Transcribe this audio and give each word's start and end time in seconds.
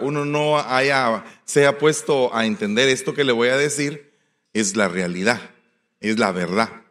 uno 0.00 0.24
no 0.24 0.58
haya, 0.58 1.24
se 1.44 1.66
ha 1.66 1.78
puesto 1.78 2.34
a 2.34 2.46
entender 2.46 2.88
esto 2.88 3.14
que 3.14 3.24
le 3.24 3.32
voy 3.32 3.48
a 3.48 3.56
decir, 3.56 4.12
es 4.52 4.76
la 4.76 4.88
realidad, 4.88 5.40
es 6.00 6.18
la 6.18 6.32
verdad. 6.32 6.82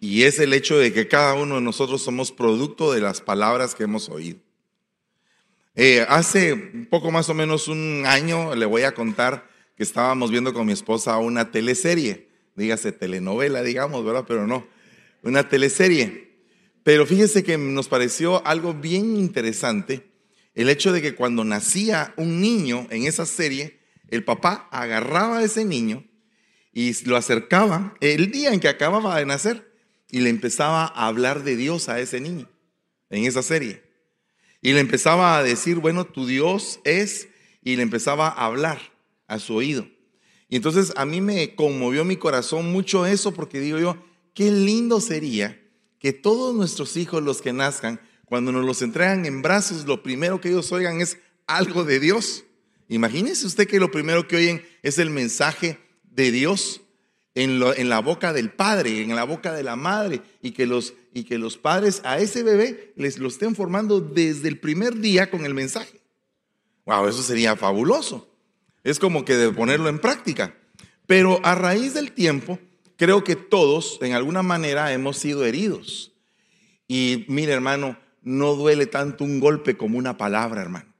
Y 0.00 0.24
es 0.24 0.38
el 0.38 0.52
hecho 0.52 0.78
de 0.78 0.92
que 0.92 1.06
cada 1.06 1.34
uno 1.34 1.56
de 1.56 1.60
nosotros 1.60 2.02
somos 2.02 2.32
producto 2.32 2.92
de 2.92 3.00
las 3.00 3.20
palabras 3.20 3.74
que 3.74 3.84
hemos 3.84 4.08
oído. 4.08 4.38
Eh, 5.74 6.04
hace 6.08 6.56
poco 6.90 7.10
más 7.10 7.28
o 7.28 7.34
menos 7.34 7.68
un 7.68 8.02
año 8.06 8.54
le 8.54 8.66
voy 8.66 8.82
a 8.82 8.92
contar 8.92 9.48
que 9.76 9.82
estábamos 9.82 10.30
viendo 10.30 10.52
con 10.52 10.66
mi 10.66 10.72
esposa 10.72 11.16
una 11.18 11.50
teleserie, 11.50 12.28
dígase 12.56 12.92
telenovela, 12.92 13.62
digamos, 13.62 14.04
¿verdad? 14.04 14.24
Pero 14.26 14.46
no, 14.46 14.66
una 15.22 15.48
teleserie. 15.48 16.32
Pero 16.82 17.06
fíjese 17.06 17.42
que 17.42 17.56
nos 17.56 17.88
pareció 17.88 18.46
algo 18.46 18.74
bien 18.74 19.16
interesante 19.16 20.11
el 20.54 20.68
hecho 20.68 20.92
de 20.92 21.02
que 21.02 21.14
cuando 21.14 21.44
nacía 21.44 22.14
un 22.16 22.40
niño 22.40 22.86
en 22.90 23.04
esa 23.04 23.26
serie, 23.26 23.80
el 24.08 24.24
papá 24.24 24.68
agarraba 24.70 25.38
a 25.38 25.44
ese 25.44 25.64
niño 25.64 26.04
y 26.72 26.92
lo 27.04 27.16
acercaba 27.16 27.94
el 28.00 28.30
día 28.30 28.52
en 28.52 28.60
que 28.60 28.68
acababa 28.68 29.16
de 29.18 29.26
nacer 29.26 29.72
y 30.10 30.20
le 30.20 30.30
empezaba 30.30 30.84
a 30.84 31.06
hablar 31.06 31.42
de 31.42 31.56
Dios 31.56 31.88
a 31.88 32.00
ese 32.00 32.20
niño 32.20 32.48
en 33.10 33.24
esa 33.24 33.42
serie. 33.42 33.82
Y 34.60 34.72
le 34.72 34.80
empezaba 34.80 35.36
a 35.36 35.42
decir, 35.42 35.78
bueno, 35.78 36.04
tu 36.04 36.26
Dios 36.26 36.80
es, 36.84 37.28
y 37.62 37.76
le 37.76 37.82
empezaba 37.82 38.28
a 38.28 38.46
hablar 38.46 38.78
a 39.26 39.38
su 39.38 39.54
oído. 39.54 39.86
Y 40.48 40.56
entonces 40.56 40.92
a 40.96 41.06
mí 41.06 41.20
me 41.20 41.54
conmovió 41.54 42.04
mi 42.04 42.16
corazón 42.16 42.70
mucho 42.72 43.06
eso 43.06 43.32
porque 43.32 43.60
digo 43.60 43.78
yo, 43.78 43.96
qué 44.34 44.50
lindo 44.50 45.00
sería 45.00 45.60
que 45.98 46.12
todos 46.12 46.54
nuestros 46.54 46.96
hijos, 46.96 47.22
los 47.22 47.40
que 47.40 47.52
nazcan, 47.52 48.00
cuando 48.32 48.50
nos 48.50 48.64
los 48.64 48.80
entregan 48.80 49.26
en 49.26 49.42
brazos, 49.42 49.84
lo 49.84 50.02
primero 50.02 50.40
que 50.40 50.48
ellos 50.48 50.72
oigan 50.72 51.02
es 51.02 51.18
algo 51.46 51.84
de 51.84 52.00
Dios. 52.00 52.44
Imagínese 52.88 53.46
usted 53.46 53.68
que 53.68 53.78
lo 53.78 53.90
primero 53.90 54.26
que 54.26 54.36
oyen 54.36 54.64
es 54.82 54.96
el 54.96 55.10
mensaje 55.10 55.78
de 56.04 56.30
Dios 56.30 56.80
en, 57.34 57.60
la 57.60 57.98
boca 57.98 58.32
del 58.32 58.50
padre, 58.50 59.02
en 59.02 59.14
la 59.14 59.24
boca 59.24 59.52
de 59.52 59.62
la 59.62 59.76
madre, 59.76 60.22
y 60.40 60.52
que, 60.52 60.64
los, 60.64 60.94
y 61.12 61.24
que 61.24 61.36
los 61.36 61.58
padres 61.58 62.00
a 62.04 62.20
ese 62.20 62.42
bebé 62.42 62.94
les 62.96 63.18
lo 63.18 63.28
estén 63.28 63.54
formando 63.54 64.00
desde 64.00 64.48
el 64.48 64.58
primer 64.58 64.96
día 64.96 65.30
con 65.30 65.44
el 65.44 65.52
mensaje. 65.52 66.00
Wow, 66.86 67.08
eso 67.08 67.22
sería 67.22 67.54
fabuloso. 67.54 68.34
Es 68.82 68.98
como 68.98 69.26
que 69.26 69.36
de 69.36 69.52
ponerlo 69.52 69.90
en 69.90 69.98
práctica. 69.98 70.56
Pero 71.06 71.38
a 71.44 71.54
raíz 71.54 71.92
del 71.92 72.12
tiempo, 72.12 72.58
creo 72.96 73.24
que 73.24 73.36
todos 73.36 73.98
en 74.00 74.14
alguna 74.14 74.42
manera 74.42 74.90
hemos 74.94 75.18
sido 75.18 75.44
heridos. 75.44 76.12
Y 76.88 77.26
mire, 77.28 77.52
hermano, 77.52 77.98
no 78.22 78.54
duele 78.54 78.86
tanto 78.86 79.24
un 79.24 79.40
golpe 79.40 79.76
como 79.76 79.98
una 79.98 80.16
palabra, 80.16 80.62
hermano. 80.62 80.92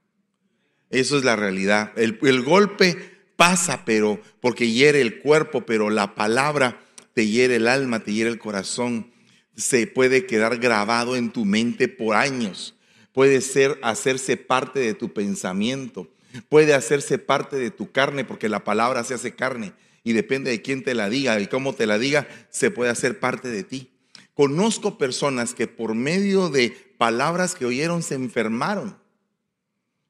Eso 0.90 1.16
es 1.16 1.24
la 1.24 1.36
realidad. 1.36 1.92
El, 1.96 2.42
golpe 2.42 2.96
pasa, 3.36 3.84
pero 3.84 4.20
porque 4.40 4.70
hiere 4.70 5.00
el 5.00 5.20
cuerpo, 5.20 5.64
pero 5.64 5.88
la 5.88 6.14
palabra 6.14 6.80
te 7.14 7.26
hiere 7.26 7.56
el 7.56 7.66
alma, 7.66 8.00
te 8.00 8.12
hiere 8.12 8.30
el 8.30 8.38
corazón. 8.38 9.10
Se 9.56 9.86
puede 9.86 10.26
quedar 10.26 10.58
grabado 10.58 11.16
en 11.16 11.30
tu 11.30 11.44
mente 11.44 11.88
por 11.88 12.14
años. 12.14 12.74
Puede 13.12 13.40
ser 13.40 13.78
hacerse 13.82 14.36
parte 14.36 14.80
de 14.80 14.94
tu 14.94 15.12
pensamiento. 15.12 16.08
Puede 16.48 16.74
hacerse 16.74 17.18
parte 17.18 17.56
de 17.56 17.70
tu 17.70 17.90
carne 17.90 18.24
porque 18.24 18.48
la 18.48 18.64
palabra 18.64 19.04
se 19.04 19.14
hace 19.14 19.34
carne 19.34 19.72
y 20.04 20.12
depende 20.12 20.50
de 20.50 20.62
quién 20.62 20.82
te 20.82 20.94
la 20.94 21.08
diga 21.08 21.38
y 21.40 21.46
cómo 21.46 21.74
te 21.74 21.86
la 21.86 21.98
diga, 21.98 22.26
se 22.50 22.70
puede 22.70 22.90
hacer 22.90 23.18
parte 23.18 23.48
de 23.48 23.64
ti. 23.64 23.90
Conozco 24.34 24.98
personas 24.98 25.54
que 25.54 25.66
por 25.66 25.94
medio 25.94 26.48
de 26.48 26.91
palabras 27.02 27.56
que 27.56 27.64
oyeron 27.64 28.00
se 28.00 28.14
enfermaron. 28.14 28.96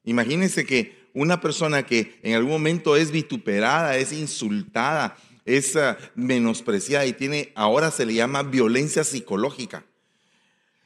Imagínense 0.03 0.63
que 0.63 1.09
una 1.15 1.41
persona 1.41 1.87
que 1.87 2.19
en 2.21 2.35
algún 2.35 2.51
momento 2.51 2.95
es 2.95 3.09
vituperada, 3.09 3.97
es 3.97 4.13
insultada, 4.13 5.17
es 5.43 5.75
ah, 5.75 5.97
menospreciada 6.13 7.07
y 7.07 7.13
tiene, 7.13 7.51
ahora 7.55 7.89
se 7.89 8.05
le 8.05 8.13
llama 8.13 8.43
violencia 8.43 9.03
psicológica. 9.03 9.83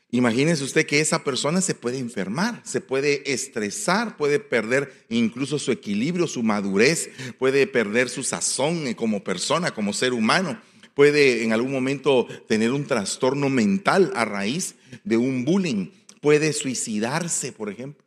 Imagínese 0.10 0.64
usted 0.64 0.86
que 0.86 1.02
esa 1.02 1.26
persona 1.26 1.60
se 1.60 1.76
puede 1.76 2.00
enfermar, 2.00 2.62
se 2.64 2.80
puede 2.80 3.34
estresar, 3.34 4.16
puede 4.16 4.40
perder 4.40 5.06
incluso 5.10 5.60
su 5.60 5.74
equilibrio, 5.74 6.26
su 6.28 6.42
madurez, 6.42 7.10
puede 7.38 7.68
perder 7.68 8.08
su 8.08 8.24
sazón 8.24 8.94
como 8.94 9.26
persona, 9.26 9.72
como 9.72 9.92
ser 9.92 10.14
humano 10.14 10.58
puede 10.98 11.44
en 11.44 11.54
algún 11.54 11.72
momento 11.72 12.26
tener 12.48 12.72
un 12.72 12.88
trastorno 12.88 13.50
mental 13.50 14.12
a 14.16 14.26
raíz 14.26 14.74
de 15.04 15.16
un 15.16 15.46
bullying, 15.46 15.92
puede 16.22 16.54
suicidarse, 16.54 17.52
por 17.52 17.70
ejemplo. 17.70 18.06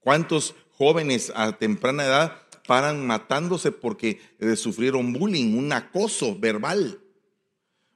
¿Cuántos 0.00 0.54
jóvenes 0.72 1.32
a 1.34 1.52
temprana 1.58 2.04
edad 2.04 2.42
paran 2.66 3.06
matándose 3.06 3.72
porque 3.72 4.20
eh, 4.38 4.56
sufrieron 4.56 5.12
bullying, 5.12 5.56
un 5.56 5.72
acoso 5.72 6.38
verbal? 6.38 7.00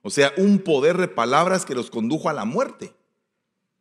O 0.03 0.11
sea, 0.11 0.33
un 0.37 0.61
poder 0.61 0.99
de 0.99 1.09
palabras 1.09 1.65
que 1.65 1.75
los 1.75 1.91
condujo 1.91 2.29
a 2.29 2.33
la 2.33 2.45
muerte. 2.45 2.93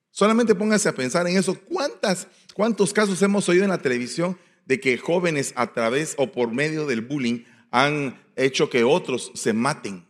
Solamente 0.10 0.56
póngase 0.56 0.90
a 0.90 0.96
pensar 0.96 1.28
en 1.28 1.38
eso. 1.38 1.60
¿Cuántas, 1.70 2.28
¿Cuántos 2.54 2.94
casos 2.94 3.22
hemos 3.22 3.48
oído 3.50 3.64
en 3.64 3.70
la 3.70 3.82
televisión 3.82 4.38
de 4.66 4.80
que 4.80 4.98
jóvenes 4.98 5.54
a 5.56 5.74
través 5.74 6.16
o 6.18 6.32
por 6.32 6.52
medio 6.52 6.86
del 6.86 7.02
bullying 7.02 7.44
han 7.72 8.20
hecho 8.36 8.70
que 8.70 8.84
otros 8.84 9.32
se 9.36 9.54
maten. 9.54 10.06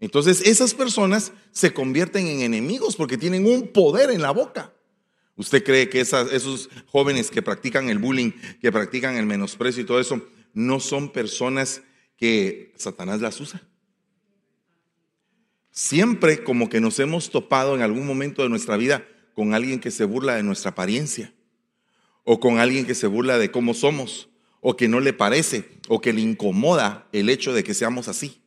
Entonces 0.00 0.42
esas 0.46 0.74
personas 0.74 1.32
se 1.50 1.72
convierten 1.72 2.26
en 2.26 2.40
enemigos 2.40 2.96
porque 2.96 3.18
tienen 3.18 3.46
un 3.46 3.68
poder 3.68 4.10
en 4.10 4.22
la 4.22 4.30
boca. 4.30 4.72
¿Usted 5.36 5.62
cree 5.62 5.88
que 5.88 6.00
esos 6.00 6.68
jóvenes 6.86 7.30
que 7.30 7.42
practican 7.42 7.88
el 7.88 7.98
bullying, 7.98 8.32
que 8.60 8.72
practican 8.72 9.16
el 9.16 9.26
menosprecio 9.26 9.82
y 9.82 9.86
todo 9.86 10.00
eso, 10.00 10.26
no 10.52 10.80
son 10.80 11.10
personas 11.12 11.82
que 12.16 12.72
Satanás 12.76 13.20
las 13.20 13.40
usa? 13.40 13.62
Siempre 15.70 16.42
como 16.42 16.68
que 16.68 16.80
nos 16.80 16.98
hemos 16.98 17.30
topado 17.30 17.76
en 17.76 17.82
algún 17.82 18.04
momento 18.04 18.42
de 18.42 18.48
nuestra 18.48 18.76
vida 18.76 19.06
con 19.34 19.54
alguien 19.54 19.78
que 19.78 19.92
se 19.92 20.04
burla 20.04 20.34
de 20.34 20.42
nuestra 20.42 20.72
apariencia 20.72 21.32
o 22.24 22.40
con 22.40 22.58
alguien 22.58 22.84
que 22.84 22.96
se 22.96 23.06
burla 23.06 23.38
de 23.38 23.52
cómo 23.52 23.74
somos 23.74 24.28
o 24.60 24.76
que 24.76 24.88
no 24.88 24.98
le 24.98 25.12
parece 25.12 25.68
o 25.86 26.00
que 26.00 26.12
le 26.12 26.20
incomoda 26.20 27.08
el 27.12 27.30
hecho 27.30 27.52
de 27.52 27.62
que 27.62 27.74
seamos 27.74 28.08
así. 28.08 28.42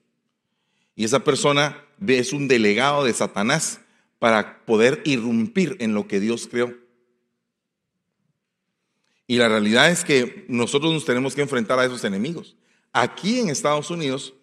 Y 0.95 1.05
esa 1.05 1.23
persona 1.23 1.83
es 2.05 2.33
un 2.33 2.47
delegado 2.47 3.03
de 3.03 3.13
Satanás 3.13 3.81
para 4.19 4.63
poder 4.65 5.01
irrumpir 5.05 5.77
en 5.79 5.93
lo 5.93 6.07
que 6.07 6.19
Dios 6.19 6.47
creó. 6.49 6.73
Y 9.27 9.37
la 9.37 9.47
realidad 9.47 9.89
es 9.89 10.03
que 10.03 10.45
nosotros 10.47 10.93
nos 10.93 11.05
tenemos 11.05 11.35
que 11.35 11.41
enfrentar 11.41 11.79
a 11.79 11.85
esos 11.85 12.03
enemigos. 12.03 12.57
Aquí 12.91 13.39
en 13.39 13.49
Estados 13.49 13.89
Unidos 13.89 14.33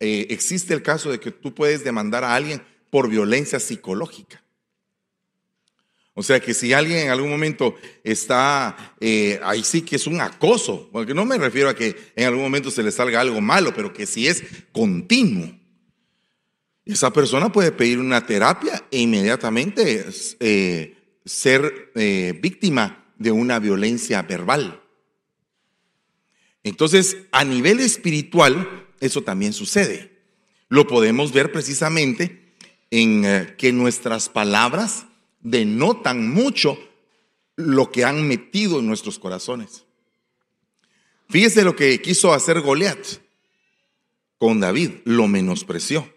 eh, 0.00 0.28
existe 0.30 0.72
el 0.74 0.82
caso 0.82 1.10
de 1.10 1.18
que 1.18 1.32
tú 1.32 1.54
puedes 1.54 1.82
demandar 1.82 2.22
a 2.24 2.34
alguien 2.34 2.62
por 2.90 3.08
violencia 3.08 3.58
psicológica. 3.58 4.42
O 6.14 6.22
sea 6.22 6.40
que 6.40 6.54
si 6.54 6.72
alguien 6.72 6.98
en 6.98 7.10
algún 7.10 7.30
momento 7.30 7.76
está, 8.02 8.94
eh, 9.00 9.38
ahí 9.42 9.62
sí 9.62 9.82
que 9.82 9.96
es 9.96 10.06
un 10.06 10.20
acoso, 10.20 10.88
porque 10.92 11.14
no 11.14 11.24
me 11.24 11.38
refiero 11.38 11.68
a 11.68 11.76
que 11.76 12.12
en 12.16 12.26
algún 12.26 12.42
momento 12.42 12.70
se 12.70 12.82
le 12.82 12.90
salga 12.90 13.20
algo 13.20 13.40
malo, 13.40 13.72
pero 13.74 13.92
que 13.92 14.06
si 14.06 14.26
es 14.26 14.42
continuo, 14.72 15.57
esa 16.92 17.12
persona 17.12 17.52
puede 17.52 17.72
pedir 17.72 17.98
una 17.98 18.24
terapia 18.24 18.84
e 18.90 19.00
inmediatamente 19.00 20.06
eh, 20.40 20.96
ser 21.24 21.92
eh, 21.94 22.38
víctima 22.40 23.04
de 23.16 23.30
una 23.32 23.58
violencia 23.58 24.22
verbal. 24.22 24.80
Entonces, 26.62 27.16
a 27.32 27.44
nivel 27.44 27.80
espiritual, 27.80 28.86
eso 29.00 29.22
también 29.22 29.52
sucede. 29.52 30.18
Lo 30.68 30.86
podemos 30.86 31.32
ver 31.32 31.52
precisamente 31.52 32.54
en 32.90 33.54
que 33.56 33.72
nuestras 33.72 34.28
palabras 34.28 35.06
denotan 35.40 36.30
mucho 36.30 36.78
lo 37.56 37.90
que 37.90 38.04
han 38.04 38.26
metido 38.26 38.78
en 38.78 38.86
nuestros 38.86 39.18
corazones. 39.18 39.84
Fíjese 41.28 41.64
lo 41.64 41.76
que 41.76 42.00
quiso 42.00 42.32
hacer 42.32 42.60
Goliat 42.60 42.98
con 44.38 44.60
David, 44.60 44.90
lo 45.04 45.26
menospreció. 45.26 46.08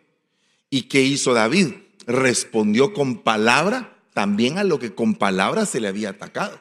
¿Y 0.74 0.84
qué 0.84 1.02
hizo 1.02 1.34
David? 1.34 1.68
Respondió 2.08 2.94
con 2.94 3.20
palabra 3.20 3.98
también 4.14 4.58
a 4.58 4.64
lo 4.64 4.80
que 4.80 4.96
con 4.96 5.16
palabra 5.16 5.66
se 5.66 5.82
le 5.82 5.90
había 5.90 6.12
atacado. 6.12 6.60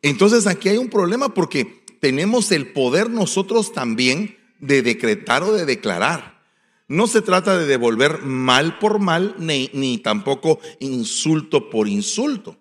Entonces 0.00 0.46
aquí 0.46 0.70
hay 0.70 0.78
un 0.78 0.88
problema 0.88 1.34
porque 1.34 1.84
tenemos 2.00 2.50
el 2.50 2.72
poder 2.72 3.10
nosotros 3.10 3.72
también 3.72 4.36
de 4.58 4.82
decretar 4.82 5.42
o 5.42 5.52
de 5.52 5.66
declarar. 5.66 6.40
No 6.88 7.06
se 7.06 7.20
trata 7.20 7.58
de 7.58 7.66
devolver 7.66 8.22
mal 8.22 8.78
por 8.78 8.98
mal, 8.98 9.36
ni, 9.38 9.98
tampoco 9.98 10.58
insulto 10.80 11.68
por 11.68 11.88
insulto. 11.88 12.56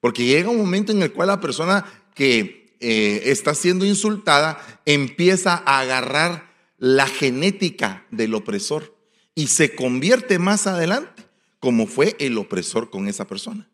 Porque 0.00 0.26
llega 0.26 0.50
un 0.50 0.58
momento 0.58 0.92
en 0.92 1.02
el 1.02 1.12
cual 1.12 1.28
la 1.28 1.40
persona 1.40 1.84
que 2.14 2.76
eh, 2.80 3.22
está 3.24 3.54
siendo 3.54 3.86
insultada 3.86 4.58
empieza 4.84 5.62
a 5.64 5.80
agarrar 5.80 6.52
la 6.78 7.06
genética 7.06 8.04
del 8.10 8.34
opresor 8.34 8.93
y 9.34 9.48
se 9.48 9.74
convierte 9.74 10.38
más 10.38 10.66
adelante 10.66 11.24
como 11.64 11.86
fue 11.86 12.14
el 12.18 12.36
opresor 12.36 12.90
con 12.90 13.08
esa 13.08 13.26
persona. 13.26 13.66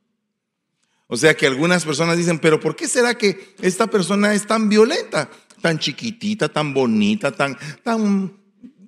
O 1.08 1.16
sea 1.16 1.36
que 1.36 1.48
algunas 1.48 1.84
personas 1.84 2.16
dicen, 2.16 2.38
pero 2.38 2.60
¿por 2.60 2.76
qué 2.76 2.86
será 2.86 3.14
que 3.18 3.54
esta 3.60 3.88
persona 3.88 4.32
es 4.32 4.46
tan 4.46 4.68
violenta? 4.68 5.28
Tan 5.60 5.80
chiquitita, 5.80 6.48
tan 6.48 6.72
bonita, 6.72 7.32
tan, 7.32 7.58
tan 7.82 8.32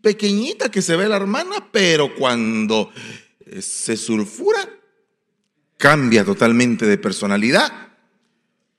pequeñita 0.00 0.70
que 0.70 0.82
se 0.82 0.94
ve 0.94 1.08
la 1.08 1.16
hermana, 1.16 1.68
pero 1.72 2.14
cuando 2.14 2.92
se 3.60 3.96
sulfura, 3.96 4.68
cambia 5.78 6.24
totalmente 6.24 6.86
de 6.86 6.96
personalidad. 6.96 7.72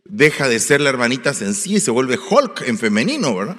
Deja 0.06 0.48
de 0.48 0.60
ser 0.60 0.80
la 0.80 0.90
hermanita 0.90 1.34
sencilla 1.34 1.78
y 1.78 1.82
se 1.82 1.92
vuelve 1.92 2.18
Hulk 2.18 2.62
en 2.66 2.78
femenino, 2.78 3.36
¿verdad? 3.36 3.58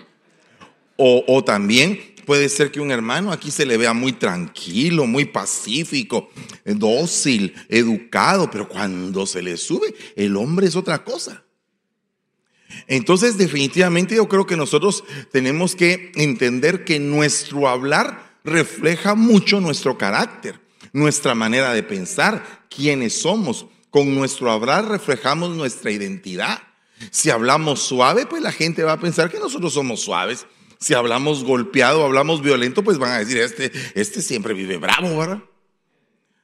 O, 0.97 1.25
o 1.29 1.45
también 1.45 2.14
Puede 2.27 2.49
ser 2.49 2.71
que 2.71 2.81
un 2.81 2.91
hermano 2.91 3.33
aquí 3.33 3.51
se 3.51 3.67
le 3.67 3.77
vea 3.77 3.93
muy 3.93 4.13
tranquilo, 4.13 5.07
muy 5.07 5.25
pacífico, 5.27 6.31
dócil, 6.65 7.55
educado, 7.69 8.51
pero 8.51 8.69
cuando 8.69 9.27
se 9.27 9.43
le 9.43 9.57
sube, 9.57 9.95
el 10.17 10.37
hombre 10.37 10.67
es 10.67 10.77
otra 10.77 11.05
cosa. 11.05 11.45
Entonces, 12.87 13.37
definitivamente 13.39 14.17
yo 14.17 14.29
creo 14.29 14.47
que 14.47 14.57
nosotros 14.57 15.05
tenemos 15.31 15.75
que 15.77 16.13
entender 16.17 16.85
que 16.85 16.99
nuestro 16.99 17.69
hablar 17.69 18.39
refleja 18.45 19.15
mucho 19.15 19.61
nuestro 19.61 19.97
carácter, 19.97 20.61
nuestra 20.93 21.35
manera 21.35 21.73
de 21.73 21.83
pensar, 21.83 22.65
quiénes 22.69 23.21
somos. 23.21 23.67
Con 23.91 24.15
nuestro 24.15 24.51
hablar 24.51 24.89
reflejamos 24.89 25.51
nuestra 25.51 25.91
identidad. 25.91 26.61
Si 27.11 27.31
hablamos 27.31 27.81
suave, 27.81 28.27
pues 28.27 28.43
la 28.43 28.53
gente 28.53 28.83
va 28.83 28.93
a 28.93 29.01
pensar 29.01 29.31
que 29.31 29.39
nosotros 29.39 29.73
somos 29.73 30.01
suaves. 30.01 30.47
Si 30.85 30.93
hablamos 30.93 31.45
golpeado, 31.45 32.05
hablamos 32.05 32.43
violento, 32.43 32.85
pues 32.85 32.99
van 32.99 33.13
a 33.13 33.19
decir, 33.21 33.39
este, 33.39 33.73
este 33.95 34.21
siempre 34.21 34.53
vive 34.53 34.77
bravo, 34.77 35.17
¿verdad? 35.17 35.43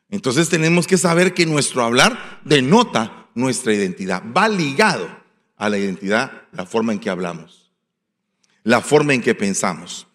Entonces 0.08 0.48
tenemos 0.48 0.86
que 0.86 0.96
saber 0.96 1.34
que 1.34 1.44
nuestro 1.44 1.82
hablar 1.82 2.40
denota 2.42 3.28
nuestra 3.34 3.74
identidad, 3.74 4.22
va 4.34 4.48
ligado 4.48 5.14
a 5.58 5.68
la 5.68 5.76
identidad, 5.76 6.44
la 6.52 6.64
forma 6.64 6.94
en 6.94 7.00
que 7.00 7.10
hablamos, 7.10 7.70
la 8.62 8.80
forma 8.80 9.12
en 9.12 9.20
que 9.20 9.34
pensamos. 9.34 10.06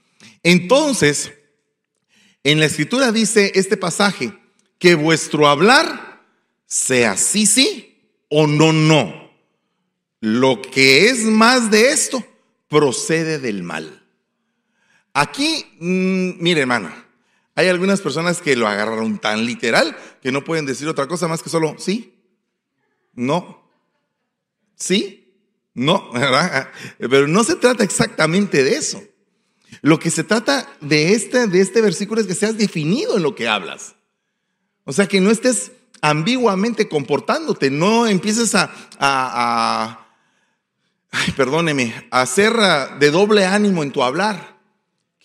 Entonces, 0.41 1.31
en 2.43 2.59
la 2.59 2.65
escritura 2.65 3.11
dice 3.11 3.51
este 3.53 3.77
pasaje, 3.77 4.35
que 4.79 4.95
vuestro 4.95 5.47
hablar 5.47 6.25
sea 6.65 7.15
sí, 7.15 7.45
sí 7.45 8.09
o 8.29 8.47
no, 8.47 8.73
no. 8.73 9.31
Lo 10.19 10.63
que 10.63 11.09
es 11.09 11.25
más 11.25 11.69
de 11.69 11.91
esto 11.91 12.25
procede 12.67 13.37
del 13.37 13.61
mal. 13.61 14.01
Aquí, 15.17 15.65
mm, 15.79 16.43
mire 16.43 16.59
hermano, 16.59 16.91
hay 17.55 17.69
algunas 17.69 18.01
personas 18.01 18.41
que 18.41 18.57
lo 18.57 18.67
agarraron 18.67 19.17
tan 19.17 19.45
literal 19.45 19.95
que 20.21 20.33
no 20.33 20.43
pueden 20.43 20.65
decir 20.65 20.89
otra 20.89 21.07
cosa 21.07 21.29
más 21.29 21.41
que 21.41 21.49
solo 21.49 21.75
sí, 21.77 22.21
no, 23.13 23.65
sí, 24.75 25.33
no, 25.73 26.11
¿verdad? 26.13 26.69
Pero 26.99 27.29
no 27.29 27.45
se 27.45 27.55
trata 27.55 27.85
exactamente 27.85 28.61
de 28.65 28.75
eso. 28.75 29.01
Lo 29.81 29.99
que 29.99 30.11
se 30.11 30.25
trata 30.25 30.69
de 30.81 31.13
este, 31.13 31.47
de 31.47 31.61
este 31.61 31.79
versículo 31.79 32.19
es 32.19 32.27
que 32.27 32.35
seas 32.35 32.57
definido 32.57 33.15
en 33.15 33.23
lo 33.23 33.35
que 33.35 33.47
hablas. 33.47 33.95
O 34.83 34.91
sea, 34.91 35.07
que 35.07 35.21
no 35.21 35.31
estés 35.31 35.71
ambiguamente 36.01 36.89
comportándote, 36.89 37.71
no 37.71 38.05
empieces 38.05 38.53
a, 38.53 40.07
perdóneme, 41.37 42.05
a 42.11 42.25
ser 42.25 42.53
de 42.99 43.11
doble 43.11 43.45
ánimo 43.45 43.81
en 43.81 43.93
tu 43.93 44.03
hablar 44.03 44.54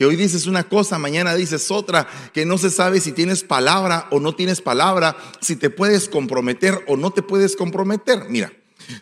que 0.00 0.06
hoy 0.06 0.17
dices 0.17 0.47
una 0.47 0.67
cosa, 0.67 0.99
mañana 0.99 1.35
dices 1.35 1.70
otra, 1.70 2.08
que 2.32 2.47
no 2.47 2.56
se 2.56 2.70
sabe 2.70 3.02
si 3.02 3.12
tienes 3.12 3.44
palabra 3.44 4.08
o 4.11 4.19
no 4.19 4.35
tienes 4.35 4.62
palabra, 4.62 5.14
si 5.43 5.56
te 5.56 5.69
puedes 5.69 6.08
comprometer 6.08 6.82
o 6.88 6.97
no 6.97 7.11
te 7.11 7.20
puedes 7.20 7.55
comprometer. 7.55 8.25
Mira, 8.31 8.50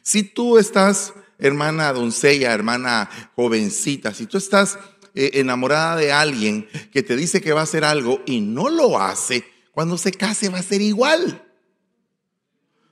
si 0.03 0.25
tú 0.25 0.59
estás, 0.59 1.13
hermana 1.39 1.93
doncella, 1.93 2.53
hermana 2.53 3.09
jovencita, 3.37 4.13
si 4.13 4.27
tú 4.27 4.39
estás 4.39 4.77
eh, 5.15 5.31
enamorada 5.35 5.95
de 5.95 6.11
alguien 6.11 6.69
que 6.93 7.05
te 7.05 7.15
dice 7.15 7.41
que 7.41 7.53
va 7.53 7.61
a 7.61 7.63
hacer 7.63 7.85
algo 7.85 8.21
y 8.27 8.41
no 8.41 8.69
lo 8.69 9.01
hace, 9.01 9.45
cuando 9.71 9.99
se 9.99 10.11
case 10.11 10.49
va 10.49 10.59
a 10.59 10.65
ser 10.65 10.83
igual, 10.83 11.47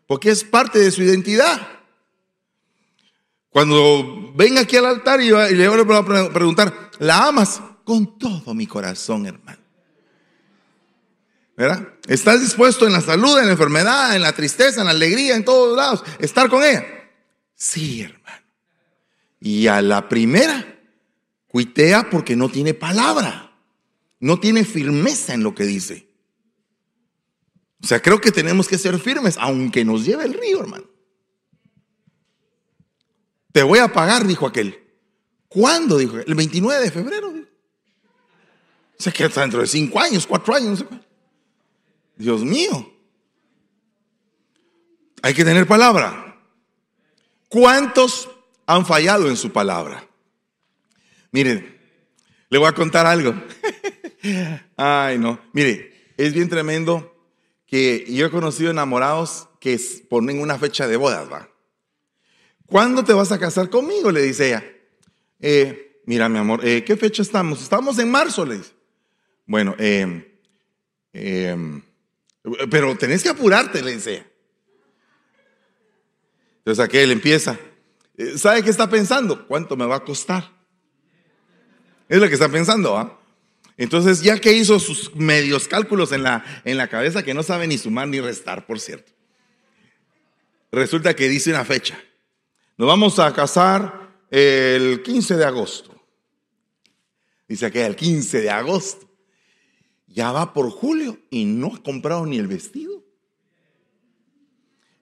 porque 0.07 0.31
es 0.31 0.45
parte 0.45 0.79
de 0.79 0.93
su 0.93 1.03
identidad. 1.03 1.61
Cuando 3.51 4.33
venga 4.37 4.61
aquí 4.61 4.77
al 4.77 4.87
altar 4.87 5.21
y, 5.21 5.31
le 5.31 5.69
voy 5.69 5.97
a 5.97 6.31
preguntar, 6.31 6.93
¿la 7.01 7.27
amas? 7.27 7.61
Con 7.87 8.19
todo 8.19 8.53
mi 8.53 8.67
corazón, 8.67 9.27
hermano. 9.27 9.61
¿Verdad? 11.57 11.89
¿Estás 12.09 12.41
dispuesto 12.41 12.85
en 12.85 12.93
la 12.93 13.01
salud, 13.01 13.39
en 13.39 13.47
la 13.47 13.53
enfermedad, 13.53 14.17
en 14.17 14.23
la 14.23 14.33
tristeza, 14.33 14.81
en 14.81 14.87
la 14.87 14.91
alegría, 14.91 15.37
en 15.37 15.45
todos 15.45 15.77
lados, 15.77 16.03
estar 16.19 16.51
con 16.51 16.65
ella? 16.65 16.85
Sí, 17.55 18.03
hermano. 18.03 18.45
Y 19.41 19.69
a 19.69 19.81
la 19.81 20.09
primera, 20.09 20.81
cuitea 21.47 22.11
porque 22.11 22.35
no 22.35 22.49
tiene 22.49 22.75
palabra, 22.75 23.57
no 24.19 24.41
tiene 24.41 24.65
firmeza 24.65 25.33
en 25.35 25.45
lo 25.45 25.55
que 25.55 25.65
dice. 25.65 26.09
O 27.85 27.87
sea, 27.87 28.03
creo 28.03 28.21
que 28.21 28.33
tenemos 28.33 28.67
que 28.67 28.79
ser 28.79 28.99
firmes, 28.99 29.37
aunque 29.39 29.85
nos 29.85 30.05
lleve 30.05 30.25
el 30.25 30.35
río, 30.35 30.59
hermano. 30.61 30.87
Te 33.53 33.63
voy 33.63 33.79
a 33.79 33.93
pagar, 33.93 34.27
dijo 34.27 34.45
aquel. 34.45 34.77
¿Cuándo? 35.47 35.99
Dijo. 35.99 36.19
El 36.19 36.35
29 36.35 36.83
de 36.83 36.91
febrero. 36.91 37.47
Se 38.99 39.13
queda 39.13 39.29
dentro 39.41 39.61
de 39.61 39.67
cinco 39.67 40.01
años, 40.01 40.27
cuatro 40.27 40.55
años. 40.55 40.85
Dios 42.17 42.43
mío. 42.43 42.93
Hay 45.23 45.35
que 45.35 45.45
tener 45.45 45.67
palabra. 45.67 46.39
¿Cuántos 47.49 48.29
han 48.67 48.87
fallado 48.87 49.29
en 49.29 49.37
su 49.37 49.53
palabra? 49.53 50.07
Miren, 51.31 51.79
le 52.49 52.59
voy 52.59 52.69
a 52.69 52.73
contar 52.73 53.07
algo. 53.07 53.35
Ay, 54.77 55.19
no. 55.19 55.41
Mire, 55.53 56.13
es 56.17 56.33
bien 56.33 56.49
tremendo 56.49 57.15
que 57.67 58.07
yo 58.09 58.27
he 58.27 58.31
conocido 58.31 58.71
enamorados 58.71 59.49
que 59.61 59.79
ponen 60.09 60.41
una 60.41 60.59
fecha 60.59 60.87
de 60.87 60.97
bodas, 60.97 61.31
¿va? 61.31 61.49
¿Cuándo 62.67 63.05
te 63.05 63.13
vas 63.13 63.33
a 63.33 63.39
casar 63.39 63.71
conmigo? 63.71 64.11
Le 64.11 64.23
dice 64.23 64.49
ella. 64.49 64.65
Eh, 65.41 66.01
mira, 66.07 66.29
mi 66.29 66.39
amor, 66.39 66.67
eh, 66.67 66.85
¿qué 66.85 66.97
fecha 66.97 67.23
estamos? 67.23 67.63
Estamos 67.63 67.99
en 67.99 68.11
marzo, 68.11 68.45
le 68.45 68.59
dice. 68.59 68.76
Bueno, 69.47 69.75
em, 69.79 70.25
em, 71.13 71.83
pero 72.71 72.97
tenés 72.97 73.23
que 73.23 73.29
apurarte, 73.29 73.83
le 73.83 73.95
dice. 73.95 74.25
Entonces 76.59 76.85
aquel 76.85 77.13
empieza. 77.13 77.59
Eh, 78.17 78.37
¿Sabe 78.39 78.63
qué 78.63 78.71
está 78.71 78.91
pensando? 78.91 79.47
¿Cuánto 79.47 79.77
me 79.77 79.87
va 79.87 79.97
a 79.97 80.05
costar? 80.05 80.51
Es 82.09 82.19
lo 82.19 82.29
que 82.29 82.35
está 82.35 82.49
pensando, 82.49 82.97
¿ah? 82.97 83.21
Entonces, 83.77 84.23
ya 84.23 84.39
que 84.39 84.53
hizo 84.53 84.81
sus 84.81 85.15
medios 85.15 85.69
cálculos 85.69 86.11
en 86.13 86.23
la, 86.23 86.63
en 86.65 86.79
la 86.79 86.89
cabeza, 86.89 87.23
que 87.23 87.35
no 87.35 87.43
sabe 87.43 87.67
ni 87.67 87.77
sumar 87.77 88.09
ni 88.09 88.21
restar, 88.21 88.67
por 88.67 88.81
cierto, 88.81 89.13
resulta 90.73 91.15
que 91.15 91.29
dice 91.29 91.51
una 91.51 91.65
fecha. 91.65 91.99
Nos 92.79 92.89
vamos 92.89 93.19
a 93.19 93.33
casar 93.35 94.17
el 94.31 95.03
15 95.03 95.37
de 95.37 95.45
agosto. 95.45 95.95
Dice 97.49 97.71
que 97.71 97.85
el 97.85 97.97
15 97.97 98.41
de 98.41 98.51
agosto 98.51 99.06
ya 100.17 100.33
va 100.33 100.55
por 100.55 100.71
julio 100.71 101.19
y 101.29 101.45
no 101.45 101.75
ha 101.75 101.83
comprado 101.83 102.25
ni 102.25 102.39
el 102.39 102.49
vestido. 102.49 103.05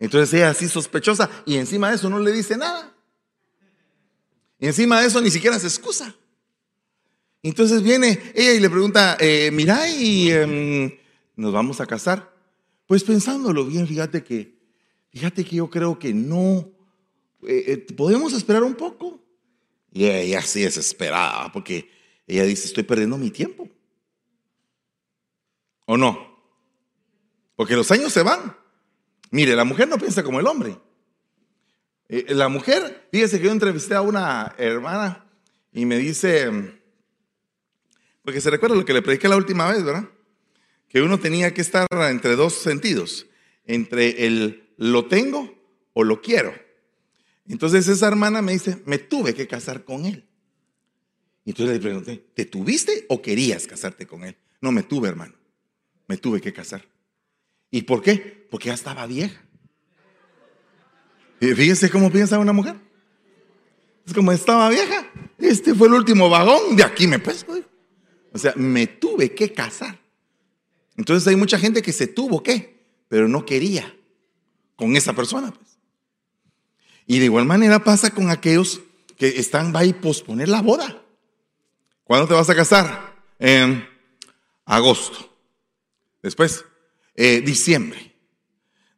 Entonces 0.01 0.35
ella 0.35 0.51
así 0.51 0.69
sospechosa 0.69 1.31
y 1.47 1.55
encima 1.55 1.89
de 1.89 1.95
eso 1.95 2.11
no 2.11 2.19
le 2.19 2.33
dice 2.33 2.57
nada. 2.57 2.93
Y 4.59 4.67
encima 4.67 5.01
de 5.01 5.07
eso 5.07 5.21
ni 5.21 5.31
siquiera 5.31 5.57
se 5.61 5.69
excusa. 5.69 6.17
Entonces 7.45 7.83
viene 7.83 8.21
ella 8.35 8.55
y 8.55 8.61
le 8.61 8.69
pregunta, 8.69 9.17
eh, 9.21 9.51
mira, 9.53 9.89
y 9.89 10.33
em, 10.33 10.93
nos 11.37 11.53
vamos 11.53 11.81
a 11.81 11.87
casar. 11.87 12.35
Pues 12.89 13.05
pensándolo 13.05 13.67
bien, 13.67 13.87
fíjate 13.87 14.25
que, 14.25 14.59
fíjate 15.11 15.45
que 15.45 15.57
yo 15.57 15.71
creo 15.71 15.97
que 15.97 16.13
no, 16.13 16.73
eh, 17.47 17.65
eh, 17.69 17.95
podemos 17.95 18.33
esperar 18.33 18.65
un 18.65 18.75
poco. 18.75 19.21
Y 19.93 20.07
ella 20.07 20.43
sí 20.43 20.63
desesperada, 20.63 21.53
porque 21.53 21.89
ella 22.27 22.43
dice, 22.43 22.67
estoy 22.67 22.83
perdiendo 22.83 23.17
mi 23.17 23.31
tiempo. 23.31 23.69
¿O 25.87 25.97
no? 25.97 26.35
Porque 27.57 27.77
los 27.77 27.91
años 27.91 28.13
se 28.13 28.23
van. 28.23 28.57
Mire, 29.31 29.55
la 29.57 29.65
mujer 29.65 29.89
no 29.89 29.99
piensa 29.99 30.23
como 30.23 30.41
el 30.41 30.47
hombre. 30.47 30.79
Eh, 32.09 32.35
la 32.35 32.49
mujer, 32.49 33.09
fíjese 33.11 33.39
que 33.39 33.47
yo 33.47 33.53
entrevisté 33.53 33.95
a 33.95 34.03
una 34.03 34.55
hermana 34.59 35.27
y 35.73 35.87
me 35.87 35.99
dice, 35.99 36.51
porque 38.23 38.41
se 38.41 38.51
recuerda 38.51 38.77
lo 38.77 38.85
que 38.85 38.93
le 38.93 39.03
prediqué 39.03 39.29
la 39.29 39.37
última 39.37 39.71
vez, 39.71 39.83
¿verdad? 39.83 40.09
Que 40.89 41.03
uno 41.03 41.19
tenía 41.19 41.53
que 41.53 41.61
estar 41.61 41.87
entre 41.91 42.37
dos 42.37 42.55
sentidos, 42.55 43.27
entre 43.67 44.27
el 44.27 44.73
lo 44.77 45.07
tengo 45.07 45.55
o 45.93 46.05
lo 46.05 46.21
quiero. 46.21 46.55
Entonces 47.47 47.89
esa 47.89 48.09
hermana 48.09 48.43
me 48.43 48.53
dice, 48.53 48.83
me 48.87 48.99
tuve 48.99 49.35
que 49.35 49.47
casar 49.47 49.85
con 49.85 50.07
él. 50.07 50.29
Y 51.45 51.51
entonces 51.51 51.77
le 51.77 51.83
pregunté, 51.83 52.25
¿te 52.35 52.47
tuviste 52.47 53.05
o 53.09 53.21
querías 53.21 53.67
casarte 53.67 54.07
con 54.07 54.25
él? 54.25 54.37
No 54.61 54.73
me 54.73 54.83
tuve, 54.83 55.09
hermano 55.09 55.44
me 56.07 56.17
tuve 56.17 56.41
que 56.41 56.53
casar. 56.53 56.85
¿Y 57.71 57.83
por 57.83 58.03
qué? 58.03 58.47
Porque 58.51 58.69
ya 58.69 58.75
estaba 58.75 59.07
vieja. 59.07 59.41
Fíjense 61.41 61.91
cómo 61.91 62.11
piensa 62.11 62.39
una 62.39 62.53
mujer. 62.53 62.77
Es 64.07 64.15
como 64.15 64.33
estaba 64.33 64.69
vieja. 64.69 65.11
Este 65.39 65.75
fue 65.75 65.89
el 65.89 65.95
último 65.95 66.31
vagón. 66.31 66.77
De 66.77 66.85
aquí 66.85 67.07
me 67.07 67.19
pesco. 67.19 67.59
O 68.33 68.39
sea, 68.39 68.53
me 68.57 68.87
tuve 68.87 69.35
que 69.35 69.53
casar. 69.53 69.99
Entonces 70.97 71.27
hay 71.27 71.37
mucha 71.37 71.59
gente 71.59 71.83
que 71.83 71.93
se 71.93 72.07
tuvo 72.07 72.43
que, 72.43 72.87
pero 73.09 73.29
no 73.29 73.45
quería 73.45 73.95
con 74.77 74.97
esa 74.97 75.13
persona. 75.13 75.53
Pues. 75.53 75.79
Y 77.07 77.19
de 77.19 77.27
igual 77.27 77.45
manera 77.45 77.83
pasa 77.83 78.11
con 78.11 78.31
aquellos 78.31 78.81
que 79.17 79.29
están, 79.39 79.75
va 79.75 79.81
a 79.81 80.01
posponer 80.01 80.49
la 80.49 80.63
boda. 80.63 81.03
¿Cuándo 82.05 82.29
te 82.29 82.35
vas 82.35 82.49
a 82.51 82.55
casar? 82.55 83.15
En 83.39 83.87
agosto. 84.65 85.34
Después, 86.25 86.65
eh, 87.17 87.43
diciembre. 87.43 88.17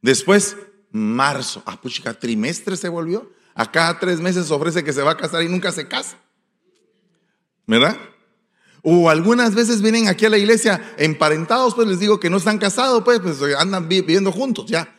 Después, 0.00 0.56
marzo. 0.92 1.60
Ah, 1.66 1.78
puchica, 1.80 2.14
trimestre 2.14 2.76
se 2.76 2.88
volvió. 2.88 3.32
A 3.52 3.72
cada 3.72 3.98
tres 3.98 4.20
meses 4.20 4.48
ofrece 4.52 4.84
que 4.84 4.92
se 4.92 5.02
va 5.02 5.10
a 5.10 5.16
casar 5.16 5.42
y 5.42 5.48
nunca 5.48 5.72
se 5.72 5.88
casa. 5.88 6.16
¿Verdad? 7.66 7.96
O 8.82 9.10
algunas 9.10 9.56
veces 9.56 9.82
vienen 9.82 10.06
aquí 10.06 10.24
a 10.24 10.30
la 10.30 10.38
iglesia 10.38 10.94
emparentados, 10.98 11.74
pues 11.74 11.88
les 11.88 11.98
digo 11.98 12.20
que 12.20 12.30
no 12.30 12.36
están 12.36 12.58
casados, 12.58 13.02
pues, 13.02 13.18
pues 13.18 13.40
andan 13.58 13.88
viviendo 13.88 14.30
juntos 14.30 14.66
ya. 14.66 14.96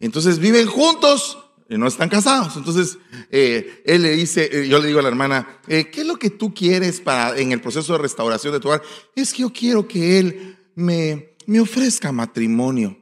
Entonces 0.00 0.38
viven 0.38 0.66
juntos 0.66 1.36
y 1.68 1.76
no 1.76 1.88
están 1.88 2.08
casados. 2.08 2.56
Entonces 2.56 2.96
eh, 3.30 3.82
él 3.84 4.00
le 4.00 4.12
dice, 4.12 4.48
eh, 4.50 4.66
yo 4.66 4.78
le 4.78 4.86
digo 4.86 5.00
a 5.00 5.02
la 5.02 5.08
hermana, 5.08 5.60
¿qué 5.66 5.90
es 5.92 6.06
lo 6.06 6.16
que 6.16 6.30
tú 6.30 6.54
quieres 6.54 7.02
para 7.02 7.36
en 7.38 7.52
el 7.52 7.60
proceso 7.60 7.92
de 7.92 7.98
restauración 7.98 8.54
de 8.54 8.60
tu 8.60 8.68
hogar? 8.68 8.80
Es 9.14 9.34
que 9.34 9.42
yo 9.42 9.52
quiero 9.52 9.86
que 9.86 10.18
él 10.18 10.56
me, 10.74 11.35
me 11.46 11.60
ofrezca 11.60 12.12
matrimonio. 12.12 12.98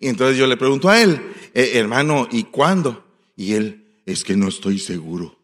Y 0.00 0.08
entonces 0.08 0.36
yo 0.36 0.46
le 0.46 0.56
pregunto 0.56 0.88
a 0.88 1.00
él, 1.00 1.20
hermano, 1.54 2.28
¿y 2.30 2.44
cuándo? 2.44 3.04
Y 3.36 3.54
él, 3.54 3.86
es 4.06 4.24
que 4.24 4.36
no 4.36 4.48
estoy 4.48 4.78
seguro. 4.78 5.38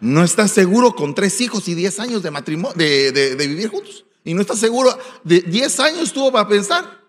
No 0.00 0.22
está 0.22 0.46
seguro 0.48 0.94
con 0.94 1.14
tres 1.14 1.40
hijos 1.40 1.68
y 1.68 1.74
diez 1.74 1.98
años 2.00 2.22
de 2.22 2.30
matrimonio, 2.30 2.76
de, 2.76 3.34
vivir 3.38 3.68
juntos. 3.68 4.04
Y 4.24 4.34
no 4.34 4.40
está 4.40 4.56
seguro, 4.56 4.96
de 5.24 5.40
diez 5.40 5.78
años 5.80 6.12
tuvo 6.12 6.32
para 6.32 6.48
pensar. 6.48 7.00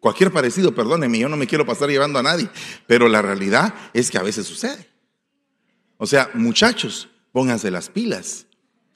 Cualquier 0.00 0.32
parecido, 0.32 0.74
perdóneme, 0.74 1.18
yo 1.18 1.28
no 1.28 1.36
me 1.36 1.46
quiero 1.46 1.66
pasar 1.66 1.88
llevando 1.88 2.18
a 2.18 2.22
nadie, 2.22 2.48
pero 2.86 3.08
la 3.08 3.22
realidad 3.22 3.74
es 3.92 4.10
que 4.10 4.18
a 4.18 4.22
veces 4.22 4.46
sucede. 4.46 4.88
O 5.98 6.06
sea, 6.06 6.30
muchachos, 6.34 7.08
pónganse 7.32 7.70
las 7.70 7.88
pilas, 7.88 8.46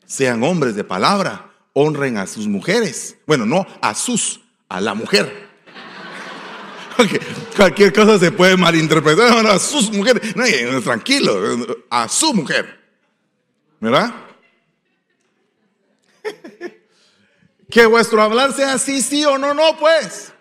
sean 0.07 0.43
hombres 0.43 0.75
de 0.75 0.85
palabra, 0.85 1.50
honren 1.73 2.17
a 2.17 2.27
sus 2.27 2.47
mujeres. 2.47 3.17
Bueno, 3.27 3.47
no 3.47 3.67
a 3.81 3.95
sus, 3.95 4.41
a 4.69 4.81
la 4.81 4.95
mujer. 4.95 5.49
Cualquier 7.57 7.93
cosa 7.93 8.19
se 8.19 8.33
puede 8.33 8.57
malinterpretar 8.57 9.47
a 9.47 9.59
sus 9.59 9.91
mujeres. 9.93 10.35
No, 10.37 10.45
tranquilo, 10.83 11.67
a 11.89 12.09
su 12.09 12.35
mujer. 12.35 12.79
¿Verdad? 13.81 14.15
Que 17.71 17.87
vuestro 17.87 18.21
hablar 18.21 18.53
sea 18.53 18.79
sí, 18.79 19.01
sí 19.01 19.25
o 19.25 19.39
no, 19.39 19.55
no, 19.55 19.79
pues. 19.79 20.33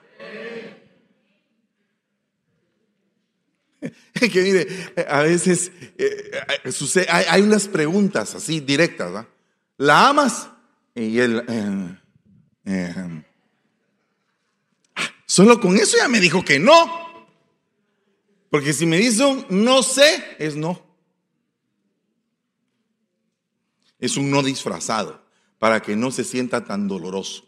Que 4.13 4.41
mire, 4.41 4.67
a 5.07 5.21
veces 5.21 5.71
eh, 5.97 6.31
eh, 6.63 6.71
sucede, 6.71 7.07
hay, 7.09 7.41
unas 7.41 7.67
preguntas 7.67 8.35
así 8.35 8.59
directas, 8.59 9.07
¿verdad? 9.07 9.27
¿La 9.77 10.09
amas? 10.09 10.49
Y 10.99 11.17
él, 11.19 11.97
eh, 12.65 13.23
Solo 15.25 15.61
con 15.61 15.77
eso 15.77 15.95
ya 15.97 16.09
me 16.09 16.19
dijo 16.19 16.43
que 16.43 16.59
no. 16.59 16.73
Porque 18.49 18.73
si 18.73 18.85
me 18.85 18.97
dice 18.97 19.23
un 19.23 19.45
no 19.49 19.81
sé, 19.81 20.35
es 20.39 20.55
no. 20.55 20.81
Es 23.99 24.17
un 24.17 24.29
no 24.29 24.43
disfrazado 24.43 25.23
para 25.57 25.81
que 25.81 25.95
no 25.95 26.11
se 26.11 26.23
sienta 26.23 26.65
tan 26.65 26.87
doloroso. 26.87 27.47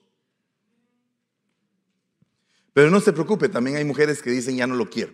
Pero 2.73 2.89
no 2.89 3.01
se 3.01 3.11
preocupe, 3.11 3.49
también 3.49 3.75
hay 3.75 3.83
mujeres 3.83 4.21
que 4.21 4.29
dicen 4.29 4.55
ya 4.55 4.67
no 4.67 4.75
lo 4.75 4.89
quiero. 4.89 5.13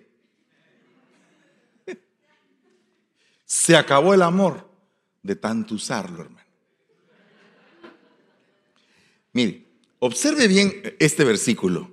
Se 3.46 3.76
acabó 3.76 4.14
el 4.14 4.22
amor 4.22 4.70
de 5.24 5.36
tanto 5.36 5.74
usarlo, 5.74 6.22
hermano. 6.22 6.47
Mire, 9.38 9.68
observe 10.00 10.48
bien 10.48 10.96
este 10.98 11.24
versículo. 11.24 11.92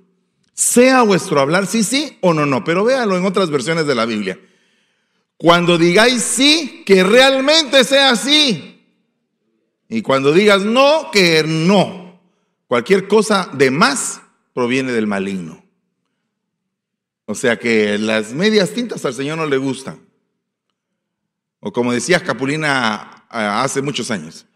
Sea 0.55 1.03
vuestro 1.03 1.39
hablar 1.39 1.67
sí, 1.67 1.83
sí 1.83 2.17
o 2.21 2.33
no, 2.33 2.47
no. 2.47 2.63
Pero 2.63 2.83
véalo 2.83 3.15
en 3.15 3.23
otras 3.23 3.51
versiones 3.51 3.85
de 3.85 3.93
la 3.93 4.07
Biblia. 4.07 4.39
Cuando 5.37 5.77
digáis 5.77 6.23
sí, 6.23 6.81
que 6.87 7.03
realmente 7.03 7.83
sea 7.83 8.09
así. 8.09 8.83
Y 9.89 10.01
cuando 10.01 10.33
digas 10.33 10.63
no, 10.63 11.11
que 11.11 11.43
no. 11.45 12.19
Cualquier 12.65 13.07
cosa 13.07 13.47
de 13.53 13.69
más 13.69 14.21
proviene 14.55 14.91
del 14.91 15.05
maligno. 15.05 15.63
O 17.25 17.35
sea 17.35 17.59
que 17.59 17.99
las 17.99 18.33
medias 18.33 18.71
tintas 18.71 19.05
al 19.05 19.13
Señor 19.13 19.37
no 19.37 19.45
le 19.45 19.57
gustan. 19.57 19.99
O 21.59 21.71
como 21.71 21.93
decía 21.93 22.23
Capulina 22.23 23.27
ah, 23.29 23.61
hace 23.61 23.83
muchos 23.83 24.09
años, 24.09 24.47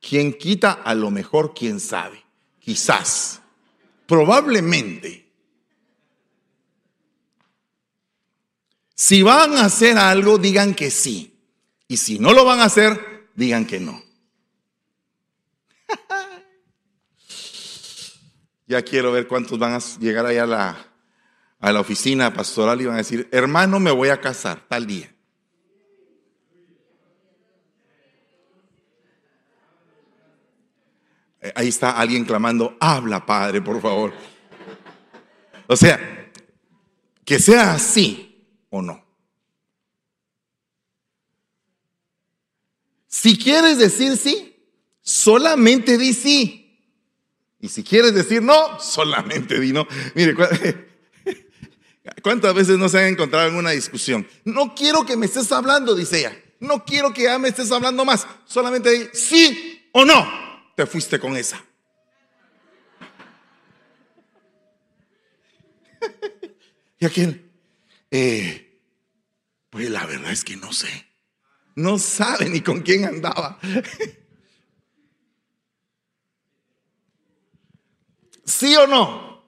quien 0.00 0.32
quita 0.32 0.72
a 0.72 0.94
lo 0.94 1.10
mejor, 1.10 1.52
quien 1.52 1.78
sabe. 1.78 2.27
Quizás, 2.68 3.40
probablemente. 4.06 5.26
Si 8.94 9.22
van 9.22 9.56
a 9.56 9.64
hacer 9.64 9.96
algo, 9.96 10.36
digan 10.36 10.74
que 10.74 10.90
sí. 10.90 11.34
Y 11.88 11.96
si 11.96 12.18
no 12.18 12.34
lo 12.34 12.44
van 12.44 12.60
a 12.60 12.64
hacer, 12.64 13.30
digan 13.34 13.64
que 13.64 13.80
no. 13.80 14.02
ya 18.66 18.82
quiero 18.82 19.12
ver 19.12 19.26
cuántos 19.26 19.58
van 19.58 19.72
a 19.72 19.78
llegar 19.98 20.26
allá 20.26 20.42
a 20.42 20.46
la, 20.46 20.92
a 21.60 21.72
la 21.72 21.80
oficina 21.80 22.34
pastoral 22.34 22.82
y 22.82 22.84
van 22.84 22.96
a 22.96 22.98
decir, 22.98 23.30
hermano, 23.32 23.80
me 23.80 23.92
voy 23.92 24.10
a 24.10 24.20
casar 24.20 24.68
tal 24.68 24.86
día. 24.86 25.10
Ahí 31.54 31.68
está 31.68 31.92
alguien 31.92 32.24
clamando, 32.24 32.76
habla 32.80 33.24
Padre, 33.24 33.60
por 33.60 33.80
favor. 33.80 34.12
O 35.66 35.76
sea, 35.76 36.32
que 37.24 37.38
sea 37.38 37.74
así 37.74 38.46
o 38.70 38.82
no. 38.82 39.04
Si 43.06 43.36
quieres 43.36 43.78
decir 43.78 44.16
sí, 44.16 44.56
solamente 45.00 45.98
di 45.98 46.12
sí. 46.12 46.64
Y 47.60 47.68
si 47.68 47.82
quieres 47.82 48.14
decir 48.14 48.42
no, 48.42 48.78
solamente 48.80 49.58
di 49.58 49.72
no. 49.72 49.86
Mire, 50.14 50.34
¿cuántas 52.22 52.54
veces 52.54 52.78
no 52.78 52.88
se 52.88 52.98
han 52.98 53.06
encontrado 53.06 53.48
en 53.48 53.56
una 53.56 53.70
discusión? 53.70 54.26
No 54.44 54.74
quiero 54.74 55.04
que 55.04 55.16
me 55.16 55.26
estés 55.26 55.50
hablando, 55.52 55.94
dice 55.94 56.20
ella. 56.20 56.38
No 56.60 56.84
quiero 56.84 57.12
que 57.12 57.24
ya 57.24 57.38
me 57.38 57.48
estés 57.48 57.70
hablando 57.72 58.04
más. 58.04 58.26
Solamente 58.46 58.90
di 58.90 59.08
sí 59.12 59.88
o 59.92 60.04
no. 60.04 60.47
Te 60.78 60.86
fuiste 60.86 61.18
con 61.18 61.36
esa. 61.36 61.62
¿Y 67.00 67.04
aquel? 67.04 67.50
Eh, 68.12 68.80
pues 69.70 69.90
la 69.90 70.06
verdad 70.06 70.30
es 70.30 70.44
que 70.44 70.56
no 70.56 70.72
sé. 70.72 70.86
No 71.74 71.98
sabe 71.98 72.48
ni 72.48 72.60
con 72.60 72.82
quién 72.82 73.06
andaba. 73.06 73.58
¿Sí 78.44 78.76
o 78.76 78.86
no? 78.86 79.42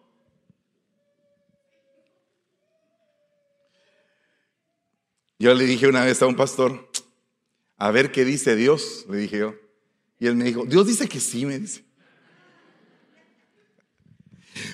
Yo 5.38 5.54
le 5.54 5.64
dije 5.64 5.86
una 5.86 6.04
vez 6.04 6.20
a 6.22 6.26
un 6.26 6.34
pastor, 6.34 6.90
a 7.76 7.92
ver 7.92 8.10
qué 8.10 8.24
dice 8.24 8.56
Dios, 8.56 9.06
le 9.08 9.18
dije 9.18 9.38
yo. 9.38 9.59
Y 10.20 10.26
él 10.26 10.36
me 10.36 10.44
dijo, 10.44 10.66
Dios 10.66 10.86
dice 10.86 11.08
que 11.08 11.18
sí, 11.18 11.46
me 11.46 11.58
dice. 11.58 11.82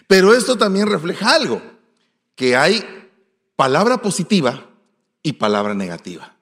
Pero 0.09 0.35
esto 0.35 0.59
también 0.59 0.88
refleja 0.88 1.35
algo, 1.35 1.62
que 2.35 2.57
hay 2.57 2.85
palabra 3.55 4.03
positiva 4.03 4.69
y 5.23 5.35
palabra 5.35 5.75
negativa. 5.75 6.37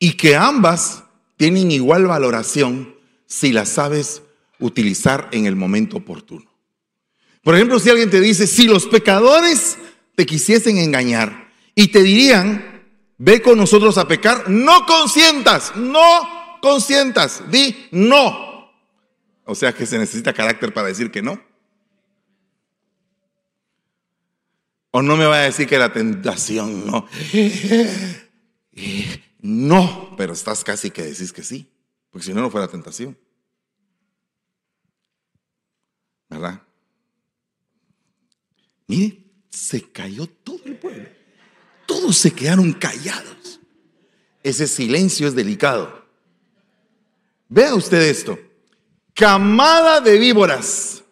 Y 0.00 0.12
que 0.14 0.36
ambas 0.36 1.04
tienen 1.36 1.70
igual 1.70 2.06
valoración 2.06 2.96
si 3.26 3.52
las 3.52 3.68
sabes 3.68 4.22
utilizar 4.58 5.28
en 5.30 5.46
el 5.46 5.54
momento 5.54 5.98
oportuno. 5.98 6.50
Por 7.42 7.54
ejemplo, 7.54 7.78
si 7.78 7.90
alguien 7.90 8.10
te 8.10 8.20
dice, 8.20 8.48
si 8.48 8.66
los 8.66 8.86
pecadores 8.86 9.78
te 10.16 10.26
quisiesen 10.26 10.78
engañar 10.78 11.52
y 11.76 11.88
te 11.88 12.02
dirían, 12.02 12.84
ve 13.18 13.40
con 13.40 13.56
nosotros 13.56 13.98
a 13.98 14.08
pecar, 14.08 14.50
no 14.50 14.84
consientas, 14.84 15.76
no 15.76 16.37
consientas, 16.60 17.42
di 17.50 17.88
no. 17.92 18.70
O 19.44 19.54
sea 19.54 19.72
que 19.72 19.86
se 19.86 19.98
necesita 19.98 20.32
carácter 20.32 20.72
para 20.72 20.88
decir 20.88 21.10
que 21.10 21.22
no. 21.22 21.42
O 24.90 25.02
no 25.02 25.16
me 25.16 25.26
va 25.26 25.36
a 25.36 25.42
decir 25.42 25.66
que 25.66 25.78
la 25.78 25.92
tentación 25.92 26.86
no. 26.86 27.06
No, 29.40 30.14
pero 30.16 30.32
estás 30.32 30.64
casi 30.64 30.90
que 30.90 31.02
decís 31.02 31.32
que 31.32 31.44
sí, 31.44 31.72
porque 32.10 32.26
si 32.26 32.34
no, 32.34 32.40
no 32.40 32.50
fuera 32.50 32.66
tentación. 32.66 33.16
¿Verdad? 36.28 36.60
Mire, 38.88 39.24
se 39.48 39.90
cayó 39.92 40.26
todo 40.26 40.60
el 40.64 40.76
pueblo. 40.76 41.08
Todos 41.86 42.16
se 42.16 42.32
quedaron 42.32 42.72
callados. 42.72 43.60
Ese 44.42 44.66
silencio 44.66 45.28
es 45.28 45.34
delicado. 45.34 46.07
Vea 47.48 47.74
usted 47.74 48.02
esto. 48.02 48.38
Camada 49.14 50.00
de 50.00 50.18
víboras. 50.18 51.02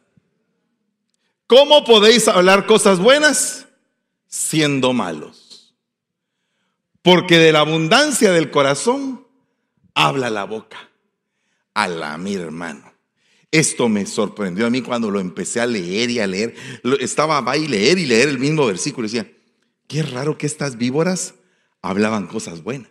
¿Cómo 1.46 1.84
podéis 1.84 2.28
hablar 2.28 2.66
cosas 2.66 2.98
buenas 2.98 3.66
siendo 4.26 4.92
malos? 4.92 5.74
Porque 7.02 7.38
de 7.38 7.52
la 7.52 7.60
abundancia 7.60 8.32
del 8.32 8.50
corazón 8.50 9.26
habla 9.94 10.28
la 10.28 10.44
boca. 10.44 10.90
A 11.74 11.88
la 11.88 12.18
mi 12.18 12.34
hermano. 12.34 12.92
Esto 13.50 13.88
me 13.88 14.06
sorprendió 14.06 14.66
a 14.66 14.70
mí 14.70 14.82
cuando 14.82 15.10
lo 15.10 15.20
empecé 15.20 15.60
a 15.60 15.66
leer 15.66 16.10
y 16.10 16.20
a 16.20 16.26
leer. 16.26 16.54
Estaba 17.00 17.38
a 17.38 17.56
y 17.56 17.68
leer 17.68 17.98
y 17.98 18.06
leer 18.06 18.28
el 18.28 18.38
mismo 18.38 18.66
versículo. 18.66 19.06
decía, 19.06 19.30
qué 19.86 20.02
raro 20.02 20.36
que 20.36 20.46
estas 20.46 20.76
víboras 20.76 21.34
hablaban 21.80 22.26
cosas 22.26 22.62
buenas, 22.62 22.90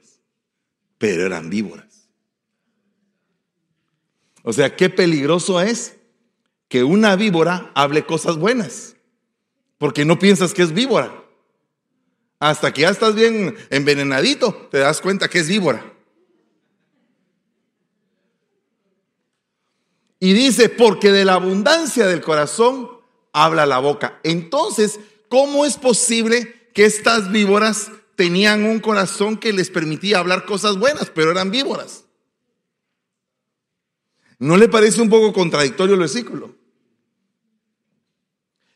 pero 0.97 1.25
eran 1.25 1.49
víboras. 1.49 1.84
O 4.47 4.53
sea, 4.53 4.75
qué 4.75 4.91
peligroso 4.91 5.59
es 5.59 5.95
que 6.67 6.83
una 6.83 7.15
víbora 7.15 7.71
hable 7.73 8.05
cosas 8.05 8.37
buenas, 8.37 8.95
porque 9.79 10.05
no 10.05 10.19
piensas 10.19 10.53
que 10.53 10.61
es 10.61 10.71
víbora. 10.71 11.23
Hasta 12.39 12.71
que 12.71 12.81
ya 12.81 12.89
estás 12.89 13.15
bien 13.15 13.55
envenenadito, 13.71 14.53
te 14.69 14.77
das 14.77 15.01
cuenta 15.01 15.29
que 15.29 15.39
es 15.39 15.47
víbora. 15.47 15.91
Y 20.19 20.33
dice, 20.33 20.69
porque 20.69 21.11
de 21.11 21.25
la 21.25 21.33
abundancia 21.33 22.05
del 22.05 22.21
corazón 22.21 22.87
habla 23.33 23.65
la 23.65 23.79
boca. 23.79 24.19
Entonces, 24.23 24.99
¿cómo 25.27 25.65
es 25.65 25.77
posible 25.77 26.69
que 26.75 26.85
estas 26.85 27.31
víboras 27.31 27.91
tenían 28.15 28.63
un 28.63 28.79
corazón 28.79 29.37
que 29.37 29.53
les 29.53 29.71
permitía 29.71 30.19
hablar 30.19 30.45
cosas 30.45 30.77
buenas, 30.77 31.09
pero 31.09 31.31
eran 31.31 31.49
víboras? 31.49 32.05
¿No 34.39 34.57
le 34.57 34.67
parece 34.67 35.01
un 35.01 35.09
poco 35.09 35.31
contradictorio 35.33 35.93
el 35.93 36.01
versículo? 36.01 36.55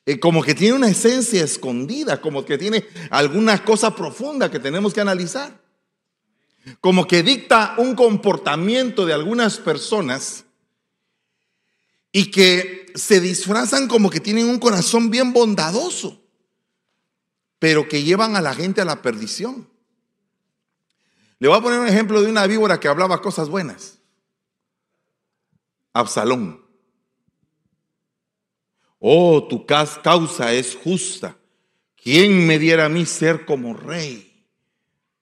Eh, 0.06 0.20
como 0.20 0.42
que 0.42 0.56
tiene 0.56 0.76
una 0.76 0.90
esencia 0.90 1.44
escondida, 1.44 2.20
como 2.20 2.44
que 2.44 2.58
tiene 2.58 2.88
alguna 3.12 3.64
cosa 3.64 3.96
profunda 3.96 4.50
que 4.50 4.60
tenemos 4.60 4.94
que 4.94 5.02
analizar. 5.02 5.62
Como 6.82 7.06
que 7.08 7.24
dicta 7.24 7.76
un 7.78 7.96
comportamiento 7.96 9.06
de 9.06 9.14
algunas 9.14 9.58
personas 9.58 10.46
y 12.12 12.32
que 12.32 12.88
se 12.96 13.22
disfrazan 13.22 13.88
como 13.88 14.10
que 14.10 14.20
tienen 14.20 14.50
un 14.50 14.60
corazón 14.60 15.10
bien 15.10 15.32
bondadoso, 15.32 16.22
pero 17.60 17.88
que 17.88 18.04
llevan 18.04 18.36
a 18.36 18.42
la 18.42 18.56
gente 18.56 18.82
a 18.82 18.86
la 18.86 19.02
perdición. 19.02 19.70
Le 21.38 21.48
voy 21.48 21.58
a 21.58 21.62
poner 21.62 21.80
un 21.80 21.88
ejemplo 21.88 22.22
de 22.22 22.30
una 22.30 22.48
víbora 22.48 22.80
que 22.80 22.88
hablaba 22.88 23.22
cosas 23.22 23.48
buenas. 23.48 23.99
Absalón. 25.94 26.66
Oh, 29.00 29.48
tu 29.48 29.66
causa 29.66 30.54
es 30.54 30.76
justa. 30.76 31.38
¿Quién 31.96 32.46
me 32.46 32.60
diera 32.60 32.86
a 32.86 32.90
mí 32.90 33.06
ser 33.06 33.46
como 33.46 33.74
rey 33.74 34.46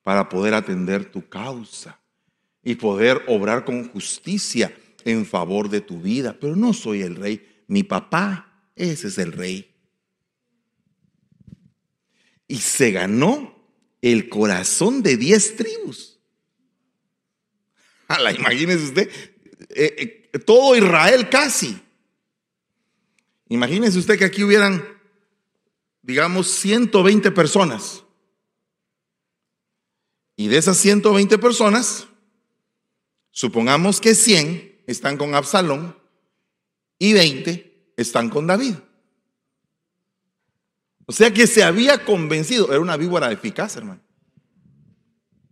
para 0.04 0.30
poder 0.30 0.54
atender 0.54 1.12
tu 1.12 1.28
causa 1.28 2.00
y 2.64 2.76
poder 2.76 3.24
obrar 3.28 3.66
con 3.66 3.90
justicia? 3.90 4.72
en 5.08 5.26
favor 5.26 5.70
de 5.70 5.82
tu 5.82 6.02
vida, 6.02 6.38
pero 6.40 6.56
no 6.56 6.74
soy 6.74 7.02
el 7.02 7.16
rey. 7.16 7.64
Mi 7.68 7.84
papá, 7.84 8.70
ese 8.76 9.08
es 9.08 9.18
el 9.18 9.32
rey. 9.32 9.74
Y 12.48 12.58
se 12.58 12.92
ganó 12.92 13.56
el 14.02 14.28
corazón 14.30 15.02
de 15.04 15.18
diez 15.18 15.56
tribus. 15.56 16.20
la 18.22 18.32
imagínese 18.32 18.84
usted, 18.84 19.10
eh, 19.70 19.96
eh, 19.98 20.27
todo 20.40 20.76
Israel 20.76 21.30
casi. 21.30 21.82
Imagínese 23.50 24.00
usted 24.00 24.18
que 24.18 24.26
aquí 24.26 24.44
hubieran, 24.44 24.84
digamos, 26.02 26.48
120 26.48 27.32
personas. 27.32 28.04
Y 30.36 30.48
de 30.48 30.58
esas 30.58 30.78
120 30.78 31.38
personas, 31.38 32.08
supongamos 33.32 34.00
que 34.00 34.14
100 34.14 34.84
están 34.86 35.18
con 35.18 35.34
Absalón 35.34 35.98
y 37.00 37.14
20 37.14 37.94
están 37.98 38.30
con 38.30 38.48
David. 38.48 38.76
O 41.06 41.14
sea 41.14 41.34
que 41.34 41.48
se 41.48 41.64
había 41.64 42.04
convencido, 42.04 42.70
era 42.70 42.82
una 42.82 42.98
víbora 42.98 43.32
eficaz, 43.32 43.78
hermano. 43.78 44.02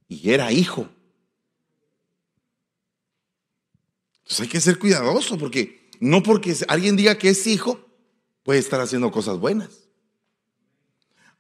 Y 0.08 0.30
era 0.30 0.52
hijo. 0.52 0.90
Entonces 4.26 4.42
hay 4.42 4.48
que 4.48 4.60
ser 4.60 4.80
cuidadoso 4.80 5.38
porque 5.38 5.88
no 6.00 6.24
porque 6.24 6.56
alguien 6.68 6.96
diga 6.96 7.16
que 7.16 7.30
es 7.30 7.46
hijo, 7.46 7.80
puede 8.42 8.60
estar 8.60 8.82
haciendo 8.82 9.12
cosas 9.12 9.38
buenas. 9.38 9.70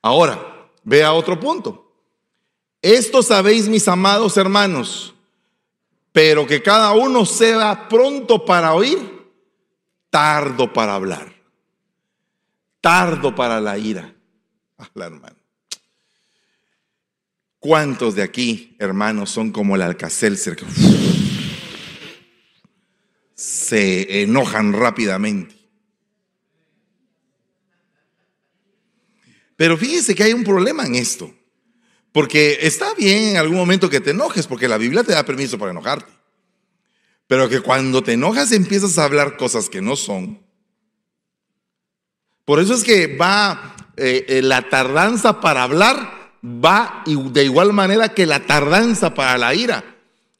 Ahora, 0.03 0.69
vea 0.83 1.13
otro 1.13 1.39
punto. 1.39 1.91
Esto 2.83 3.23
sabéis, 3.23 3.67
mis 3.67 3.87
amados 3.87 4.37
hermanos, 4.37 5.15
pero 6.11 6.45
que 6.45 6.61
cada 6.61 6.91
uno 6.91 7.25
sea 7.25 7.87
pronto 7.89 8.45
para 8.45 8.75
oír, 8.75 8.99
tardo 10.11 10.71
para 10.71 10.93
hablar, 10.93 11.33
tardo 12.81 13.33
para 13.33 13.59
la 13.59 13.79
ira. 13.79 14.13
la 14.93 15.05
hermano. 15.07 15.37
¿Cuántos 17.57 18.13
de 18.13 18.21
aquí, 18.21 18.75
hermanos, 18.77 19.31
son 19.31 19.51
como 19.51 19.75
el 19.75 19.81
Alcacelser? 19.81 20.55
Se 23.35 24.23
enojan 24.23 24.73
rápidamente. 24.73 25.55
Pero 29.55 29.77
fíjese 29.77 30.15
que 30.15 30.23
hay 30.23 30.33
un 30.33 30.43
problema 30.43 30.85
en 30.85 30.95
esto. 30.95 31.33
Porque 32.11 32.59
está 32.61 32.93
bien 32.93 33.31
en 33.31 33.37
algún 33.37 33.57
momento 33.57 33.89
que 33.89 33.99
te 33.99 34.11
enojes, 34.11 34.47
porque 34.47 34.69
la 34.69 34.77
Biblia 34.77 35.03
te 35.03 35.11
da 35.11 35.25
permiso 35.25 35.57
para 35.57 35.71
enojarte. 35.71 36.11
Pero 37.27 37.49
que 37.49 37.59
cuando 37.59 38.03
te 38.03 38.13
enojas 38.13 38.51
empiezas 38.51 38.97
a 38.97 39.03
hablar 39.03 39.35
cosas 39.35 39.69
que 39.69 39.81
no 39.81 39.95
son. 39.95 40.41
Por 42.45 42.59
eso 42.59 42.73
es 42.73 42.83
que 42.83 43.17
va 43.17 43.75
eh, 43.97 44.25
eh, 44.29 44.41
la 44.41 44.69
tardanza 44.69 45.41
para 45.41 45.63
hablar, 45.63 46.31
va 46.43 47.03
de 47.05 47.43
igual 47.43 47.73
manera 47.73 48.13
que 48.13 48.25
la 48.25 48.45
tardanza 48.45 49.13
para 49.13 49.37
la 49.37 49.53
ira. 49.53 49.83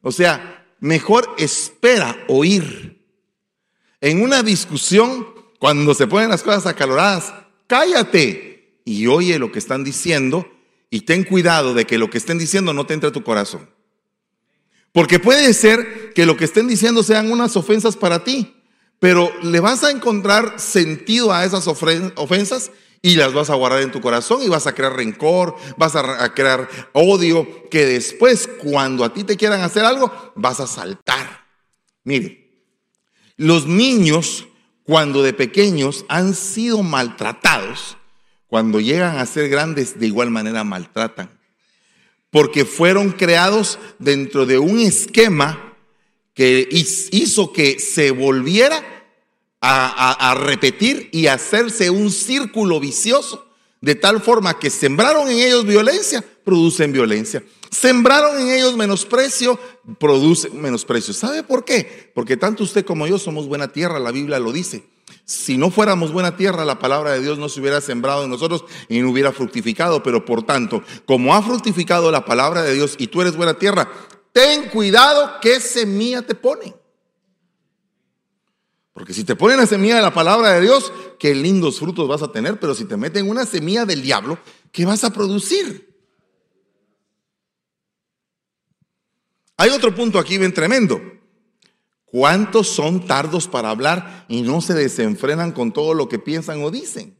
O 0.02 0.12
sea, 0.12 0.55
mejor 0.80 1.28
espera 1.38 2.18
oír. 2.28 3.04
En 4.02 4.22
una 4.22 4.44
discusión, 4.44 5.28
cuando 5.60 5.94
se 5.94 6.08
ponen 6.08 6.30
las 6.30 6.44
cosas 6.44 6.66
acaloradas, 6.66 7.34
cállate 7.68 8.82
y 8.86 9.08
oye 9.08 9.40
lo 9.40 9.52
que 9.52 9.60
están 9.60 9.84
diciendo 9.84 10.48
y 10.90 11.02
ten 11.02 11.24
cuidado 11.24 11.74
de 11.74 11.86
que 11.86 11.98
lo 11.98 12.10
que 12.10 12.18
estén 12.18 12.38
diciendo 12.38 12.74
no 12.74 12.86
te 12.86 12.94
entre 12.94 13.10
a 13.10 13.14
tu 13.14 13.24
corazón. 13.24 13.70
Porque 14.92 15.20
puede 15.20 15.54
ser 15.54 16.14
que 16.14 16.26
lo 16.26 16.38
que 16.38 16.46
estén 16.46 16.68
diciendo 16.68 17.04
sean 17.04 17.32
unas 17.32 17.58
ofensas 17.58 17.98
para 17.98 18.24
ti, 18.24 18.56
pero 19.00 19.30
le 19.44 19.60
vas 19.60 19.84
a 19.84 19.92
encontrar 19.92 20.60
sentido 20.60 21.34
a 21.34 21.44
esas 21.44 21.68
ofensas 21.68 22.72
y 23.02 23.16
las 23.16 23.34
vas 23.34 23.50
a 23.50 23.56
guardar 23.56 23.82
en 23.82 23.92
tu 23.92 24.02
corazón 24.02 24.42
y 24.42 24.50
vas 24.50 24.68
a 24.68 24.74
crear 24.74 24.96
rencor, 24.96 25.56
vas 25.78 25.96
a 25.96 26.34
crear 26.34 26.68
odio, 26.94 27.70
que 27.70 27.86
después 27.86 28.50
cuando 28.60 29.04
a 29.04 29.14
ti 29.14 29.24
te 29.24 29.38
quieran 29.38 29.62
hacer 29.62 29.86
algo, 29.86 30.12
vas 30.36 30.60
a 30.60 30.68
saltar. 30.68 31.46
Mire, 32.04 32.46
los 33.38 33.68
niños 33.68 34.48
cuando 34.84 35.24
de 35.24 35.34
pequeños 35.34 36.06
han 36.08 36.36
sido 36.36 36.84
maltratados, 36.84 37.98
cuando 38.48 38.80
llegan 38.80 39.18
a 39.18 39.26
ser 39.26 39.50
grandes, 39.50 40.00
de 40.00 40.08
igual 40.08 40.30
manera 40.30 40.64
maltratan. 40.64 41.30
Porque 42.30 42.66
fueron 42.66 43.12
creados 43.12 43.80
dentro 43.98 44.46
de 44.46 44.60
un 44.60 44.80
esquema 44.80 45.74
que 46.34 46.68
hizo 47.12 47.52
que 47.52 47.80
se 47.80 48.12
volviera 48.12 48.95
a, 49.68 50.36
repetir 50.36 51.10
y 51.12 51.28
hacerse 51.28 51.90
un 51.90 52.12
círculo 52.12 52.80
vicioso, 52.80 53.48
de 53.82 53.96
tal 53.96 54.22
forma 54.22 54.60
que 54.60 54.70
sembraron 54.70 55.30
en 55.30 55.40
ellos 55.40 55.66
violencia, 55.66 56.24
producen 56.44 56.92
violencia. 56.92 57.44
Sembraron 57.72 58.40
en 58.40 58.50
ellos 58.50 58.76
menosprecio, 58.78 59.60
producen 60.00 60.62
menosprecio. 60.62 61.14
¿Sabe 61.14 61.44
por 61.44 61.66
qué? 61.66 62.12
Porque 62.14 62.38
tanto 62.38 62.64
usted 62.64 62.86
como 62.86 63.08
yo 63.08 63.20
somos 63.20 63.48
buena 63.48 63.68
tierra, 63.68 64.00
la 64.00 64.12
Biblia 64.12 64.40
lo 64.40 64.52
dice. 64.52 64.84
Si 65.26 65.58
no 65.58 65.72
fuéramos 65.72 66.12
buena 66.12 66.38
tierra, 66.38 66.66
la 66.66 66.80
palabra 66.80 67.12
de 67.12 67.22
Dios 67.22 67.38
no 67.38 67.50
se 67.50 67.60
hubiera 67.60 67.82
sembrado 67.82 68.24
en 68.24 68.30
nosotros 68.30 68.66
y 68.90 69.00
no 69.00 69.10
hubiera 69.10 69.32
fructificado. 69.32 70.04
Pero 70.04 70.24
por 70.24 70.44
tanto, 70.44 70.84
como 71.06 71.34
ha 71.34 71.42
fructificado 71.42 72.12
la 72.12 72.26
palabra 72.26 72.62
de 72.62 72.76
Dios 72.76 72.96
y 72.98 73.08
tú 73.08 73.22
eres 73.22 73.36
buena 73.36 73.56
tierra, 73.56 73.92
ten 74.32 74.70
cuidado 74.70 75.34
qué 75.42 75.60
semilla 75.60 76.22
te 76.22 76.36
ponen. 76.36 76.76
Porque 78.96 79.14
si 79.14 79.26
te 79.26 79.36
ponen 79.36 79.58
la 79.58 79.68
semilla 79.68 79.98
de 79.98 80.02
la 80.02 80.14
palabra 80.14 80.54
de 80.54 80.62
Dios, 80.62 80.94
qué 81.20 81.36
lindos 81.36 81.80
frutos 81.80 82.08
vas 82.08 82.22
a 82.22 82.32
tener, 82.32 82.62
pero 82.62 82.74
si 82.74 82.86
te 82.86 82.96
meten 82.96 83.30
una 83.30 83.46
semilla 83.46 83.84
del 83.86 84.02
diablo, 84.02 84.40
¿qué 84.72 84.86
vas 84.86 85.04
a 85.04 85.12
producir? 85.12 85.94
Hay 89.58 89.70
otro 89.72 89.94
punto 89.94 90.18
aquí 90.18 90.38
bien 90.38 90.54
tremendo. 90.54 91.02
¿Cuántos 92.06 92.70
son 92.70 93.06
tardos 93.06 93.50
para 93.50 93.70
hablar 93.70 94.26
y 94.30 94.44
no 94.44 94.62
se 94.62 94.74
desenfrenan 94.74 95.52
con 95.52 95.74
todo 95.74 95.94
lo 95.94 96.08
que 96.08 96.18
piensan 96.18 96.64
o 96.64 96.72
dicen? 96.72 97.20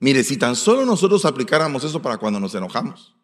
Mire, 0.00 0.22
si 0.22 0.36
tan 0.36 0.54
solo 0.54 0.84
nosotros 0.84 1.24
aplicáramos 1.24 1.82
eso 1.82 2.02
para 2.02 2.18
cuando 2.18 2.38
nos 2.40 2.54
enojamos, 2.54 3.16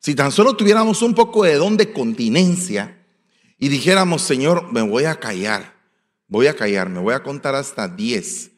si 0.00 0.16
tan 0.16 0.32
solo 0.32 0.56
tuviéramos 0.56 1.00
un 1.02 1.14
poco 1.14 1.44
de 1.44 1.54
don 1.54 1.76
de 1.76 1.92
continencia 1.92 3.06
y 3.56 3.68
dijéramos, 3.68 4.22
Señor, 4.22 4.72
me 4.72 4.82
voy 4.82 5.04
a 5.04 5.20
callar, 5.20 5.75
Voy 6.28 6.48
a 6.48 6.54
callarme, 6.54 7.00
voy 7.00 7.14
a 7.14 7.22
contar 7.22 7.54
hasta 7.54 7.88
10. 7.88 8.50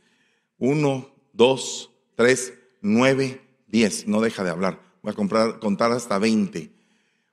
1, 0.59 1.15
2, 1.33 1.91
3, 2.17 2.53
9, 2.81 3.41
10. 3.69 4.09
No 4.09 4.21
deja 4.21 4.43
de 4.43 4.51
hablar. 4.51 4.81
Voy 5.03 5.13
a 5.13 5.59
contar 5.59 5.93
hasta 5.93 6.19
20. 6.19 6.73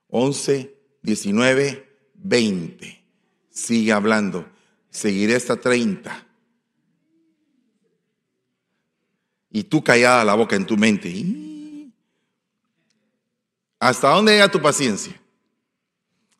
11, 0.08 0.74
19, 1.02 1.98
20. 2.14 3.04
Sigue 3.50 3.92
hablando. 3.92 4.46
Seguiré 4.90 5.36
hasta 5.36 5.56
30. 5.56 6.26
Y 9.50 9.64
tú 9.64 9.82
callada 9.82 10.24
la 10.24 10.34
boca 10.34 10.56
en 10.56 10.66
tu 10.66 10.76
mente. 10.76 11.12
¿Hasta 13.78 14.10
dónde 14.10 14.32
llega 14.32 14.50
tu 14.50 14.60
paciencia? 14.60 15.18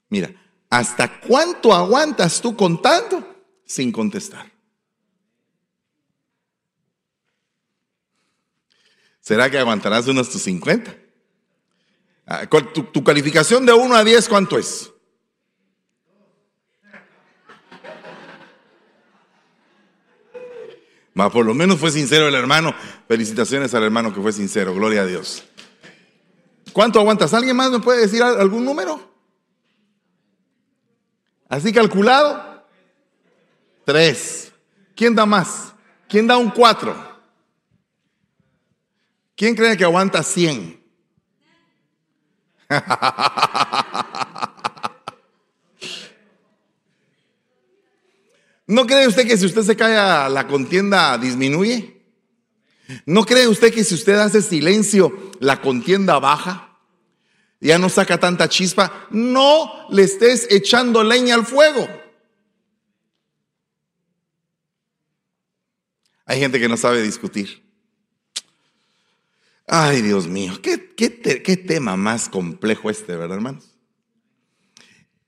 Mira, 0.08 0.30
¿hasta 0.70 1.20
cuánto 1.20 1.72
aguantas 1.72 2.40
tú 2.40 2.56
contando? 2.56 3.35
Sin 3.66 3.92
contestar. 3.92 4.50
¿Será 9.20 9.50
que 9.50 9.58
aguantarás 9.58 10.06
unos 10.06 10.30
tus 10.30 10.42
50? 10.42 10.96
Ah, 12.28 12.46
tu, 12.46 13.02
calificación 13.04 13.66
de 13.66 13.72
1 13.72 13.94
a 13.94 14.04
10, 14.04 14.28
¿cuánto 14.28 14.56
es? 14.56 14.92
Ma, 21.14 21.30
por 21.30 21.44
lo 21.44 21.54
menos 21.54 21.78
fue 21.80 21.90
sincero 21.90 22.28
el 22.28 22.34
hermano. 22.34 22.74
Felicitaciones 23.08 23.74
al 23.74 23.82
hermano 23.82 24.14
que 24.14 24.20
fue 24.20 24.32
sincero. 24.32 24.74
Gloria 24.74 25.02
a 25.02 25.06
Dios. 25.06 25.44
¿Cuánto 26.72 27.00
aguantas? 27.00 27.32
¿Alguien 27.32 27.56
más 27.56 27.70
me 27.70 27.80
puede 27.80 28.02
decir 28.02 28.22
algún 28.22 28.64
número? 28.64 29.00
¿Así 31.48 31.72
calculado? 31.72 32.45
Tres. 33.86 34.52
¿Quién 34.96 35.14
da 35.14 35.24
más? 35.24 35.72
¿Quién 36.08 36.26
da 36.26 36.36
un 36.36 36.50
cuatro? 36.50 36.96
¿Quién 39.36 39.54
cree 39.54 39.76
que 39.76 39.84
aguanta 39.84 40.24
cien? 40.24 40.82
¿No 48.66 48.84
cree 48.86 49.06
usted 49.06 49.24
que 49.24 49.36
si 49.36 49.46
usted 49.46 49.62
se 49.62 49.76
calla 49.76 50.28
la 50.30 50.48
contienda 50.48 51.16
disminuye? 51.16 52.02
¿No 53.04 53.24
cree 53.24 53.46
usted 53.46 53.72
que 53.72 53.84
si 53.84 53.94
usted 53.94 54.18
hace 54.18 54.42
silencio 54.42 55.30
la 55.38 55.60
contienda 55.60 56.18
baja? 56.18 56.76
Ya 57.60 57.78
no 57.78 57.88
saca 57.88 58.18
tanta 58.18 58.48
chispa. 58.48 59.06
No 59.10 59.86
le 59.90 60.02
estés 60.02 60.48
echando 60.50 61.04
leña 61.04 61.36
al 61.36 61.46
fuego. 61.46 61.86
Hay 66.26 66.40
gente 66.40 66.58
que 66.58 66.68
no 66.68 66.76
sabe 66.76 67.00
discutir. 67.02 67.64
Ay, 69.68 70.02
Dios 70.02 70.28
mío, 70.28 70.60
qué, 70.62 71.56
tema 71.56 71.96
más 71.96 72.28
complejo 72.28 72.90
este, 72.90 73.16
¿verdad, 73.16 73.36
hermanos? 73.36 73.72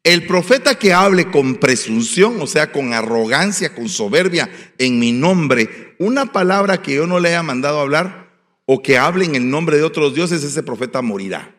El 0.04 0.26
profeta 0.26 0.78
que 0.78 0.92
hable 0.92 1.30
con 1.30 1.56
presunción, 1.56 2.40
o 2.40 2.46
sea, 2.46 2.70
con 2.70 2.92
arrogancia, 2.92 3.74
con 3.74 3.88
soberbia 3.88 4.48
en 4.78 4.98
mi 4.98 5.12
nombre, 5.12 5.96
una 5.98 6.32
palabra 6.32 6.82
que 6.82 6.94
yo 6.94 7.06
no 7.06 7.18
le 7.18 7.30
haya 7.30 7.42
mandado 7.42 7.80
hablar 7.80 8.30
o 8.64 8.80
que 8.80 8.96
hable 8.96 9.24
en 9.24 9.34
el 9.34 9.50
nombre 9.50 9.76
de 9.76 9.82
otros 9.82 10.14
dioses, 10.14 10.44
ese 10.44 10.62
profeta 10.62 11.02
morirá. 11.02 11.56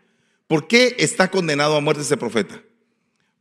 ¿Por 0.48 0.68
qué 0.68 0.96
está 1.00 1.30
condenado 1.30 1.76
a 1.76 1.82
muerte 1.82 2.02
ese 2.02 2.18
profeta? 2.18 2.62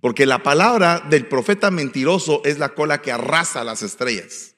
Porque 0.01 0.27
la 0.27 0.43
palabra 0.43 1.05
del 1.09 1.27
profeta 1.27 1.71
mentiroso 1.71 2.43
es 2.45 2.59
la 2.59 2.71
cola 2.71 3.01
que 3.01 3.13
arrasa 3.13 3.65
las 3.65 3.83
estrellas. 3.83 4.57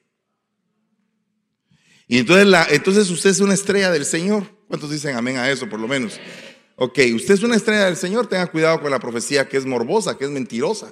Y 2.11 2.17
entonces, 2.17 2.45
la, 2.45 2.67
entonces 2.69 3.09
usted 3.09 3.29
es 3.29 3.39
una 3.39 3.53
estrella 3.53 3.89
del 3.89 4.03
Señor. 4.03 4.43
¿Cuántos 4.67 4.89
dicen 4.89 5.15
amén 5.15 5.37
a 5.37 5.49
eso, 5.49 5.69
por 5.69 5.79
lo 5.79 5.87
menos? 5.87 6.19
Ok, 6.75 6.99
usted 7.15 7.35
es 7.35 7.41
una 7.41 7.55
estrella 7.55 7.85
del 7.85 7.95
Señor, 7.95 8.27
tenga 8.27 8.47
cuidado 8.47 8.81
con 8.81 8.91
la 8.91 8.99
profecía 8.99 9.47
que 9.47 9.55
es 9.55 9.65
morbosa, 9.65 10.17
que 10.17 10.25
es 10.25 10.29
mentirosa, 10.29 10.91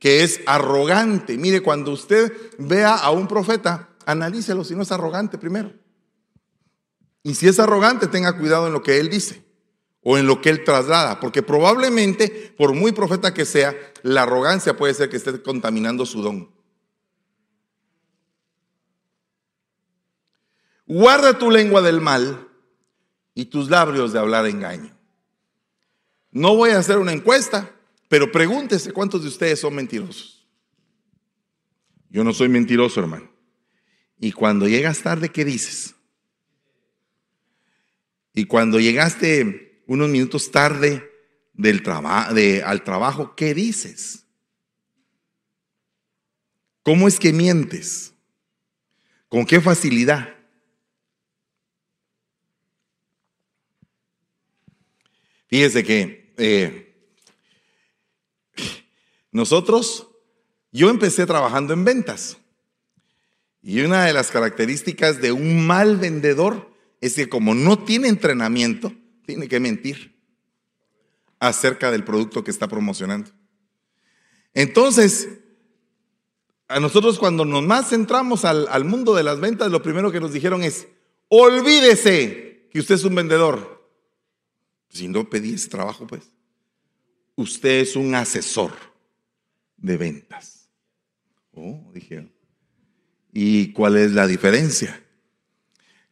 que 0.00 0.24
es 0.24 0.40
arrogante. 0.46 1.38
Mire, 1.38 1.60
cuando 1.60 1.92
usted 1.92 2.32
vea 2.58 2.96
a 2.96 3.12
un 3.12 3.28
profeta, 3.28 3.90
analícelo 4.04 4.64
si 4.64 4.74
no 4.74 4.82
es 4.82 4.90
arrogante 4.90 5.38
primero. 5.38 5.72
Y 7.22 7.36
si 7.36 7.46
es 7.46 7.60
arrogante, 7.60 8.08
tenga 8.08 8.36
cuidado 8.36 8.66
en 8.66 8.72
lo 8.72 8.82
que 8.82 8.98
él 8.98 9.08
dice 9.08 9.44
o 10.02 10.18
en 10.18 10.26
lo 10.26 10.40
que 10.40 10.50
él 10.50 10.64
traslada, 10.64 11.20
porque 11.20 11.44
probablemente, 11.44 12.52
por 12.58 12.74
muy 12.74 12.90
profeta 12.90 13.32
que 13.32 13.44
sea, 13.44 13.76
la 14.02 14.24
arrogancia 14.24 14.76
puede 14.76 14.94
ser 14.94 15.08
que 15.08 15.18
esté 15.18 15.40
contaminando 15.40 16.04
su 16.04 16.20
don. 16.20 16.57
Guarda 20.88 21.38
tu 21.38 21.50
lengua 21.50 21.82
del 21.82 22.00
mal 22.00 22.48
y 23.34 23.44
tus 23.44 23.68
labios 23.68 24.14
de 24.14 24.18
hablar 24.18 24.46
engaño. 24.46 24.96
No 26.30 26.56
voy 26.56 26.70
a 26.70 26.78
hacer 26.78 26.96
una 26.96 27.12
encuesta, 27.12 27.76
pero 28.08 28.32
pregúntese 28.32 28.92
cuántos 28.92 29.20
de 29.20 29.28
ustedes 29.28 29.60
son 29.60 29.74
mentirosos. 29.74 30.48
Yo 32.08 32.24
no 32.24 32.32
soy 32.32 32.48
mentiroso, 32.48 33.00
hermano. 33.00 33.30
Y 34.18 34.32
cuando 34.32 34.66
llegas 34.66 35.02
tarde, 35.02 35.28
¿qué 35.28 35.44
dices? 35.44 35.94
Y 38.32 38.46
cuando 38.46 38.80
llegaste 38.80 39.82
unos 39.86 40.08
minutos 40.08 40.50
tarde 40.50 41.06
del 41.52 41.82
de, 42.32 42.62
al 42.64 42.82
trabajo, 42.82 43.36
¿qué 43.36 43.52
dices? 43.52 44.24
¿Cómo 46.82 47.08
es 47.08 47.20
que 47.20 47.34
mientes? 47.34 48.14
¿Con 49.28 49.44
qué 49.44 49.60
facilidad? 49.60 50.37
Fíjese 55.48 55.82
que 55.82 56.34
eh, 56.36 56.94
nosotros, 59.32 60.08
yo 60.72 60.90
empecé 60.90 61.26
trabajando 61.26 61.72
en 61.72 61.84
ventas. 61.84 62.38
Y 63.62 63.80
una 63.80 64.04
de 64.04 64.12
las 64.12 64.30
características 64.30 65.20
de 65.20 65.32
un 65.32 65.66
mal 65.66 65.96
vendedor 65.96 66.70
es 67.00 67.14
que 67.14 67.28
como 67.28 67.54
no 67.54 67.78
tiene 67.78 68.08
entrenamiento, 68.08 68.92
tiene 69.24 69.48
que 69.48 69.60
mentir 69.60 70.16
acerca 71.40 71.90
del 71.90 72.04
producto 72.04 72.44
que 72.44 72.50
está 72.50 72.68
promocionando. 72.68 73.30
Entonces, 74.54 75.28
a 76.68 76.80
nosotros 76.80 77.18
cuando 77.18 77.44
nos 77.44 77.64
más 77.64 77.88
centramos 77.88 78.44
al, 78.44 78.66
al 78.68 78.84
mundo 78.84 79.14
de 79.14 79.22
las 79.22 79.40
ventas, 79.40 79.70
lo 79.70 79.82
primero 79.82 80.12
que 80.12 80.20
nos 80.20 80.32
dijeron 80.32 80.62
es, 80.62 80.88
olvídese 81.28 82.68
que 82.70 82.80
usted 82.80 82.96
es 82.96 83.04
un 83.04 83.14
vendedor. 83.14 83.77
Si 84.88 85.08
no 85.08 85.28
pedí 85.28 85.54
ese 85.54 85.68
trabajo, 85.68 86.06
pues. 86.06 86.30
Usted 87.36 87.80
es 87.80 87.96
un 87.96 88.14
asesor 88.14 88.72
de 89.76 89.96
ventas. 89.96 90.70
Oh, 91.52 91.90
dijeron. 91.94 92.32
¿Y 93.32 93.72
cuál 93.72 93.96
es 93.96 94.12
la 94.12 94.26
diferencia? 94.26 95.02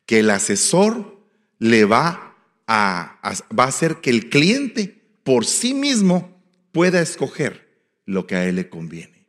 Que 0.05 0.21
el 0.21 0.31
asesor 0.31 1.21
le 1.59 1.85
va 1.85 2.37
a, 2.67 3.21
va 3.59 3.65
a 3.65 3.69
hacer 3.69 3.97
que 3.97 4.11
el 4.11 4.29
cliente 4.29 5.03
por 5.25 5.45
sí 5.45 5.75
mismo 5.75 6.41
pueda 6.73 7.01
escoger 7.01 7.67
lo 8.05 8.27
que 8.27 8.37
a 8.37 8.45
él 8.45 8.57
le 8.57 8.69
conviene. 8.69 9.27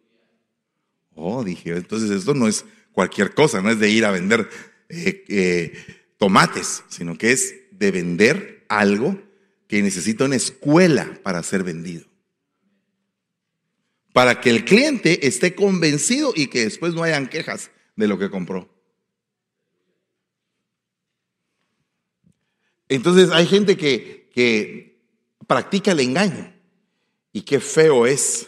Oh, 1.16 1.44
dije, 1.44 1.76
entonces 1.76 2.12
esto 2.12 2.36
no 2.36 2.48
es 2.48 2.66
cualquier 2.92 3.34
cosa, 3.34 3.62
no 3.62 3.72
es 3.72 3.80
de 3.80 3.90
ir 3.90 4.06
a 4.06 4.12
vender 4.12 4.48
eh, 4.90 5.26
eh, 5.28 5.74
tomates, 6.18 6.84
sino 6.90 7.18
que 7.18 7.32
es 7.32 7.56
de 7.72 7.92
vender 7.92 8.66
algo 8.70 9.20
que 9.68 9.82
necesita 9.82 10.26
una 10.26 10.38
escuela 10.38 11.20
para 11.24 11.44
ser 11.44 11.64
vendido. 11.64 12.06
Para 14.14 14.42
que 14.42 14.50
el 14.50 14.66
cliente 14.66 15.28
esté 15.28 15.54
convencido 15.54 16.34
y 16.36 16.48
que 16.48 16.64
después 16.64 16.94
no 16.94 17.04
hayan 17.04 17.28
quejas 17.28 17.70
de 17.96 18.08
lo 18.08 18.18
que 18.18 18.30
compró. 18.30 18.70
Entonces 22.90 23.30
hay 23.32 23.46
gente 23.46 23.76
que, 23.76 24.30
que 24.34 25.02
practica 25.46 25.92
el 25.92 26.00
engaño. 26.00 26.54
Y 27.34 27.42
qué 27.42 27.60
feo 27.60 28.08
es 28.08 28.48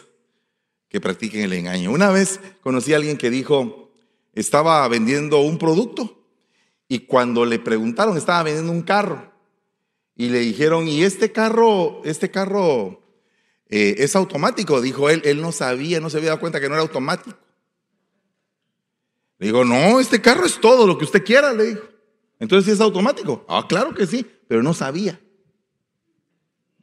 que 0.88 1.00
practiquen 1.00 1.42
el 1.42 1.52
engaño. 1.52 1.92
Una 1.92 2.10
vez 2.10 2.40
conocí 2.62 2.92
a 2.92 2.96
alguien 2.96 3.18
que 3.18 3.30
dijo, 3.30 3.92
estaba 4.32 4.88
vendiendo 4.88 5.40
un 5.40 5.58
producto 5.58 6.26
y 6.88 7.00
cuando 7.00 7.44
le 7.44 7.58
preguntaron, 7.58 8.16
estaba 8.16 8.42
vendiendo 8.42 8.72
un 8.72 8.82
carro 8.82 9.29
y 10.20 10.28
le 10.28 10.40
dijeron, 10.40 10.86
¿y 10.86 11.02
este 11.02 11.32
carro, 11.32 12.02
este 12.04 12.30
carro 12.30 13.00
eh, 13.70 13.94
es 13.96 14.14
automático? 14.14 14.82
Dijo 14.82 15.08
él, 15.08 15.22
él 15.24 15.40
no 15.40 15.50
sabía, 15.50 15.98
no 15.98 16.10
se 16.10 16.18
había 16.18 16.28
dado 16.28 16.40
cuenta 16.40 16.60
que 16.60 16.68
no 16.68 16.74
era 16.74 16.82
automático. 16.82 17.38
Le 19.38 19.46
digo, 19.46 19.64
no, 19.64 19.98
este 19.98 20.20
carro 20.20 20.44
es 20.44 20.60
todo 20.60 20.86
lo 20.86 20.98
que 20.98 21.06
usted 21.06 21.24
quiera, 21.24 21.54
le 21.54 21.64
dijo. 21.68 21.88
Entonces, 22.38 22.66
¿sí 22.66 22.72
es 22.72 22.82
automático? 22.82 23.46
Ah, 23.48 23.64
claro 23.66 23.94
que 23.94 24.06
sí, 24.06 24.26
pero 24.46 24.62
no 24.62 24.74
sabía. 24.74 25.18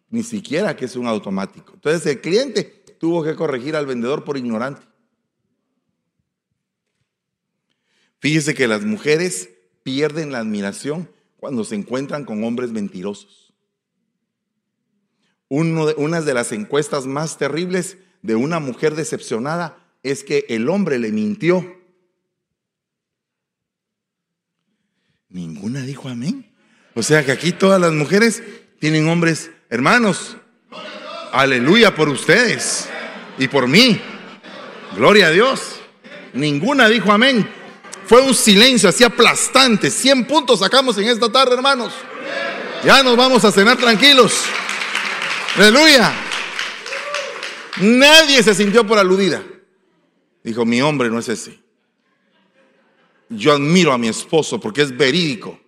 Ni 0.09 0.23
siquiera 0.23 0.75
que 0.75 0.85
es 0.85 0.95
un 0.95 1.05
automático. 1.05 1.73
Entonces 1.75 2.07
el 2.07 2.21
cliente 2.21 2.63
tuvo 2.99 3.23
que 3.23 3.35
corregir 3.35 3.75
al 3.75 3.85
vendedor 3.85 4.23
por 4.23 4.37
ignorante. 4.37 4.81
Fíjese 8.17 8.55
que 8.55 8.67
las 8.67 8.83
mujeres 8.83 9.51
pierden 9.83 10.31
la 10.31 10.39
admiración 10.39 11.07
cuando 11.37 11.63
se 11.63 11.75
encuentran 11.75 12.25
con 12.25 12.43
hombres 12.43 12.71
mentirosos. 12.71 13.53
una 15.49 16.21
de 16.21 16.33
las 16.33 16.51
encuestas 16.51 17.05
más 17.05 17.37
terribles 17.37 17.97
de 18.21 18.35
una 18.35 18.59
mujer 18.59 18.95
decepcionada 18.95 19.77
es 20.03 20.23
que 20.23 20.45
el 20.49 20.69
hombre 20.69 20.99
le 20.99 21.11
mintió. 21.11 21.77
Ninguna 25.29 25.81
dijo 25.81 26.09
amén. 26.09 26.51
O 26.95 27.03
sea 27.03 27.23
que 27.23 27.31
aquí 27.31 27.51
todas 27.51 27.79
las 27.79 27.93
mujeres 27.93 28.43
tienen 28.79 29.07
hombres 29.07 29.51
hermanos. 29.69 30.37
Aleluya 31.31 31.93
por 31.93 32.09
ustedes 32.09 32.89
y 33.37 33.47
por 33.47 33.67
mí. 33.67 34.01
Gloria 34.95 35.27
a 35.27 35.31
Dios. 35.31 35.79
Ninguna 36.33 36.89
dijo 36.89 37.11
amén. 37.11 37.47
Fue 38.07 38.21
un 38.21 38.33
silencio 38.33 38.89
así 38.89 39.03
aplastante. 39.03 39.91
100 39.91 40.25
puntos 40.25 40.59
sacamos 40.59 40.97
en 40.97 41.07
esta 41.07 41.29
tarde, 41.29 41.55
hermanos. 41.55 41.93
Ya 42.83 43.03
nos 43.03 43.17
vamos 43.17 43.43
a 43.43 43.51
cenar 43.51 43.77
tranquilos. 43.77 44.33
Aleluya. 45.57 46.13
Nadie 47.81 48.41
se 48.41 48.55
sintió 48.55 48.87
por 48.87 48.97
aludida. 48.97 49.43
Dijo, 50.43 50.65
mi 50.65 50.81
hombre 50.81 51.09
no 51.09 51.19
es 51.19 51.27
ese. 51.27 51.59
Yo 53.29 53.53
admiro 53.53 53.91
a 53.91 53.97
mi 53.97 54.07
esposo 54.07 54.59
porque 54.59 54.83
es 54.83 54.95
verídico. 54.95 55.59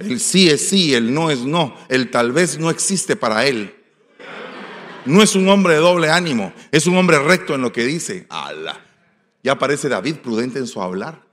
El 0.00 0.18
sí 0.18 0.50
es 0.50 0.68
sí, 0.68 0.92
el 0.94 1.14
no 1.14 1.30
es 1.30 1.40
no. 1.40 1.76
El 1.88 2.10
tal 2.10 2.32
vez 2.32 2.58
no 2.58 2.68
existe 2.70 3.14
para 3.14 3.46
él. 3.46 3.74
No 5.04 5.22
es 5.22 5.36
un 5.36 5.48
hombre 5.48 5.74
de 5.74 5.80
doble 5.80 6.10
ánimo, 6.10 6.52
es 6.72 6.86
un 6.86 6.96
hombre 6.96 7.18
recto 7.18 7.54
en 7.54 7.60
lo 7.60 7.72
que 7.72 7.84
dice. 7.84 8.26
ala 8.30 8.80
Ya 9.42 9.52
aparece 9.52 9.88
David 9.88 10.16
prudente 10.16 10.58
en 10.58 10.66
su 10.66 10.80
hablar. 10.82 11.23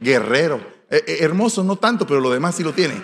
Guerrero. 0.00 0.60
Eh, 0.90 1.02
eh, 1.06 1.16
hermoso 1.20 1.64
no 1.64 1.76
tanto, 1.76 2.06
pero 2.06 2.20
lo 2.20 2.30
demás 2.30 2.54
sí 2.54 2.62
lo 2.62 2.72
tiene. 2.72 2.94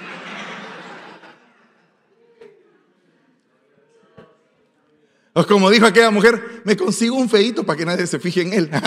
O 5.34 5.46
como 5.46 5.70
dijo 5.70 5.86
aquella 5.86 6.10
mujer, 6.10 6.60
me 6.64 6.76
consigo 6.76 7.16
un 7.16 7.30
feito 7.30 7.64
para 7.64 7.78
que 7.78 7.86
nadie 7.86 8.06
se 8.06 8.18
fije 8.18 8.42
en 8.42 8.52
él. 8.52 8.70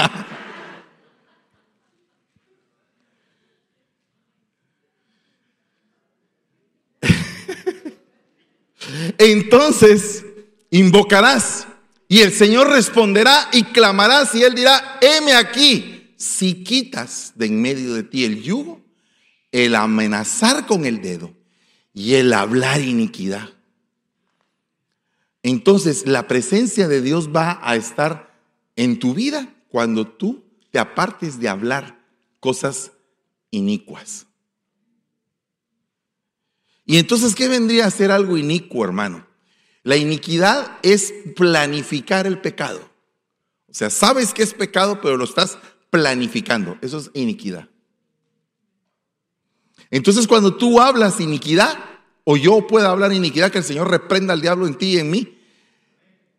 Entonces, 9.18 10.24
invocarás 10.70 11.68
y 12.08 12.22
el 12.22 12.32
Señor 12.32 12.70
responderá 12.70 13.50
y 13.52 13.64
clamarás 13.64 14.36
y 14.36 14.44
él 14.44 14.54
dirá, 14.54 15.00
heme 15.02 15.34
aquí, 15.34 15.95
si 16.18 16.64
quitas 16.64 17.34
de 17.36 17.48
en 17.48 17.62
medio 17.62 17.94
de 17.94 18.04
ti 18.04 18.24
el 18.26 18.42
yugo, 18.42 18.82
el 19.52 19.76
amenazar 19.76 20.66
con 20.66 20.86
el 20.86 21.02
dedo 21.02 21.34
y 21.94 22.16
el 22.16 22.34
hablar 22.34 22.82
iniquidad. 22.82 23.50
Entonces 25.44 26.06
la 26.08 26.28
presencia 26.28 26.88
de 26.88 27.02
Dios 27.02 27.30
va 27.34 27.60
a 27.62 27.76
estar 27.76 28.34
en 28.76 29.00
tu 29.00 29.14
vida 29.14 29.54
cuando 29.70 30.08
tú 30.08 30.44
te 30.72 30.80
apartes 30.80 31.40
de 31.40 31.50
hablar 31.50 32.00
cosas 32.40 32.92
inicuas. 33.52 34.28
Y 36.86 36.98
entonces, 36.98 37.34
¿qué 37.34 37.48
vendría 37.48 37.88
a 37.88 37.92
ser 37.92 38.12
algo 38.12 38.38
inicuo, 38.38 38.86
hermano? 38.86 39.26
La 39.84 39.98
iniquidad 39.98 40.78
es 40.84 41.14
planificar 41.36 42.28
el 42.28 42.40
pecado. 42.40 42.80
O 43.68 43.74
sea, 43.74 43.90
sabes 43.90 44.34
que 44.34 44.44
es 44.44 44.54
pecado, 44.54 45.02
pero 45.02 45.18
lo 45.18 45.26
estás 45.26 45.58
planificando. 45.90 46.78
Eso 46.82 47.00
es 47.00 47.12
iniquidad. 47.14 47.70
Entonces, 49.92 50.28
cuando 50.28 50.56
tú 50.56 50.80
hablas 50.80 51.20
iniquidad, 51.20 51.78
o 52.24 52.38
yo 52.38 52.66
pueda 52.68 52.90
hablar 52.90 53.14
iniquidad, 53.14 53.52
que 53.52 53.60
el 53.60 53.64
Señor 53.64 53.90
reprenda 53.90 54.34
al 54.34 54.42
diablo 54.42 54.68
en 54.68 54.76
ti 54.76 54.94
y 54.94 54.98
en 54.98 55.12
mí, 55.12 55.38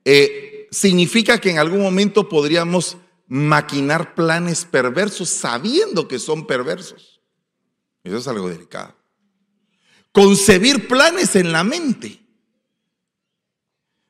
eh, 0.04 0.68
significa 0.70 1.38
que 1.38 1.50
en 1.50 1.58
algún 1.58 1.80
momento 1.80 2.28
podríamos 2.28 2.96
maquinar 3.28 4.14
planes 4.14 4.64
perversos 4.64 5.28
sabiendo 5.28 6.08
que 6.08 6.18
son 6.18 6.46
perversos. 6.46 7.20
Eso 8.04 8.18
es 8.18 8.28
algo 8.28 8.48
delicado. 8.48 8.94
Concebir 10.12 10.88
planes 10.88 11.36
en 11.36 11.52
la 11.52 11.64
mente 11.64 12.26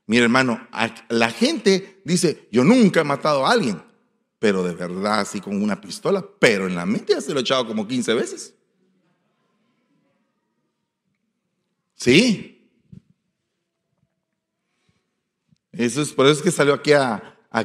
Mira, 0.06 0.24
hermano, 0.24 0.68
la 1.08 1.30
gente 1.30 2.00
dice, 2.04 2.48
yo 2.52 2.62
nunca 2.62 3.00
he 3.00 3.04
matado 3.04 3.44
a 3.44 3.50
alguien, 3.50 3.82
pero 4.38 4.62
de 4.62 4.74
verdad, 4.74 5.20
así 5.20 5.40
con 5.40 5.62
una 5.62 5.80
pistola, 5.80 6.24
pero 6.38 6.66
en 6.66 6.74
la 6.74 6.86
mente 6.86 7.14
ya 7.14 7.20
se 7.20 7.32
lo 7.32 7.38
he 7.40 7.42
echado 7.42 7.66
como 7.66 7.88
15 7.88 8.14
veces. 8.14 8.54
Sí. 11.94 12.52
Eso 15.72 16.02
es, 16.02 16.12
por 16.12 16.26
eso 16.26 16.36
es 16.36 16.42
que 16.42 16.50
salió 16.50 16.74
aquí 16.74 16.92
a, 16.92 17.38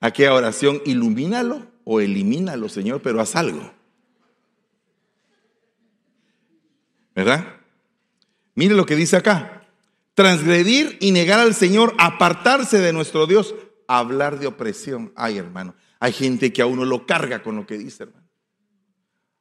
aquí 0.00 0.24
a, 0.24 0.34
oración, 0.34 0.82
ilumínalo 0.84 1.66
o 1.84 2.00
elimínalo, 2.00 2.68
Señor, 2.68 3.02
pero 3.02 3.20
haz 3.20 3.36
algo. 3.36 3.72
¿Verdad? 7.14 7.60
Mire 8.54 8.74
lo 8.74 8.86
que 8.86 8.96
dice 8.96 9.16
acá. 9.16 9.68
Transgredir 10.14 10.98
y 11.00 11.10
negar 11.10 11.40
al 11.40 11.54
Señor, 11.54 11.94
apartarse 11.98 12.78
de 12.78 12.92
nuestro 12.92 13.26
Dios, 13.26 13.54
hablar 13.88 14.38
de 14.38 14.46
opresión. 14.46 15.12
Ay, 15.16 15.38
hermano, 15.38 15.74
hay 16.00 16.12
gente 16.12 16.52
que 16.52 16.62
a 16.62 16.66
uno 16.66 16.84
lo 16.84 17.06
carga 17.06 17.42
con 17.42 17.56
lo 17.56 17.66
que 17.66 17.78
dice, 17.78 18.04
hermano. 18.04 18.28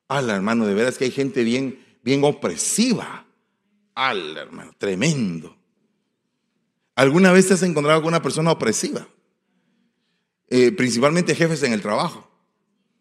Ay, 0.07 0.29
hermano, 0.29 0.65
de 0.65 0.73
veras 0.73 0.97
que 0.97 1.05
hay 1.05 1.11
gente 1.11 1.43
bien, 1.43 1.83
bien 2.03 2.23
opresiva. 2.23 3.25
Ay, 3.95 4.35
hermano, 4.37 4.73
tremendo. 4.77 5.55
¿Alguna 6.95 7.31
vez 7.31 7.47
te 7.47 7.55
has 7.55 7.63
encontrado 7.63 8.01
con 8.01 8.09
una 8.09 8.21
persona 8.21 8.51
opresiva? 8.51 9.07
Eh, 10.49 10.71
principalmente 10.71 11.35
jefes 11.35 11.63
en 11.63 11.73
el 11.73 11.81
trabajo. 11.81 12.29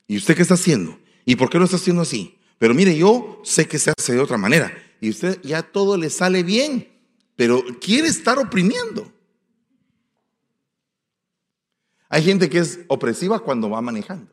¿Y 0.07 0.16
usted 0.16 0.35
qué 0.35 0.42
está 0.42 0.55
haciendo? 0.55 0.98
¿Y 1.24 1.37
por 1.37 1.50
qué 1.50 1.59
lo 1.59 1.64
está 1.64 1.76
haciendo 1.76 2.02
así? 2.02 2.38
Pero 2.59 2.74
mire, 2.74 2.96
yo 2.96 3.40
sé 3.44 3.66
que 3.66 3.78
se 3.78 3.92
hace 3.96 4.14
de 4.14 4.20
otra 4.20 4.38
manera 4.38 4.72
y 5.00 5.11
usted 5.11 5.40
ya 5.42 5.62
todo 5.62 5.96
le 5.96 6.11
sale 6.11 6.42
bien, 6.44 6.88
pero 7.35 7.62
quiere 7.81 8.09
estar 8.09 8.38
oprimiendo. 8.38 9.12
Hay 12.12 12.22
gente 12.22 12.51
que 12.51 12.59
es 12.59 12.81
opresiva 12.88 13.38
cuando 13.38 13.70
va 13.70 13.81
manejando. 13.81 14.31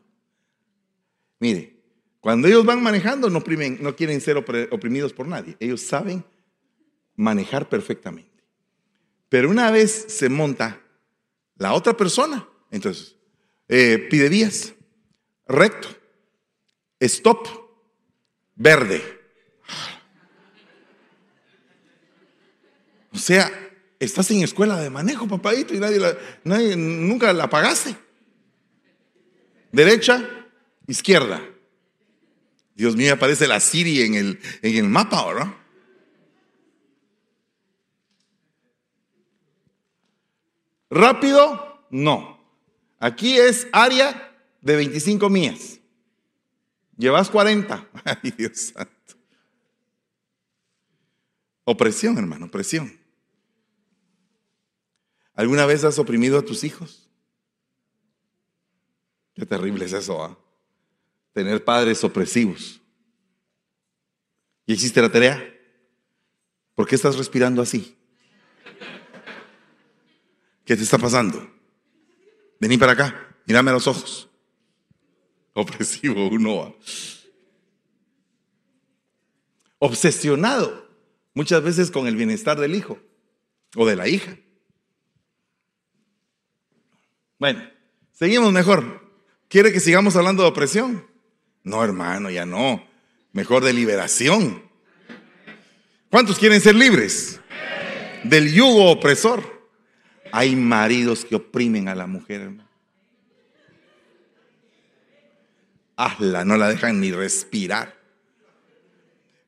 Mire, 1.38 1.80
cuando 2.20 2.46
ellos 2.46 2.66
van 2.66 2.82
manejando 2.82 3.30
no, 3.30 3.42
no 3.80 3.96
quieren 3.96 4.20
ser 4.20 4.36
oprimidos 4.36 5.14
por 5.14 5.26
nadie. 5.26 5.56
Ellos 5.58 5.80
saben 5.80 6.22
manejar 7.16 7.70
perfectamente. 7.70 8.44
Pero 9.30 9.48
una 9.48 9.70
vez 9.70 9.92
se 10.08 10.28
monta 10.28 10.78
la 11.56 11.72
otra 11.72 11.96
persona, 11.96 12.46
entonces 12.70 13.16
eh, 13.66 14.08
pide 14.10 14.28
vías, 14.28 14.74
recto, 15.48 15.88
stop, 16.98 17.48
verde. 18.56 19.02
O 23.10 23.16
sea, 23.16 23.50
estás 24.00 24.30
en 24.30 24.42
escuela 24.42 24.80
de 24.80 24.90
manejo, 24.90 25.28
papadito, 25.28 25.74
y 25.74 25.78
nadie, 25.78 26.00
nadie 26.42 26.76
nunca 26.76 27.32
la 27.32 27.48
pagaste. 27.48 27.94
Derecha, 29.70 30.28
izquierda. 30.88 31.40
Dios 32.74 32.96
mío, 32.96 33.12
aparece 33.12 33.46
la 33.46 33.60
Siri 33.60 34.02
en 34.02 34.14
el, 34.14 34.40
en 34.62 34.76
el 34.76 34.88
mapa, 34.88 35.26
¿verdad? 35.26 35.54
Rápido, 40.88 41.86
no. 41.90 42.40
Aquí 42.98 43.38
es 43.38 43.68
área 43.70 44.34
de 44.60 44.76
25 44.76 45.28
millas. 45.28 45.78
Llevas 46.96 47.30
40. 47.30 47.88
Ay, 48.04 48.30
Dios 48.36 48.72
santo. 48.74 48.92
Opresión, 51.64 52.18
hermano, 52.18 52.46
opresión. 52.46 52.99
¿Alguna 55.34 55.66
vez 55.66 55.84
has 55.84 55.98
oprimido 55.98 56.38
a 56.38 56.42
tus 56.42 56.64
hijos? 56.64 57.08
Qué 59.34 59.46
terrible 59.46 59.84
es 59.84 59.92
eso, 59.92 60.22
¿ah? 60.22 60.38
Tener 61.32 61.64
padres 61.64 62.02
opresivos. 62.04 62.80
¿Y 64.66 64.74
hiciste 64.74 65.00
la 65.00 65.10
tarea? 65.10 65.42
¿Por 66.74 66.86
qué 66.86 66.94
estás 66.94 67.16
respirando 67.16 67.62
así? 67.62 67.96
¿Qué 70.64 70.76
te 70.76 70.82
está 70.82 70.98
pasando? 70.98 71.50
Vení 72.60 72.76
para 72.76 72.92
acá, 72.92 73.36
mírame 73.46 73.70
a 73.70 73.74
los 73.74 73.86
ojos. 73.86 74.28
Opresivo 75.54 76.28
uno. 76.28 76.76
Obsesionado 79.78 80.88
muchas 81.34 81.62
veces 81.62 81.90
con 81.90 82.06
el 82.06 82.16
bienestar 82.16 82.60
del 82.60 82.74
hijo 82.74 82.98
o 83.76 83.86
de 83.86 83.96
la 83.96 84.08
hija. 84.08 84.36
Bueno, 87.40 87.62
seguimos 88.12 88.52
mejor. 88.52 89.00
¿Quiere 89.48 89.72
que 89.72 89.80
sigamos 89.80 90.14
hablando 90.14 90.42
de 90.42 90.50
opresión? 90.50 91.06
No, 91.64 91.82
hermano, 91.82 92.28
ya 92.28 92.44
no. 92.44 92.86
Mejor 93.32 93.64
de 93.64 93.72
liberación. 93.72 94.62
¿Cuántos 96.10 96.38
quieren 96.38 96.60
ser 96.60 96.74
libres? 96.74 97.40
Del 98.24 98.52
yugo 98.52 98.90
opresor. 98.90 99.70
Hay 100.32 100.54
maridos 100.54 101.24
que 101.24 101.36
oprimen 101.36 101.88
a 101.88 101.94
la 101.94 102.06
mujer, 102.06 102.42
hermano. 102.42 102.68
Hazla, 105.96 106.44
no 106.44 106.58
la 106.58 106.68
dejan 106.68 107.00
ni 107.00 107.10
respirar. 107.10 107.98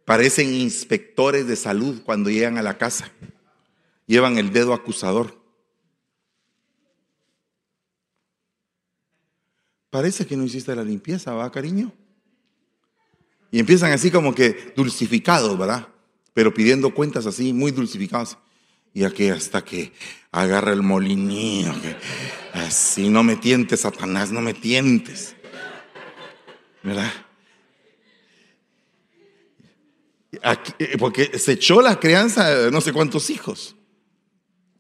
Parecen 0.06 0.54
inspectores 0.54 1.46
de 1.46 1.56
salud 1.56 2.00
cuando 2.02 2.30
llegan 2.30 2.56
a 2.56 2.62
la 2.62 2.78
casa. 2.78 3.12
Llevan 4.06 4.38
el 4.38 4.50
dedo 4.50 4.72
acusador. 4.72 5.41
Parece 9.92 10.26
que 10.26 10.38
no 10.38 10.44
hiciste 10.44 10.74
la 10.74 10.84
limpieza, 10.84 11.34
¿va, 11.34 11.52
cariño? 11.52 11.92
Y 13.50 13.58
empiezan 13.58 13.92
así 13.92 14.10
como 14.10 14.34
que 14.34 14.72
dulcificados, 14.74 15.58
¿verdad? 15.58 15.86
Pero 16.32 16.54
pidiendo 16.54 16.94
cuentas 16.94 17.26
así, 17.26 17.52
muy 17.52 17.72
dulcificados. 17.72 18.38
Y 18.94 19.04
aquí 19.04 19.28
hasta 19.28 19.62
que 19.62 19.92
agarra 20.30 20.72
el 20.72 20.82
molinillo. 20.82 21.74
así, 22.54 23.10
no 23.10 23.22
me 23.22 23.36
tientes, 23.36 23.80
Satanás, 23.80 24.32
no 24.32 24.40
me 24.40 24.54
tientes. 24.54 25.36
¿Verdad? 26.82 27.12
Eh, 30.78 30.96
porque 30.98 31.38
se 31.38 31.52
echó 31.52 31.82
la 31.82 32.00
crianza 32.00 32.70
no 32.70 32.80
sé 32.80 32.94
cuántos 32.94 33.28
hijos. 33.28 33.76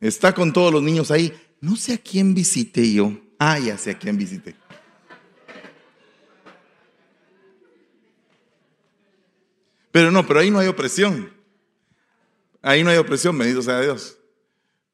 Está 0.00 0.34
con 0.34 0.54
todos 0.54 0.72
los 0.72 0.82
niños 0.82 1.10
ahí. 1.10 1.38
No 1.60 1.76
sé 1.76 1.92
a 1.92 1.98
quién 1.98 2.32
visité 2.32 2.94
yo. 2.94 3.12
Ah, 3.38 3.58
ya 3.58 3.76
sé 3.76 3.90
a 3.90 3.98
quién 3.98 4.16
visité. 4.16 4.56
Pero 9.92 10.10
no, 10.10 10.26
pero 10.26 10.40
ahí 10.40 10.50
no 10.50 10.58
hay 10.58 10.68
opresión. 10.68 11.30
Ahí 12.62 12.82
no 12.82 12.90
hay 12.90 12.96
opresión, 12.96 13.36
bendito 13.36 13.60
sea 13.62 13.80
Dios. 13.80 14.16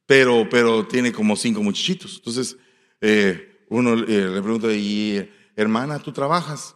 Pero, 0.06 0.48
pero 0.50 0.86
tiene 0.86 1.12
como 1.12 1.36
cinco 1.36 1.62
muchachitos. 1.62 2.16
Entonces, 2.16 2.56
eh, 3.00 3.64
uno 3.68 3.94
eh, 3.94 4.28
le 4.28 4.42
pregunta, 4.42 4.72
¿y 4.72 5.30
hermana, 5.54 5.98
tú 6.00 6.12
trabajas? 6.12 6.74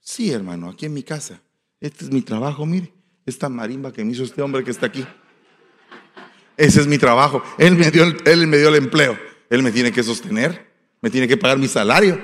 Sí, 0.00 0.32
hermano, 0.32 0.70
aquí 0.70 0.86
en 0.86 0.94
mi 0.94 1.02
casa. 1.02 1.42
Este 1.80 2.04
es 2.04 2.10
mi 2.10 2.22
trabajo, 2.22 2.64
mire. 2.64 2.92
Esta 3.26 3.48
marimba 3.48 3.92
que 3.92 4.04
me 4.04 4.12
hizo 4.12 4.24
este 4.24 4.40
hombre 4.40 4.64
que 4.64 4.70
está 4.70 4.86
aquí. 4.86 5.04
Ese 6.56 6.80
es 6.80 6.86
mi 6.86 6.96
trabajo. 6.96 7.42
Él 7.58 7.74
me 7.74 7.90
dio, 7.90 8.04
él 8.24 8.46
me 8.46 8.56
dio 8.56 8.70
el 8.70 8.76
empleo. 8.76 9.18
Él 9.50 9.62
me 9.62 9.70
tiene 9.70 9.92
que 9.92 10.02
sostener. 10.02 10.72
Me 11.02 11.10
tiene 11.10 11.28
que 11.28 11.36
pagar 11.36 11.58
mi 11.58 11.68
salario. 11.68 12.18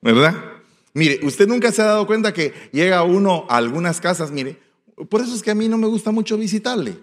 ¿Verdad? 0.00 0.53
Mire, 0.94 1.18
usted 1.26 1.48
nunca 1.48 1.72
se 1.72 1.82
ha 1.82 1.86
dado 1.86 2.06
cuenta 2.06 2.32
que 2.32 2.54
llega 2.72 3.02
uno 3.02 3.46
a 3.48 3.56
algunas 3.56 4.00
casas, 4.00 4.30
mire, 4.30 4.60
por 5.08 5.20
eso 5.20 5.34
es 5.34 5.42
que 5.42 5.50
a 5.50 5.54
mí 5.54 5.68
no 5.68 5.76
me 5.76 5.88
gusta 5.88 6.12
mucho 6.12 6.38
visitarle, 6.38 6.96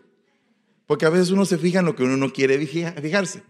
porque 0.87 1.05
a 1.05 1.09
veces 1.09 1.29
uno 1.31 1.45
se 1.45 1.57
fija 1.57 1.79
en 1.79 1.85
lo 1.85 1.95
que 1.95 2.03
uno 2.03 2.15
no 2.15 2.31
quiere 2.31 2.57
fijarse. 2.65 3.43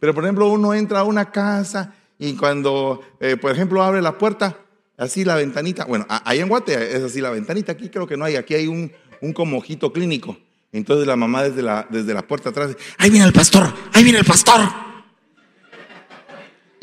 Pero 0.00 0.12
por 0.12 0.24
ejemplo, 0.24 0.48
uno 0.48 0.74
entra 0.74 1.00
a 1.00 1.04
una 1.04 1.30
casa 1.30 1.94
y 2.18 2.34
cuando, 2.34 3.00
eh, 3.20 3.36
por 3.36 3.52
ejemplo, 3.52 3.80
abre 3.80 4.02
la 4.02 4.18
puerta, 4.18 4.58
así 4.96 5.24
la 5.24 5.36
ventanita, 5.36 5.84
bueno, 5.84 6.04
ahí 6.08 6.40
en 6.40 6.48
Guate 6.48 6.96
es 6.96 7.04
así 7.04 7.20
la 7.20 7.30
ventanita, 7.30 7.70
aquí 7.70 7.88
creo 7.88 8.08
que 8.08 8.16
no 8.16 8.24
hay, 8.24 8.34
aquí 8.34 8.54
hay 8.54 8.66
un, 8.66 8.90
un 9.20 9.32
como 9.32 9.58
ojito 9.58 9.92
clínico. 9.92 10.36
Entonces 10.72 11.06
la 11.06 11.14
mamá 11.14 11.44
desde 11.44 11.62
la, 11.62 11.86
desde 11.88 12.12
la 12.12 12.26
puerta 12.26 12.50
atrás, 12.50 12.76
ahí 12.98 13.08
viene 13.08 13.24
el 13.24 13.32
pastor, 13.32 13.72
ahí 13.92 14.02
viene 14.02 14.18
el 14.18 14.24
pastor. 14.24 14.85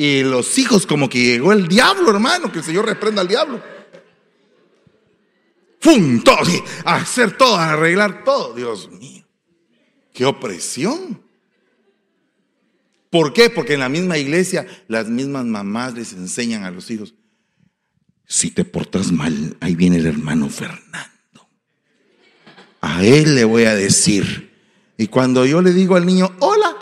Y 0.04 0.22
los 0.22 0.58
hijos 0.58 0.86
como 0.86 1.08
que 1.08 1.24
llegó 1.24 1.54
el 1.54 1.70
diablo, 1.70 2.12
hermano, 2.12 2.52
que 2.52 2.58
el 2.58 2.66
Señor 2.66 2.86
reprenda 2.86 3.22
al 3.22 3.28
diablo. 3.30 3.63
¡Fum! 5.80 6.22
A 6.84 6.96
hacer 6.96 7.38
todo, 7.38 7.56
arreglar 7.56 8.26
todo. 8.26 8.54
Dios 8.54 8.92
mío, 8.92 9.26
qué 10.12 10.26
opresión. 10.26 11.24
¿Por 13.10 13.32
qué? 13.32 13.50
Porque 13.50 13.76
en 13.76 13.80
la 13.80 13.88
misma 13.88 14.18
iglesia 14.18 14.68
las 14.89 15.08
mismas 15.08 15.46
mamás 15.46 15.94
les 15.94 16.12
enseñan 16.12 16.66
a 16.66 16.72
los 16.72 16.92
hijos, 16.92 17.16
si 18.26 18.52
te 18.52 18.66
portas 18.66 19.10
mal, 19.10 19.56
ahí 19.62 19.74
viene 19.74 20.00
el 20.00 20.06
hermano 20.06 20.50
Fernando. 20.50 21.48
A 22.82 23.06
él 23.06 23.36
le 23.36 23.46
voy 23.46 23.63
a 23.63 23.74
decir. 23.74 24.52
Y 24.98 25.08
cuando 25.08 25.46
yo 25.46 25.62
le 25.62 25.72
digo 25.72 25.96
al 25.96 26.06
niño, 26.06 26.30
hola, 26.39 26.76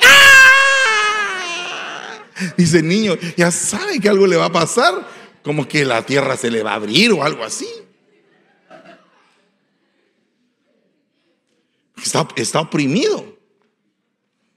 Dice, 2.57 2.81
niño, 2.81 3.17
ya 3.37 3.51
sabe 3.51 3.99
que 3.99 4.09
algo 4.09 4.27
le 4.27 4.37
va 4.37 4.45
a 4.45 4.51
pasar, 4.51 5.07
como 5.43 5.67
que 5.67 5.85
la 5.85 6.05
tierra 6.05 6.37
se 6.37 6.51
le 6.51 6.63
va 6.63 6.71
a 6.71 6.75
abrir 6.75 7.11
o 7.11 7.23
algo 7.23 7.43
así. 7.43 7.67
Está, 12.03 12.27
está 12.35 12.61
oprimido. 12.61 13.37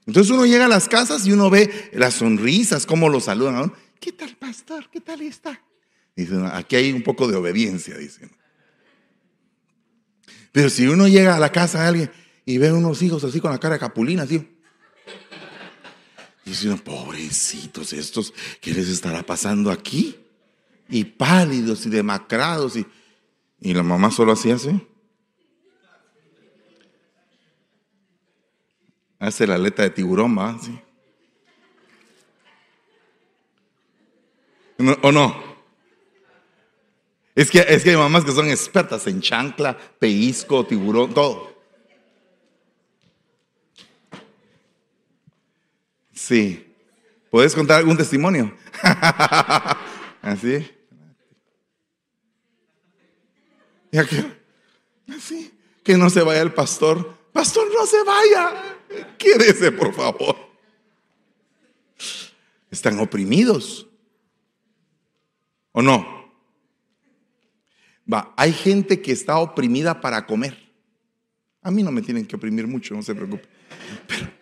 Entonces 0.05 0.31
uno 0.31 0.45
llega 0.45 0.65
a 0.65 0.69
las 0.69 0.87
casas 0.87 1.25
y 1.25 1.31
uno 1.31 1.49
ve 1.49 1.89
las 1.93 2.15
sonrisas, 2.15 2.85
cómo 2.85 3.09
lo 3.09 3.19
saludan. 3.19 3.73
¿Qué 3.99 4.11
tal, 4.11 4.35
pastor? 4.35 4.89
¿Qué 4.91 5.01
tal 5.01 5.21
está? 5.21 5.59
Dicen, 6.15 6.45
aquí 6.45 6.75
hay 6.75 6.91
un 6.91 7.03
poco 7.03 7.27
de 7.27 7.35
obediencia, 7.35 7.97
dicen. 7.97 8.31
Pero 10.51 10.69
si 10.69 10.87
uno 10.87 11.07
llega 11.07 11.35
a 11.35 11.39
la 11.39 11.51
casa 11.51 11.81
de 11.81 11.87
alguien 11.87 12.11
y 12.45 12.57
ve 12.57 12.71
unos 12.71 13.01
hijos 13.01 13.23
así 13.23 13.41
con 13.41 13.51
la 13.51 13.59
cara 13.59 13.77
capulina, 13.77 14.23
así, 14.23 14.54
y 16.45 16.51
dicen, 16.51 16.77
pobrecitos 16.77 17.91
estos, 17.91 18.33
¿qué 18.61 18.71
les 18.71 18.87
estará 18.87 19.23
pasando 19.23 19.71
aquí? 19.71 20.15
Y 20.87 21.03
pálidos 21.03 21.85
y 21.87 21.89
demacrados. 21.89 22.75
Y, 22.75 22.85
y 23.59 23.73
la 23.73 23.81
mamá 23.81 24.11
solo 24.11 24.33
hacía 24.33 24.55
así. 24.55 24.79
Hace 29.17 29.47
la 29.47 29.55
aleta 29.55 29.81
de 29.81 29.89
tiburón, 29.89 30.37
¿va? 30.37 30.59
¿O 35.01 35.11
no? 35.11 35.43
Es 37.33 37.49
que, 37.49 37.65
es 37.67 37.83
que 37.83 37.89
hay 37.89 37.97
mamás 37.97 38.23
que 38.23 38.31
son 38.31 38.49
expertas 38.49 39.07
en 39.07 39.19
chancla, 39.19 39.75
pellizco, 39.97 40.65
tiburón, 40.65 41.13
todo. 41.13 41.54
Sí. 46.27 46.73
¿Puedes 47.29 47.53
contar 47.53 47.77
algún 47.77 47.95
testimonio? 47.97 48.51
Así. 50.23 50.71
así. 55.07 55.53
Que 55.83 55.95
no 55.95 56.09
se 56.09 56.23
vaya 56.23 56.41
el 56.41 56.51
pastor. 56.51 57.15
Pastor, 57.31 57.67
no 57.71 57.85
se 57.85 58.03
vaya. 58.03 58.75
Quédese, 59.19 59.71
por 59.71 59.93
favor. 59.93 60.35
Están 62.71 62.97
oprimidos. 62.97 63.87
¿O 65.73 65.83
no? 65.83 66.33
Va, 68.11 68.33
hay 68.35 68.51
gente 68.51 68.99
que 68.99 69.11
está 69.11 69.37
oprimida 69.37 70.01
para 70.01 70.25
comer. 70.25 70.57
A 71.61 71.69
mí 71.69 71.83
no 71.83 71.91
me 71.91 72.01
tienen 72.01 72.25
que 72.25 72.35
oprimir 72.35 72.65
mucho, 72.65 72.95
no 72.95 73.03
se 73.03 73.13
preocupe. 73.13 73.47
Pero 74.07 74.34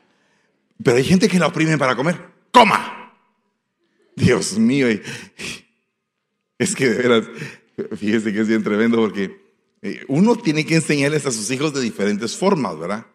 pero 0.82 0.98
hay 0.98 1.04
gente 1.04 1.28
que 1.28 1.40
la 1.40 1.48
oprime 1.48 1.78
para 1.78 1.96
comer. 1.96 2.20
¡Coma! 2.52 3.14
Dios 4.16 4.58
mío. 4.58 4.88
Es 6.58 6.76
que 6.76 6.90
de 6.90 6.98
veras, 6.98 7.26
fíjese 7.98 8.32
que 8.32 8.40
es 8.40 8.48
bien 8.48 8.64
tremendo 8.64 8.98
porque 8.98 9.44
eh, 9.82 10.06
uno 10.08 10.36
tiene 10.36 10.66
que 10.66 10.76
enseñarles 10.76 11.26
a 11.26 11.32
sus 11.32 11.52
hijos 11.52 11.74
de 11.74 11.82
diferentes 11.82 12.38
formas, 12.38 12.80
¿verdad? 12.80 13.06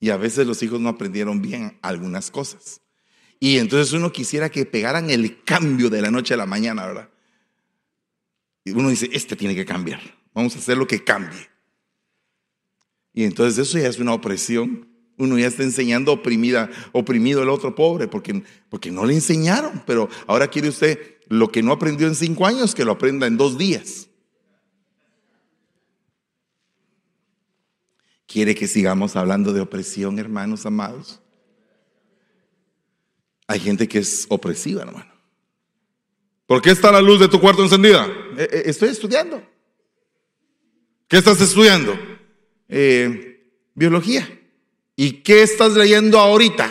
Y 0.00 0.10
a 0.10 0.18
veces 0.18 0.46
los 0.46 0.62
hijos 0.62 0.80
no 0.80 0.90
aprendieron 0.90 1.40
bien 1.40 1.78
algunas 1.80 2.30
cosas. 2.30 2.82
Y 3.40 3.58
entonces 3.58 3.92
uno 3.92 4.12
quisiera 4.12 4.50
que 4.50 4.66
pegaran 4.66 5.10
el 5.10 5.42
cambio 5.44 5.88
de 5.90 6.02
la 6.02 6.10
noche 6.10 6.34
a 6.34 6.36
la 6.36 6.46
mañana, 6.46 6.86
¿verdad? 6.86 7.10
Y 8.64 8.72
uno 8.72 8.88
dice, 8.88 9.08
este 9.12 9.36
tiene 9.36 9.54
que 9.54 9.64
cambiar. 9.64 10.00
Vamos 10.34 10.56
a 10.56 10.58
hacer 10.58 10.76
lo 10.76 10.86
que 10.86 11.04
cambie. 11.04 11.48
Y 13.12 13.24
entonces 13.24 13.68
eso 13.68 13.78
ya 13.78 13.88
es 13.88 13.98
una 13.98 14.12
opresión. 14.14 14.88
Uno 15.16 15.38
ya 15.38 15.46
está 15.46 15.62
enseñando 15.62 16.12
oprimida, 16.12 16.70
oprimido 16.92 17.42
el 17.42 17.48
otro 17.48 17.74
pobre, 17.74 18.08
porque, 18.08 18.42
porque 18.68 18.90
no 18.90 19.04
le 19.04 19.14
enseñaron. 19.14 19.82
Pero 19.86 20.08
ahora 20.26 20.48
quiere 20.48 20.68
usted 20.68 21.18
lo 21.28 21.50
que 21.50 21.62
no 21.62 21.72
aprendió 21.72 22.06
en 22.06 22.14
cinco 22.14 22.46
años, 22.46 22.74
que 22.74 22.84
lo 22.84 22.92
aprenda 22.92 23.26
en 23.26 23.36
dos 23.36 23.56
días. 23.56 24.08
¿Quiere 28.26 28.54
que 28.54 28.66
sigamos 28.66 29.14
hablando 29.14 29.52
de 29.52 29.60
opresión, 29.60 30.18
hermanos 30.18 30.66
amados? 30.66 31.20
Hay 33.46 33.60
gente 33.60 33.86
que 33.86 33.98
es 33.98 34.26
opresiva, 34.28 34.82
hermano. 34.82 35.12
¿Por 36.46 36.60
qué 36.60 36.70
está 36.70 36.90
la 36.90 37.00
luz 37.00 37.20
de 37.20 37.28
tu 37.28 37.40
cuarto 37.40 37.62
encendida? 37.62 38.06
Eh, 38.36 38.48
eh, 38.50 38.62
estoy 38.66 38.90
estudiando. 38.90 39.42
¿Qué 41.08 41.18
estás 41.18 41.40
estudiando? 41.40 41.96
Eh, 42.68 43.50
biología. 43.74 44.28
¿Y 44.96 45.22
qué 45.22 45.42
estás 45.42 45.74
leyendo 45.74 46.18
ahorita? 46.18 46.70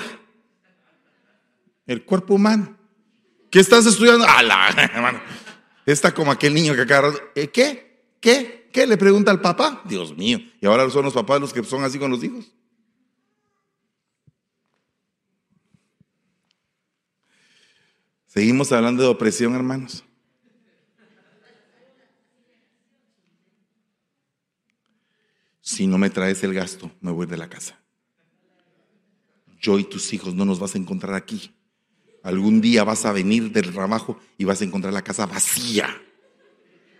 El 1.86 2.06
cuerpo 2.06 2.36
humano. 2.36 2.78
¿Qué 3.50 3.60
estás 3.60 3.86
estudiando? 3.86 4.26
Ah, 4.28 4.42
la, 4.42 4.70
hermano. 4.94 5.22
Está 5.86 6.14
como 6.14 6.32
aquel 6.32 6.54
niño 6.54 6.74
que 6.76 6.82
acaba. 6.82 7.14
¿Qué? 7.34 7.50
¿Qué? 8.20 8.70
¿Qué? 8.72 8.88
Le 8.88 8.98
pregunta 8.98 9.32
al 9.32 9.42
papá. 9.42 9.82
Dios 9.86 10.16
mío. 10.16 10.40
Y 10.62 10.66
ahora 10.66 10.90
son 10.90 11.06
los 11.06 11.14
papás 11.14 11.42
los 11.42 11.54
que 11.54 11.64
son 11.64 11.84
así 11.84 12.00
con 12.00 12.10
los 12.10 12.24
hijos. 12.24 12.52
Seguimos 18.28 18.72
hablando 18.72 19.04
de 19.04 19.10
opresión, 19.10 19.54
hermanos. 19.54 20.04
Si 25.62 25.86
no 25.86 25.98
me 25.98 26.10
traes 26.10 26.44
el 26.44 26.54
gasto, 26.54 26.92
me 27.00 27.12
voy 27.12 27.28
de 27.28 27.38
la 27.38 27.48
casa. 27.48 27.83
Yo 29.64 29.80
y 29.80 29.86
tus 29.86 30.14
hijos 30.14 30.36
no 30.36 30.44
nos 30.44 30.60
vas 30.60 30.76
a 30.76 30.78
encontrar 30.78 31.16
aquí. 31.16 31.52
Algún 32.22 32.60
día 32.60 32.84
vas 32.84 33.06
a 33.06 33.14
venir 33.14 33.52
del 33.52 33.72
trabajo 33.72 34.20
y 34.38 34.44
vas 34.44 34.62
a 34.62 34.66
encontrar 34.66 34.94
la 34.94 35.02
casa 35.02 35.26
vacía. 35.26 35.90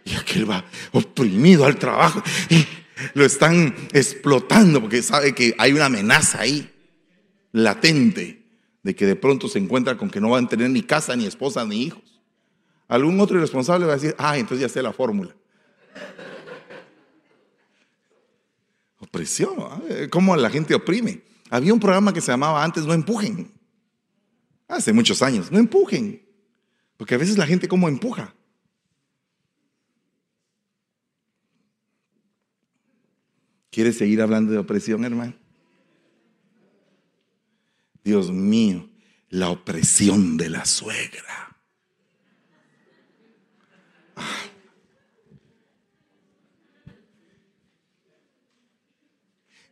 Y 0.06 0.16
aquel 0.16 0.50
va 0.50 0.66
oprimido 0.94 1.66
al 1.66 1.78
trabajo. 1.78 2.24
Y 2.50 2.66
lo 3.14 3.26
están 3.26 3.76
explotando 3.92 4.80
porque 4.80 5.04
sabe 5.04 5.36
que 5.36 5.54
hay 5.58 5.74
una 5.74 5.86
amenaza 5.86 6.42
ahí, 6.42 6.72
latente 7.52 8.46
de 8.82 8.96
que 8.96 9.06
de 9.06 9.16
pronto 9.18 9.50
se 9.50 9.60
encuentra 9.60 9.98
con 9.98 10.10
que 10.10 10.22
no 10.22 10.30
van 10.30 10.46
a 10.46 10.50
tener 10.50 10.70
ni 10.70 10.84
casa, 10.84 11.16
ni 11.18 11.26
esposa, 11.26 11.66
ni 11.66 11.84
hijos. 11.84 12.22
Algún 12.88 13.20
otro 13.20 13.38
irresponsable 13.38 13.86
va 13.86 13.94
a 13.94 13.98
decir, 13.98 14.16
ah, 14.18 14.38
entonces 14.38 14.62
ya 14.62 14.70
sé 14.70 14.82
la 14.82 14.94
fórmula. 14.94 15.36
Opresión, 19.00 19.54
¿eh? 19.90 20.08
¿cómo 20.10 20.36
la 20.38 20.50
gente 20.50 20.74
oprime? 20.74 21.33
Había 21.54 21.72
un 21.72 21.80
programa 21.80 22.12
que 22.12 22.20
se 22.20 22.32
llamaba 22.32 22.64
antes 22.64 22.84
No 22.84 22.94
Empujen. 22.96 23.54
Hace 24.68 24.92
muchos 24.92 25.22
años, 25.22 25.52
no 25.52 25.60
empujen. 25.60 26.28
Porque 26.98 27.14
a 27.14 27.20
veces 27.20 27.38
la 27.38 27.46
gente 27.46 27.68
como 27.68 27.88
empuja. 27.88 28.34
¿Quieres 33.70 34.00
seguir 34.00 34.20
hablando 34.20 34.52
de 34.52 34.58
opresión, 34.58 35.06
hermano? 35.06 35.36
Dios 38.04 38.32
mío, 38.32 38.90
la 39.30 39.52
opresión 39.52 40.38
de 40.38 40.50
la 40.50 40.66
suegra. 40.66 41.56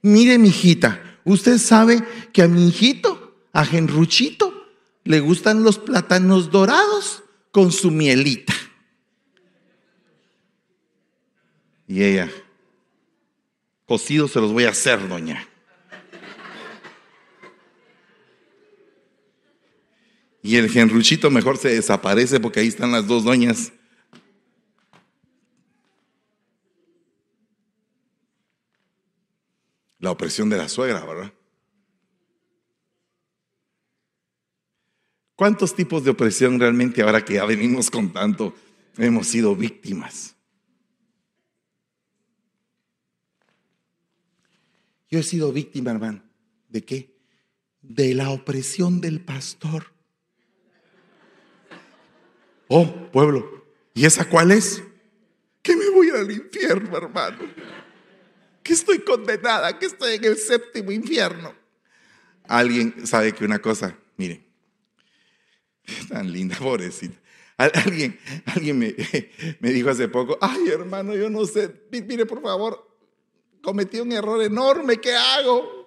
Mire, 0.04 0.38
mi 0.38 0.50
hijita, 0.50 1.11
usted 1.26 1.58
sabe 1.58 2.04
que 2.34 2.42
a 2.42 2.48
mi 2.48 2.68
hijito, 2.68 3.36
a 3.54 3.66
Genruchito, 3.66 4.54
le 5.04 5.20
gustan 5.20 5.64
los 5.64 5.78
plátanos 5.80 6.52
dorados 6.52 7.24
con 7.52 7.72
su 7.72 7.92
mielita. 7.92 8.54
Y 11.88 12.04
ella, 12.04 12.32
cocidos 13.86 14.32
se 14.32 14.40
los 14.40 14.54
voy 14.54 14.64
a 14.64 14.70
hacer, 14.70 15.08
doña. 15.08 15.48
Y 20.44 20.56
el 20.56 20.70
genruchito 20.70 21.30
mejor 21.30 21.58
se 21.58 21.70
desaparece 21.70 22.40
porque 22.40 22.62
ahí 22.62 22.68
están 22.68 22.92
las 22.92 23.06
dos 23.08 23.24
doñas. 23.24 23.72
La 30.02 30.12
opresión 30.12 30.50
de 30.50 30.58
la 30.58 30.68
suegra, 30.68 31.06
¿verdad? 31.06 31.32
¿Cuántos 35.36 35.76
tipos 35.76 36.04
de 36.04 36.12
opresión 36.12 36.60
realmente 36.60 37.02
ahora 37.02 37.24
que 37.24 37.36
ya 37.36 37.46
venimos 37.46 37.90
con 37.90 38.12
tanto 38.12 38.54
hemos 38.98 39.28
sido 39.28 39.56
víctimas? 39.56 40.36
Yo 45.10 45.20
he 45.20 45.24
sido 45.24 45.52
víctima, 45.52 45.92
hermano. 45.92 46.24
¿De 46.70 46.84
qué? 46.84 47.16
De 47.82 48.16
la 48.16 48.30
opresión 48.30 49.02
del 49.02 49.20
pastor. 49.20 49.94
Oh, 52.68 52.88
pueblo, 53.12 53.66
¿y 53.94 54.06
esa 54.06 54.28
cuál 54.30 54.52
es? 54.52 54.82
Que 55.62 55.76
me 55.76 55.90
voy 55.90 56.10
al 56.10 56.32
infierno, 56.32 56.98
hermano. 56.98 57.40
Estoy 58.72 59.00
condenada, 59.00 59.78
que 59.78 59.86
estoy 59.88 60.16
en 60.16 60.26
el 60.26 60.38
séptimo 60.38 60.92
infierno. 60.92 61.54
Alguien 62.46 63.06
sabe 63.06 63.34
que 63.34 63.46
una 63.46 63.60
cosa, 63.60 63.98
miren, 64.18 64.46
tan 66.10 66.32
linda, 66.32 66.58
pobrecita. 66.58 67.20
Alguien, 67.58 68.20
alguien 68.46 68.80
me, 68.80 68.96
me 69.60 69.70
dijo 69.70 69.90
hace 69.90 70.08
poco, 70.08 70.38
ay 70.42 70.70
hermano, 70.70 71.16
yo 71.16 71.30
no 71.30 71.46
sé, 71.46 71.86
mire 71.92 72.26
por 72.26 72.42
favor, 72.42 72.98
cometí 73.62 74.00
un 74.00 74.12
error 74.12 74.42
enorme, 74.42 74.98
¿qué 74.98 75.14
hago? 75.14 75.82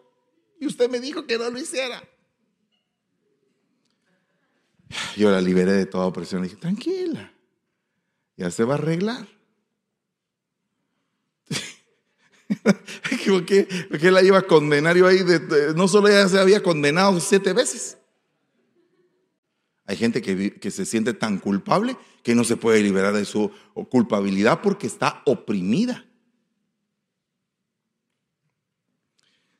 Y 0.61 0.66
usted 0.66 0.89
me 0.89 1.01
dijo 1.01 1.26
que 1.26 1.37
no 1.37 1.51
lo 1.51 1.59
hiciera. 1.59 2.03
Yo 5.16 5.30
la 5.30 5.41
liberé 5.41 5.72
de 5.72 5.87
toda 5.87 6.07
opresión. 6.07 6.43
Le 6.43 6.49
dije, 6.49 6.61
tranquila, 6.61 7.32
ya 8.37 8.51
se 8.51 8.64
va 8.64 8.74
a 8.74 8.78
arreglar. 8.78 9.34
porque, 13.26 13.68
porque 13.88 14.11
la 14.11 14.22
iba 14.22 14.38
a 14.38 14.42
condenar 14.42 14.97
yo 14.97 15.07
ahí, 15.07 15.20
no 15.74 15.88
solo 15.88 16.09
ella 16.09 16.28
se 16.28 16.38
había 16.38 16.62
condenado 16.62 17.18
siete 17.20 17.53
veces. 17.53 17.99
Hay 19.86 19.97
gente 19.97 20.22
que, 20.22 20.55
que 20.55 20.70
se 20.70 20.86
siente 20.86 21.12
tan 21.12 21.38
culpable 21.38 21.97
que 22.22 22.34
no 22.34 22.45
se 22.45 22.57
puede 22.57 22.82
liberar 22.82 23.12
de 23.12 23.24
su 23.24 23.51
culpabilidad 23.90 24.61
porque 24.62 24.86
está 24.86 25.22
oprimida. 25.26 26.07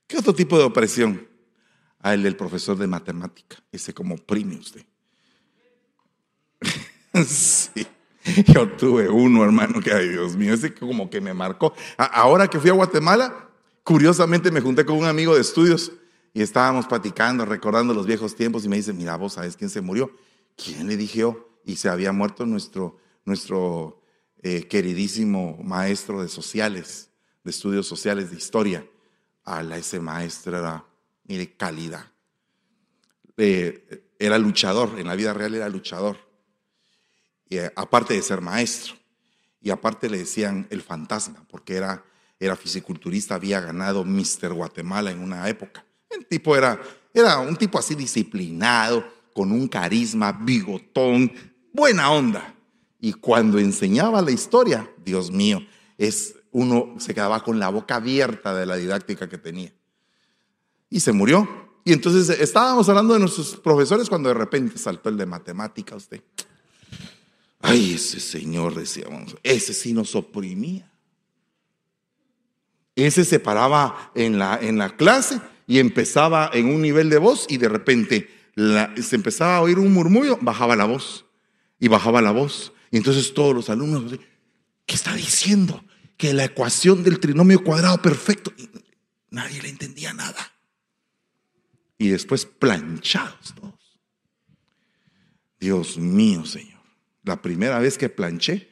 ¿Qué 0.07 0.19
otro 0.19 0.35
tipo 0.35 0.59
de 0.59 0.65
opresión? 0.65 1.29
A 2.01 2.11
ah, 2.11 2.15
el 2.15 2.23
del 2.23 2.37
profesor 2.37 2.77
de 2.77 2.87
matemática. 2.87 3.63
Ese 3.73 3.93
como 3.93 4.15
oprime 4.15 4.57
usted. 4.57 4.85
sí. 7.27 7.87
Yo 8.55 8.69
tuve 8.71 9.09
uno, 9.09 9.45
hermano, 9.45 9.81
que, 9.81 9.93
ay 9.93 10.09
Dios 10.09 10.37
mío, 10.37 10.55
ese 10.55 10.73
como 10.75 11.11
que 11.11 11.21
me 11.21 11.35
marcó. 11.35 11.75
Ahora 11.97 12.49
que 12.49 12.59
fui 12.59 12.71
a 12.71 12.75
Guatemala, 12.75 13.49
curiosamente 13.83 14.51
me 14.51 14.61
junté 14.61 14.85
con 14.85 14.97
un 14.97 15.05
amigo 15.05 15.35
de 15.35 15.43
estudios 15.43 15.93
y 16.33 16.41
estábamos 16.41 16.87
platicando, 16.87 17.45
recordando 17.45 17.93
los 17.93 18.07
viejos 18.07 18.35
tiempos 18.35 18.65
y 18.65 18.69
me 18.69 18.77
dice, 18.77 18.93
mira, 18.93 19.17
vos 19.17 19.35
sabes 19.35 19.57
quién 19.57 19.71
se 19.71 19.81
murió. 19.81 20.11
¿Quién 20.57 20.87
le 20.87 20.97
dije? 20.97 21.25
Y 21.65 21.77
se 21.77 21.89
había 21.89 22.13
muerto 22.13 22.47
nuestro, 22.47 22.99
nuestro 23.25 24.01
eh, 24.43 24.67
queridísimo 24.69 25.59
maestro 25.63 26.23
de 26.23 26.29
sociales, 26.29 27.11
de 27.43 27.51
estudios 27.51 27.87
sociales, 27.87 28.31
de 28.31 28.37
historia. 28.37 28.87
A 29.45 29.63
la 29.63 29.77
ese 29.77 30.01
maestro 30.01 30.59
era, 30.59 30.85
mire, 31.25 31.55
calidad. 31.57 32.07
Eh, 33.37 34.07
era 34.19 34.39
luchador, 34.39 34.99
en 34.99 35.09
la 35.09 35.15
vida 35.15 35.35
real 35.35 35.55
era 35.55 35.69
luchador 35.69 36.17
eh, 37.51 37.71
aparte 37.77 38.15
de 38.15 38.23
ser 38.23 38.41
maestro. 38.41 38.95
Y 39.61 39.71
aparte 39.71 40.11
le 40.11 40.19
decían 40.19 40.67
el 40.71 40.83
fantasma, 40.83 41.45
porque 41.49 41.75
era, 41.77 42.05
era 42.39 42.55
fisiculturista, 42.55 43.35
había 43.37 43.61
ganado 43.61 44.05
Mister 44.05 44.53
Guatemala 44.53 45.11
en 45.11 45.21
una 45.21 45.49
época. 45.49 45.85
El 46.11 46.27
tipo 46.27 46.55
era, 46.57 46.81
era 47.15 47.39
un 47.39 47.57
tipo 47.57 47.79
así 47.79 47.95
disciplinado, 47.95 49.05
con 49.35 49.51
un 49.51 49.67
carisma, 49.67 50.33
bigotón, 50.33 51.33
buena 51.73 52.11
onda. 52.11 52.55
Y 53.01 53.15
cuando 53.15 53.59
enseñaba 53.59 54.23
la 54.23 54.31
historia, 54.31 54.91
Dios 55.05 55.31
mío, 55.31 55.61
es, 55.99 56.37
uno 56.53 56.95
se 56.99 57.15
quedaba 57.15 57.43
con 57.43 57.59
la 57.59 57.69
boca 57.69 57.97
abierta 57.97 58.55
de 58.55 58.65
la 58.65 58.77
didáctica 58.77 59.29
que 59.29 59.39
tenía. 59.39 59.73
Y 60.89 61.01
se 61.01 61.13
murió. 61.13 61.49
Y 61.85 61.93
entonces 61.93 62.39
estábamos 62.41 62.89
hablando 62.89 63.15
de 63.15 63.21
nuestros 63.21 63.57
profesores 63.57 64.09
cuando 64.09 64.29
de 64.29 64.35
repente 64.35 64.79
saltó 64.79 65.09
el 65.09 65.17
de 65.17 65.27
matemática 65.27 65.97
usted. 65.97 66.23
Ay, 67.67 67.95
ese 67.95 68.21
señor, 68.21 68.75
decíamos, 68.75 69.37
ese 69.43 69.73
sí 69.73 69.95
nos 69.95 70.15
oprimía. 70.15 70.93
Ese 72.95 73.25
se 73.25 73.41
paraba 73.41 74.13
en 74.15 74.39
la, 74.39 74.59
en 74.61 74.77
la 74.77 74.95
clase 74.97 75.41
y 75.67 75.79
empezaba 75.79 76.51
en 76.53 76.67
un 76.67 76.83
nivel 76.83 77.09
de 77.09 77.17
voz 77.17 77.47
y 77.49 77.57
de 77.57 77.71
repente 77.71 78.29
se 78.55 79.17
empezaba 79.17 79.57
a 79.57 79.63
oír 79.63 79.79
un 79.79 79.95
murmullo, 79.95 80.39
bajaba 80.43 80.77
la 80.77 80.85
voz 80.85 81.25
y 81.81 81.89
bajaba 81.89 82.21
la 82.21 82.33
voz. 82.33 82.75
Y 82.91 82.99
entonces 82.99 83.33
todos 83.33 83.55
los 83.55 83.71
alumnos, 83.71 84.13
¿qué 84.85 84.95
está 84.95 85.15
diciendo? 85.15 85.83
Que 86.19 86.35
la 86.35 86.45
ecuación 86.45 87.03
del 87.03 87.19
trinomio 87.19 87.65
cuadrado 87.65 87.97
perfecto. 88.03 88.53
nadie 89.31 89.63
le 89.63 89.71
entendía 89.71 90.13
nada. 90.13 90.53
Y 91.97 92.09
después 92.09 92.45
planchados 92.45 93.55
todos. 93.55 93.99
Dios 95.59 95.97
mío, 95.97 96.45
Señor. 96.45 96.74
La 97.25 97.43
primera 97.43 97.79
vez 97.79 97.99
que 97.99 98.09
planché 98.09 98.69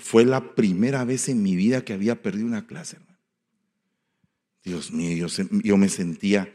fue 0.00 0.24
la 0.24 0.54
primera 0.54 1.04
vez 1.04 1.28
en 1.28 1.42
mi 1.42 1.56
vida 1.56 1.84
que 1.84 1.92
había 1.94 2.20
perdido 2.20 2.46
una 2.46 2.66
clase, 2.66 2.96
hermano. 2.96 3.18
Dios 4.64 4.92
mío, 4.92 5.28
yo, 5.62 5.76
me 5.76 5.88
sentía, 5.88 6.52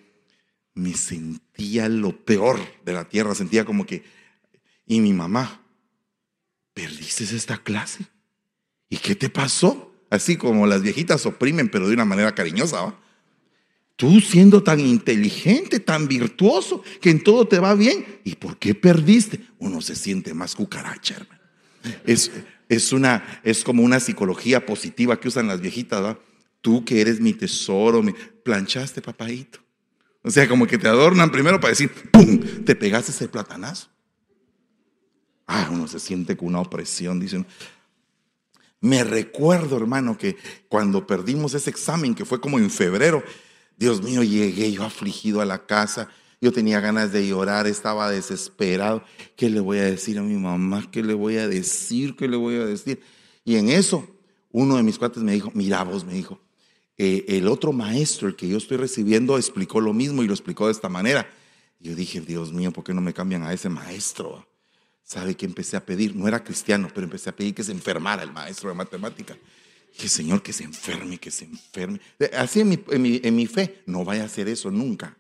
me 0.76 0.94
sentía 0.94 1.90
lo 1.90 2.24
peor 2.26 2.60
de 2.86 2.94
la 2.94 3.10
tierra, 3.10 3.34
sentía 3.34 3.66
como 3.66 3.86
que, 3.86 4.04
y 4.86 5.00
mi 5.00 5.14
mamá, 5.14 5.66
¿perdiste 6.74 7.24
esta 7.24 7.58
clase? 7.58 8.06
¿Y 8.90 8.98
qué 8.98 9.16
te 9.16 9.30
pasó? 9.30 9.96
Así 10.12 10.38
como 10.38 10.68
las 10.68 10.84
viejitas 10.84 11.26
oprimen, 11.26 11.70
pero 11.70 11.88
de 11.88 11.96
una 11.96 12.06
manera 12.06 12.36
cariñosa. 12.36 12.96
Tú 13.96 14.20
siendo 14.20 14.64
tan 14.64 14.80
inteligente, 14.80 15.80
tan 15.80 16.08
virtuoso, 16.08 16.84
que 17.00 17.12
en 17.12 17.24
todo 17.24 17.48
te 17.48 17.60
va 17.60 17.76
bien. 17.76 18.20
¿Y 18.24 18.36
por 18.36 18.58
qué 18.58 18.74
perdiste? 18.74 19.40
Uno 19.60 19.82
se 19.82 19.96
siente 19.96 20.34
más 20.34 20.56
cucaracha, 20.56 21.16
hermano. 21.16 21.42
Es, 22.06 22.32
es, 22.70 22.92
una, 22.92 23.42
es 23.44 23.64
como 23.64 23.84
una 23.84 24.00
psicología 24.00 24.66
positiva 24.66 25.20
que 25.20 25.28
usan 25.28 25.48
las 25.48 25.62
viejitas, 25.62 26.02
¿verdad? 26.02 26.20
Tú 26.62 26.86
que 26.86 27.02
eres 27.02 27.20
mi 27.20 27.34
tesoro, 27.34 28.02
me 28.02 28.14
planchaste, 28.14 29.02
papadito. 29.02 29.60
O 30.24 30.32
sea, 30.32 30.48
como 30.48 30.66
que 30.66 30.78
te 30.78 30.88
adornan 30.88 31.32
primero 31.32 31.60
para 31.60 31.72
decir, 31.72 31.92
¡pum! 32.12 32.40
Te 32.66 32.76
pegaste 32.76 33.12
ese 33.12 33.28
platanazo. 33.28 33.90
Ah, 35.46 35.70
uno 35.72 35.88
se 35.88 36.00
siente 36.00 36.38
con 36.38 36.48
una 36.48 36.62
opresión, 36.62 37.20
dicen. 37.20 37.46
Me 38.80 39.04
recuerdo, 39.04 39.78
hermano, 39.78 40.18
que 40.18 40.38
cuando 40.68 41.06
perdimos 41.06 41.54
ese 41.54 41.70
examen, 41.70 42.16
que 42.16 42.26
fue 42.26 42.42
como 42.42 42.58
en 42.58 42.70
febrero, 42.70 43.24
Dios 43.78 44.02
mío, 44.02 44.24
llegué 44.24 44.72
yo 44.72 44.84
afligido 44.84 45.42
a 45.42 45.46
la 45.46 45.66
casa. 45.66 46.10
Yo 46.42 46.52
tenía 46.52 46.80
ganas 46.80 47.12
de 47.12 47.28
llorar, 47.28 47.68
estaba 47.68 48.10
desesperado. 48.10 49.04
¿Qué 49.36 49.50
le 49.50 49.60
voy 49.60 49.80
a 49.80 49.84
decir 49.84 50.20
a 50.20 50.22
mi 50.22 50.36
mamá? 50.36 50.90
¿Qué 50.92 51.02
le 51.02 51.14
voy 51.14 51.38
a 51.38 51.48
decir? 51.48 52.16
¿Qué 52.16 52.28
le 52.28 52.38
voy 52.38 52.56
a 52.56 52.66
decir? 52.66 53.02
Y 53.46 53.56
en 53.56 53.70
eso, 53.70 54.08
uno 54.52 54.76
de 54.76 54.84
mis 54.84 54.98
cuates 54.98 55.24
me 55.24 55.34
dijo, 55.34 55.52
mira 55.54 55.84
vos, 55.84 56.06
me 56.06 56.14
dijo, 56.14 56.40
eh, 56.98 57.26
el 57.28 57.48
otro 57.48 57.74
maestro, 57.74 58.28
el 58.28 58.36
que 58.36 58.48
yo 58.48 58.58
estoy 58.58 58.78
recibiendo, 58.78 59.38
explicó 59.38 59.82
lo 59.82 59.94
mismo 59.94 60.24
y 60.24 60.28
lo 60.28 60.34
explicó 60.34 60.68
de 60.68 60.74
esta 60.74 60.90
manera. 60.90 61.30
Yo 61.80 61.96
dije, 61.96 62.22
Dios 62.22 62.54
mío, 62.54 62.72
¿por 62.72 62.84
qué 62.84 62.94
no 62.94 63.02
me 63.02 63.14
cambian 63.14 63.44
a 63.44 63.54
ese 63.54 63.70
maestro? 63.70 64.48
¿Sabe 65.04 65.36
qué 65.36 65.46
empecé 65.46 65.76
a 65.76 65.86
pedir? 65.86 66.16
No 66.16 66.28
era 66.28 66.44
cristiano, 66.44 66.88
pero 66.94 67.06
empecé 67.06 67.30
a 67.30 67.36
pedir 67.36 67.54
que 67.54 67.64
se 67.64 67.72
enfermara 67.72 68.24
el 68.24 68.32
maestro 68.32 68.70
de 68.70 68.76
matemática. 68.76 69.38
Dije, 69.94 70.10
Señor, 70.10 70.42
que 70.42 70.54
se 70.54 70.64
enferme, 70.64 71.18
que 71.18 71.32
se 71.32 71.46
enferme. 71.46 72.02
Eh, 72.20 72.32
así 72.36 72.62
en 72.62 72.70
mi, 72.70 72.80
en 72.88 73.36
mi 73.36 73.48
fe, 73.48 73.84
no 73.86 74.04
vaya 74.04 74.24
a 74.24 74.26
hacer 74.26 74.48
eso 74.48 74.72
nunca. 74.72 75.18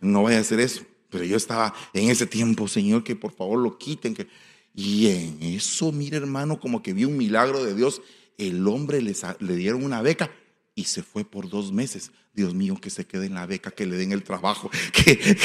No 0.00 0.24
vaya 0.24 0.38
a 0.38 0.40
hacer 0.40 0.60
eso. 0.60 0.84
Pero 1.10 1.24
yo 1.24 1.36
estaba 1.36 1.74
en 1.92 2.10
ese 2.10 2.26
tiempo, 2.26 2.66
Señor, 2.66 3.04
que 3.04 3.14
por 3.14 3.32
favor 3.32 3.58
lo 3.58 3.78
quiten. 3.78 4.14
Que... 4.14 4.26
Y 4.74 5.06
en 5.08 5.42
eso, 5.42 5.92
mire 5.92 6.16
hermano, 6.16 6.58
como 6.58 6.82
que 6.82 6.92
vi 6.92 7.04
un 7.04 7.16
milagro 7.16 7.62
de 7.64 7.74
Dios. 7.74 8.02
El 8.36 8.66
hombre 8.66 9.00
le 9.00 9.56
dieron 9.56 9.84
una 9.84 10.02
beca 10.02 10.30
y 10.74 10.84
se 10.84 11.02
fue 11.02 11.24
por 11.24 11.48
dos 11.48 11.72
meses. 11.72 12.10
Dios 12.34 12.52
mío, 12.52 12.76
que 12.80 12.90
se 12.90 13.06
quede 13.06 13.26
en 13.26 13.34
la 13.34 13.46
beca, 13.46 13.70
que 13.70 13.86
le 13.86 13.96
den 13.96 14.10
el 14.10 14.24
trabajo, 14.24 14.70
que, 14.92 15.36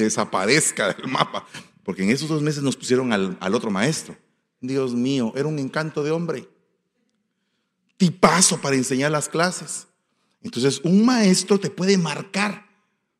desaparezca 0.00 0.92
del 0.92 1.08
mapa. 1.08 1.46
Porque 1.84 2.02
en 2.02 2.10
esos 2.10 2.28
dos 2.28 2.42
meses 2.42 2.62
nos 2.62 2.76
pusieron 2.76 3.12
al, 3.12 3.36
al, 3.40 3.54
otro 3.54 3.70
maestro. 3.70 4.16
Dios 4.60 4.94
mío, 4.94 5.32
era 5.36 5.46
un 5.46 5.58
encanto 5.58 6.02
de 6.02 6.10
hombre. 6.10 6.48
Tipazo 8.02 8.60
para 8.60 8.74
enseñar 8.74 9.12
las 9.12 9.28
clases. 9.28 9.86
Entonces, 10.42 10.80
un 10.82 11.06
maestro 11.06 11.60
te 11.60 11.70
puede 11.70 11.96
marcar, 11.96 12.66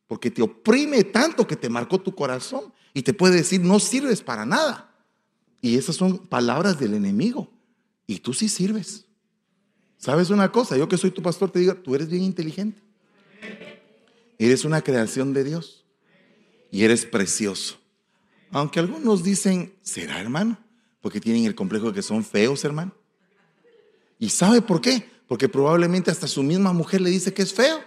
porque 0.09 0.29
te 0.29 0.43
oprime 0.43 1.05
tanto 1.05 1.47
que 1.47 1.55
te 1.55 1.69
marcó 1.69 2.01
tu 2.01 2.17
corazón 2.17 2.73
y 2.93 3.03
te 3.03 3.15
puede 3.15 3.37
decir, 3.37 3.61
no 3.61 3.79
sirves 3.79 4.23
para 4.23 4.45
nada. 4.45 4.93
Y 5.61 5.77
esas 5.79 5.95
son 5.95 6.19
palabras 6.19 6.81
del 6.81 6.95
enemigo. 6.95 7.49
Y 8.09 8.19
tú 8.19 8.35
sí 8.35 8.49
sirves. 8.49 9.07
¿Sabes 9.99 10.31
una 10.31 10.51
cosa? 10.51 10.77
Yo 10.77 10.89
que 10.89 10.99
soy 10.99 11.13
tu 11.13 11.23
pastor 11.23 11.53
te 11.53 11.61
digo, 11.61 11.77
tú 11.77 11.95
eres 11.95 12.09
bien 12.09 12.25
inteligente. 12.25 12.83
Eres 14.37 14.65
una 14.65 14.83
creación 14.83 15.33
de 15.33 15.45
Dios. 15.45 15.85
Y 16.73 16.83
eres 16.83 17.07
precioso. 17.07 17.79
Aunque 18.51 18.81
algunos 18.81 19.23
dicen, 19.23 19.77
¿será 19.81 20.21
hermano? 20.21 20.59
Porque 21.01 21.21
tienen 21.21 21.45
el 21.45 21.55
complejo 21.55 21.87
de 21.87 21.93
que 21.93 22.03
son 22.03 22.25
feos, 22.25 22.65
hermano. 22.65 22.97
¿Y 24.23 24.29
sabe 24.29 24.63
por 24.63 24.81
qué? 24.81 25.05
Porque 25.27 25.49
probablemente 25.49 26.09
hasta 26.13 26.29
su 26.29 26.45
misma 26.45 26.73
mujer 26.73 27.01
le 27.01 27.11
dice 27.11 27.35
que 27.35 27.43
es 27.43 27.53
feo. 27.53 27.83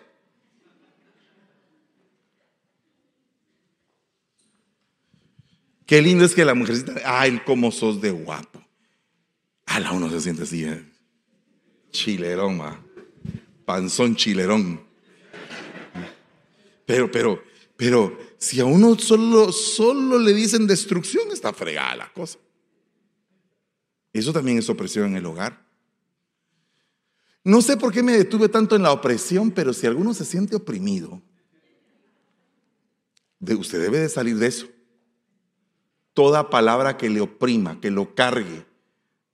Qué 5.86 6.02
lindo 6.02 6.26
es 6.26 6.36
que 6.36 6.44
la 6.44 6.54
mujercita, 6.54 6.96
ay, 7.06 7.42
cómo 7.46 7.72
sos 7.72 8.02
de 8.02 8.12
guapo. 8.12 8.62
A 9.66 9.80
la 9.80 9.94
uno 9.94 10.10
se 10.10 10.20
siente 10.20 10.44
así. 10.44 10.66
¿eh? 10.66 10.86
Chilerón, 11.92 12.62
panzón 13.64 14.18
chilerón. 14.18 14.86
Pero, 16.86 17.10
pero, 17.10 17.42
pero, 17.78 18.20
si 18.38 18.60
a 18.60 18.66
uno 18.66 19.00
solo, 19.00 19.54
solo 19.54 20.20
le 20.20 20.34
dicen 20.34 20.68
destrucción, 20.68 21.32
está 21.32 21.54
fregada 21.54 21.96
la 21.96 22.12
cosa. 22.12 22.40
Eso 24.12 24.34
también 24.34 24.58
es 24.58 24.68
opresión 24.68 25.06
en 25.12 25.16
el 25.16 25.26
hogar. 25.28 25.65
No 27.46 27.62
sé 27.62 27.78
por 27.78 27.94
qué 27.94 28.02
me 28.02 28.18
detuve 28.18 28.50
tanto 28.50 28.76
en 28.76 28.82
la 28.82 28.92
opresión, 28.92 29.52
pero 29.52 29.72
si 29.72 29.86
alguno 29.86 30.16
se 30.16 30.26
siente 30.26 30.56
oprimido, 30.56 31.22
usted 33.40 33.80
debe 33.80 34.00
de 34.00 34.10
salir 34.10 34.38
de 34.38 34.48
eso. 34.48 34.68
Toda 36.16 36.50
palabra 36.50 36.98
que 36.98 37.08
le 37.08 37.22
oprima, 37.22 37.80
que 37.80 37.92
lo 37.92 38.16
cargue, 38.16 38.66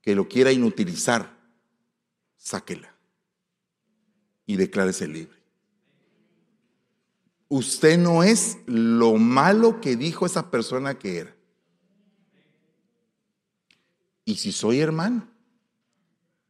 que 0.02 0.14
lo 0.14 0.28
quiera 0.28 0.52
inutilizar, 0.52 1.40
sáquela 2.36 2.94
y 4.46 4.58
declárese 4.58 5.08
libre. 5.08 5.38
Usted 7.48 7.98
no 7.98 8.24
es 8.24 8.58
lo 8.66 9.16
malo 9.16 9.80
que 9.80 9.96
dijo 9.96 10.26
esa 10.26 10.52
persona 10.52 11.00
que 11.00 11.20
era. 11.20 11.36
Y 14.26 14.36
si 14.36 14.52
soy 14.52 14.82
hermano, 14.82 15.30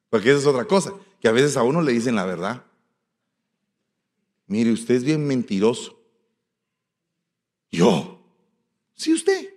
porque 0.10 0.32
esa 0.32 0.40
es 0.40 0.46
otra 0.48 0.66
cosa, 0.66 0.94
que 1.22 1.28
a 1.28 1.32
veces 1.32 1.56
a 1.56 1.64
uno 1.64 1.82
le 1.82 1.94
dicen 1.94 2.16
la 2.16 2.26
verdad. 2.26 2.66
Mire, 4.48 4.72
usted 4.72 4.96
es 4.96 5.04
bien 5.04 5.26
mentiroso. 5.26 5.98
Yo. 7.72 8.20
Sí, 8.96 9.14
usted. 9.14 9.54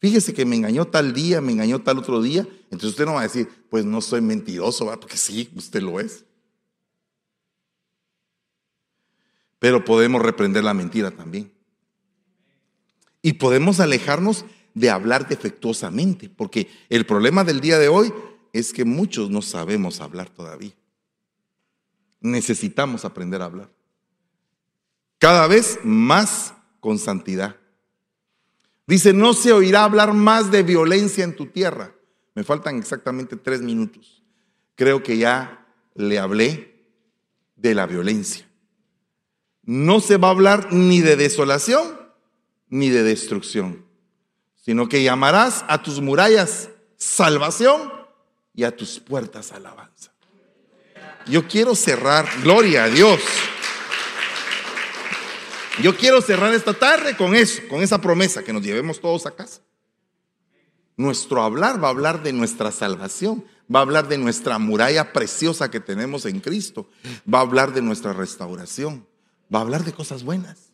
Fíjese 0.00 0.34
que 0.34 0.44
me 0.44 0.56
engañó 0.56 0.86
tal 0.86 1.12
día, 1.12 1.40
me 1.40 1.52
engañó 1.52 1.82
tal 1.82 1.98
otro 1.98 2.20
día. 2.20 2.48
Entonces 2.64 2.90
usted 2.90 3.04
no 3.04 3.14
va 3.14 3.20
a 3.20 3.24
decir, 3.24 3.48
pues 3.70 3.84
no 3.84 4.00
soy 4.00 4.22
mentiroso, 4.22 4.86
porque 4.98 5.16
sí, 5.16 5.50
usted 5.54 5.82
lo 5.82 6.00
es. 6.00 6.24
Pero 9.58 9.84
podemos 9.84 10.20
reprender 10.20 10.64
la 10.64 10.74
mentira 10.74 11.10
también. 11.10 11.52
Y 13.22 13.34
podemos 13.34 13.78
alejarnos 13.80 14.44
de 14.74 14.90
hablar 14.90 15.28
defectuosamente, 15.28 16.28
porque 16.28 16.68
el 16.88 17.06
problema 17.06 17.44
del 17.44 17.60
día 17.60 17.78
de 17.78 17.88
hoy 17.88 18.12
es 18.54 18.72
que 18.72 18.84
muchos 18.84 19.30
no 19.30 19.42
sabemos 19.42 20.00
hablar 20.00 20.30
todavía. 20.30 20.72
Necesitamos 22.20 23.04
aprender 23.04 23.42
a 23.42 23.46
hablar. 23.46 23.68
Cada 25.18 25.48
vez 25.48 25.80
más 25.82 26.54
con 26.78 26.98
santidad. 27.00 27.56
Dice, 28.86 29.12
no 29.12 29.34
se 29.34 29.52
oirá 29.52 29.82
hablar 29.82 30.14
más 30.14 30.52
de 30.52 30.62
violencia 30.62 31.24
en 31.24 31.34
tu 31.34 31.46
tierra. 31.46 31.94
Me 32.36 32.44
faltan 32.44 32.78
exactamente 32.78 33.34
tres 33.34 33.60
minutos. 33.60 34.22
Creo 34.76 35.02
que 35.02 35.18
ya 35.18 35.66
le 35.96 36.20
hablé 36.20 36.92
de 37.56 37.74
la 37.74 37.86
violencia. 37.86 38.48
No 39.64 39.98
se 39.98 40.16
va 40.16 40.28
a 40.28 40.32
hablar 40.32 40.72
ni 40.72 41.00
de 41.00 41.16
desolación 41.16 41.98
ni 42.68 42.88
de 42.88 43.02
destrucción, 43.02 43.84
sino 44.54 44.88
que 44.88 45.02
llamarás 45.02 45.64
a 45.68 45.82
tus 45.82 46.00
murallas 46.00 46.70
salvación 46.96 48.03
y 48.54 48.64
a 48.64 48.74
tus 48.74 49.00
puertas 49.00 49.52
alabanza. 49.52 50.12
Yo 51.26 51.48
quiero 51.48 51.74
cerrar, 51.74 52.28
gloria 52.42 52.84
a 52.84 52.88
Dios. 52.88 53.20
Yo 55.82 55.96
quiero 55.96 56.20
cerrar 56.20 56.54
esta 56.54 56.72
tarde 56.72 57.16
con 57.16 57.34
eso, 57.34 57.62
con 57.68 57.82
esa 57.82 58.00
promesa 58.00 58.44
que 58.44 58.52
nos 58.52 58.62
llevemos 58.62 59.00
todos 59.00 59.26
a 59.26 59.32
casa. 59.32 59.60
Nuestro 60.96 61.42
hablar 61.42 61.82
va 61.82 61.88
a 61.88 61.90
hablar 61.90 62.22
de 62.22 62.32
nuestra 62.32 62.70
salvación, 62.70 63.44
va 63.74 63.80
a 63.80 63.82
hablar 63.82 64.06
de 64.06 64.18
nuestra 64.18 64.58
muralla 64.58 65.12
preciosa 65.12 65.70
que 65.70 65.80
tenemos 65.80 66.24
en 66.26 66.38
Cristo, 66.38 66.88
va 67.32 67.38
a 67.38 67.42
hablar 67.42 67.72
de 67.72 67.82
nuestra 67.82 68.12
restauración, 68.12 69.04
va 69.52 69.58
a 69.58 69.62
hablar 69.62 69.82
de 69.82 69.92
cosas 69.92 70.22
buenas. 70.22 70.70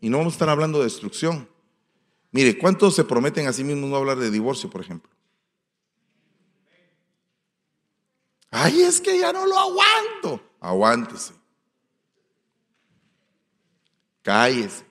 Y 0.00 0.10
no 0.10 0.18
vamos 0.18 0.34
a 0.34 0.36
estar 0.36 0.48
hablando 0.48 0.78
de 0.78 0.84
destrucción. 0.84 1.48
Mire, 2.30 2.56
¿cuántos 2.56 2.94
se 2.94 3.02
prometen 3.02 3.48
a 3.48 3.52
sí 3.52 3.64
mismos 3.64 3.90
no 3.90 3.96
hablar 3.96 4.18
de 4.18 4.30
divorcio, 4.30 4.70
por 4.70 4.82
ejemplo? 4.82 5.10
Ay, 8.50 8.82
es 8.82 9.00
que 9.00 9.18
ya 9.18 9.32
no 9.32 9.46
lo 9.46 9.58
aguanto. 9.58 10.42
Aguántese. 10.60 11.34
Cállese. 14.22 14.84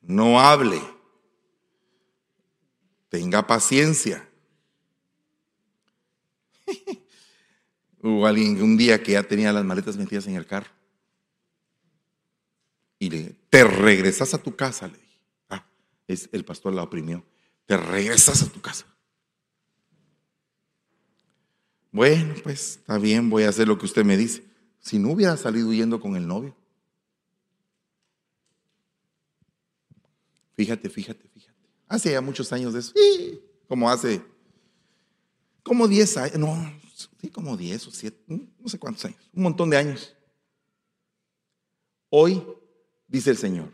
No 0.00 0.40
hable. 0.40 0.80
Tenga 3.08 3.46
paciencia. 3.46 4.28
Hubo 8.02 8.26
alguien 8.26 8.62
un 8.62 8.76
día 8.76 9.02
que 9.02 9.12
ya 9.12 9.22
tenía 9.22 9.52
las 9.52 9.64
maletas 9.64 9.96
metidas 9.96 10.26
en 10.26 10.36
el 10.36 10.46
carro. 10.46 10.70
Y 12.98 13.10
le, 13.10 13.36
te 13.50 13.64
regresas 13.64 14.34
a 14.34 14.38
tu 14.38 14.56
casa, 14.56 14.88
le 14.88 14.98
dije. 14.98 15.20
Ah, 15.48 15.64
es, 16.06 16.28
el 16.32 16.44
pastor 16.44 16.74
la 16.74 16.82
oprimió. 16.82 17.24
Te 17.66 17.76
regresas 17.76 18.42
a 18.42 18.48
tu 18.48 18.60
casa. 18.60 18.86
Bueno, 21.98 22.32
pues 22.44 22.76
está 22.76 22.96
bien, 22.96 23.28
voy 23.28 23.42
a 23.42 23.48
hacer 23.48 23.66
lo 23.66 23.76
que 23.76 23.84
usted 23.84 24.04
me 24.04 24.16
dice. 24.16 24.44
Si 24.78 25.00
no 25.00 25.10
hubiera 25.10 25.36
salido 25.36 25.66
huyendo 25.66 25.98
con 25.98 26.14
el 26.14 26.28
novio. 26.28 26.54
Fíjate, 30.54 30.88
fíjate, 30.88 31.26
fíjate. 31.26 31.58
Hace 31.88 32.12
ya 32.12 32.20
muchos 32.20 32.52
años 32.52 32.72
de 32.72 32.78
eso. 32.78 32.92
Sí, 32.94 33.40
como 33.66 33.90
hace, 33.90 34.22
como 35.64 35.88
10 35.88 36.16
años, 36.18 36.38
no, 36.38 36.72
sí, 37.20 37.30
como 37.30 37.56
10 37.56 37.88
o 37.88 37.90
7, 37.90 38.16
no 38.28 38.68
sé 38.68 38.78
cuántos 38.78 39.04
años, 39.04 39.18
un 39.32 39.42
montón 39.42 39.68
de 39.68 39.78
años. 39.78 40.14
Hoy, 42.10 42.40
dice 43.08 43.30
el 43.30 43.38
Señor, 43.38 43.72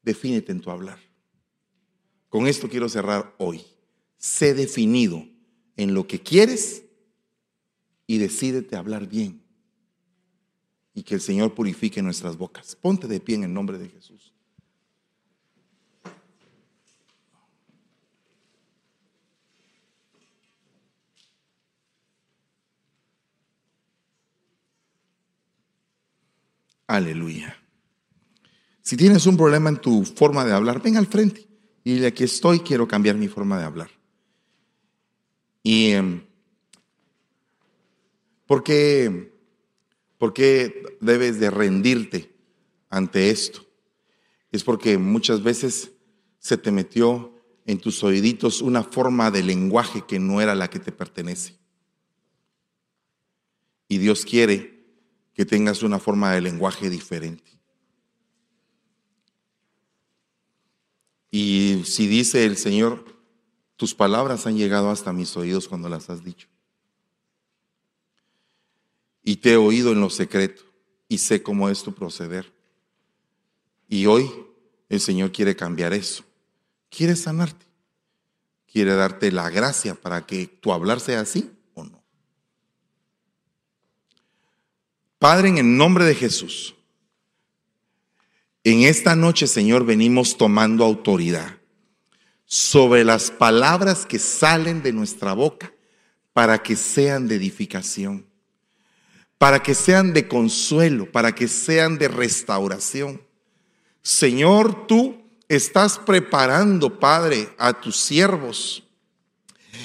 defínete 0.00 0.50
en 0.50 0.62
tu 0.62 0.70
hablar. 0.70 0.98
Con 2.30 2.46
esto 2.46 2.70
quiero 2.70 2.88
cerrar 2.88 3.34
hoy. 3.36 3.62
Sé 4.16 4.54
definido 4.54 5.28
en 5.76 5.92
lo 5.92 6.06
que 6.06 6.22
quieres 6.22 6.83
y 8.06 8.18
decídete 8.18 8.76
hablar 8.76 9.08
bien. 9.08 9.42
Y 10.94 11.02
que 11.02 11.14
el 11.14 11.20
Señor 11.20 11.54
purifique 11.54 12.02
nuestras 12.02 12.36
bocas. 12.36 12.76
Ponte 12.76 13.08
de 13.08 13.20
pie 13.20 13.36
en 13.36 13.44
el 13.44 13.52
nombre 13.52 13.78
de 13.78 13.88
Jesús. 13.88 14.32
Aleluya. 26.86 27.56
Si 28.82 28.96
tienes 28.96 29.26
un 29.26 29.36
problema 29.36 29.70
en 29.70 29.78
tu 29.78 30.04
forma 30.04 30.44
de 30.44 30.52
hablar, 30.52 30.82
ven 30.82 30.96
al 30.96 31.06
frente 31.06 31.48
y 31.82 31.98
de 31.98 32.06
aquí 32.06 32.24
estoy, 32.24 32.60
quiero 32.60 32.86
cambiar 32.86 33.16
mi 33.16 33.28
forma 33.28 33.58
de 33.58 33.64
hablar. 33.64 33.90
Y 35.62 35.90
em, 35.92 36.22
¿por 38.46 38.62
qué, 38.62 39.32
¿por 40.18 40.32
qué 40.32 40.98
debes 41.00 41.40
de 41.40 41.50
rendirte 41.50 42.34
ante 42.90 43.30
esto? 43.30 43.64
Es 44.52 44.64
porque 44.64 44.98
muchas 44.98 45.42
veces 45.42 45.92
se 46.38 46.56
te 46.56 46.70
metió 46.70 47.34
en 47.66 47.78
tus 47.78 48.04
oíditos 48.04 48.60
una 48.60 48.82
forma 48.82 49.30
de 49.30 49.42
lenguaje 49.42 50.04
que 50.06 50.18
no 50.18 50.40
era 50.40 50.54
la 50.54 50.68
que 50.68 50.78
te 50.78 50.92
pertenece. 50.92 51.58
Y 53.88 53.98
Dios 53.98 54.24
quiere 54.24 54.84
que 55.34 55.44
tengas 55.44 55.82
una 55.82 55.98
forma 55.98 56.32
de 56.32 56.40
lenguaje 56.40 56.90
diferente. 56.90 57.54
Y 61.30 61.82
si 61.84 62.06
dice 62.06 62.44
el 62.44 62.56
Señor, 62.56 63.04
tus 63.76 63.94
palabras 63.94 64.46
han 64.46 64.56
llegado 64.56 64.90
hasta 64.90 65.12
mis 65.12 65.36
oídos 65.36 65.66
cuando 65.66 65.88
las 65.88 66.08
has 66.08 66.22
dicho. 66.22 66.48
Y 69.24 69.36
te 69.36 69.52
he 69.52 69.56
oído 69.56 69.90
en 69.92 70.00
lo 70.00 70.10
secreto 70.10 70.62
y 71.08 71.18
sé 71.18 71.42
cómo 71.42 71.68
es 71.68 71.82
tu 71.82 71.94
proceder. 71.94 72.52
Y 73.88 74.06
hoy 74.06 74.30
el 74.88 75.00
Señor 75.00 75.32
quiere 75.32 75.56
cambiar 75.56 75.92
eso. 75.92 76.24
Quiere 76.90 77.16
sanarte. 77.16 77.66
Quiere 78.70 78.94
darte 78.94 79.32
la 79.32 79.50
gracia 79.50 79.94
para 79.94 80.26
que 80.26 80.46
tu 80.46 80.72
hablar 80.72 81.00
sea 81.00 81.20
así 81.20 81.50
Padre, 85.24 85.48
en 85.48 85.56
el 85.56 85.78
nombre 85.78 86.04
de 86.04 86.14
Jesús, 86.14 86.74
en 88.62 88.82
esta 88.82 89.16
noche, 89.16 89.46
Señor, 89.46 89.86
venimos 89.86 90.36
tomando 90.36 90.84
autoridad 90.84 91.60
sobre 92.44 93.04
las 93.04 93.30
palabras 93.30 94.04
que 94.04 94.18
salen 94.18 94.82
de 94.82 94.92
nuestra 94.92 95.32
boca 95.32 95.72
para 96.34 96.62
que 96.62 96.76
sean 96.76 97.26
de 97.26 97.36
edificación, 97.36 98.26
para 99.38 99.62
que 99.62 99.74
sean 99.74 100.12
de 100.12 100.28
consuelo, 100.28 101.10
para 101.10 101.34
que 101.34 101.48
sean 101.48 101.98
de 101.98 102.08
restauración. 102.08 103.20
Señor, 104.02 104.86
tú 104.86 105.22
estás 105.48 105.98
preparando, 105.98 106.98
Padre, 106.98 107.48
a 107.58 107.72
tus 107.72 107.96
siervos. 107.96 108.82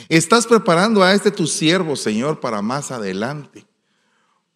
Estás 0.08 0.48
preparando 0.48 1.04
a 1.04 1.14
este 1.14 1.32
tu 1.32 1.48
siervo, 1.48 1.96
Señor, 1.96 2.40
para 2.40 2.62
más 2.62 2.92
adelante. 2.92 3.66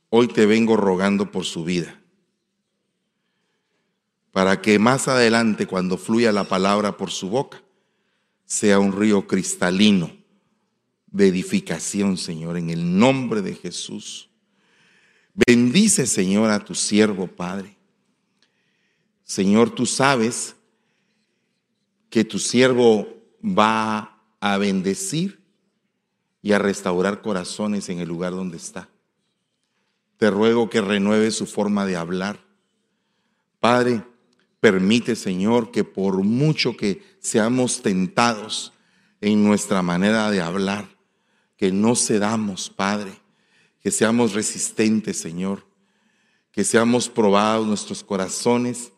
Hoy 0.09 0.27
te 0.27 0.45
vengo 0.45 0.77
rogando 0.77 1.31
por 1.31 1.43
su 1.43 1.63
vida, 1.63 1.99
para 4.31 4.61
que 4.61 4.77
más 4.77 5.07
adelante, 5.07 5.65
cuando 5.65 5.97
fluya 5.97 6.31
la 6.31 6.43
palabra 6.43 6.97
por 6.97 7.09
su 7.09 7.29
boca, 7.29 7.63
sea 8.45 8.77
un 8.77 8.91
río 8.91 9.27
cristalino 9.27 10.11
de 11.07 11.27
edificación, 11.27 12.17
Señor, 12.17 12.57
en 12.57 12.69
el 12.69 12.97
nombre 12.99 13.41
de 13.41 13.55
Jesús. 13.55 14.29
Bendice, 15.33 16.05
Señor, 16.05 16.51
a 16.51 16.59
tu 16.59 16.75
siervo, 16.75 17.27
Padre. 17.27 17.75
Señor, 19.23 19.71
tú 19.71 19.85
sabes 19.85 20.55
que 22.09 22.23
tu 22.23 22.37
siervo 22.37 23.07
va 23.43 24.21
a 24.39 24.57
bendecir 24.57 25.41
y 26.41 26.51
a 26.51 26.59
restaurar 26.59 27.21
corazones 27.21 27.89
en 27.89 27.99
el 27.99 28.07
lugar 28.07 28.33
donde 28.33 28.57
está. 28.57 28.89
Te 30.17 30.29
ruego 30.29 30.69
que 30.69 30.81
renueve 30.81 31.31
su 31.31 31.47
forma 31.47 31.85
de 31.85 31.95
hablar. 31.95 32.39
Padre, 33.59 34.03
permite, 34.59 35.15
Señor, 35.15 35.71
que 35.71 35.83
por 35.83 36.21
mucho 36.23 36.77
que 36.77 37.01
seamos 37.19 37.81
tentados 37.81 38.73
en 39.19 39.43
nuestra 39.43 39.81
manera 39.81 40.29
de 40.29 40.41
hablar, 40.41 40.87
que 41.57 41.71
no 41.71 41.95
cedamos, 41.95 42.69
Padre, 42.69 43.22
que 43.83 43.91
seamos 43.91 44.33
resistentes, 44.33 45.17
Señor, 45.17 45.67
que 46.51 46.63
seamos 46.63 47.09
probados 47.09 47.67
nuestros 47.67 48.01
corazones 48.01 48.93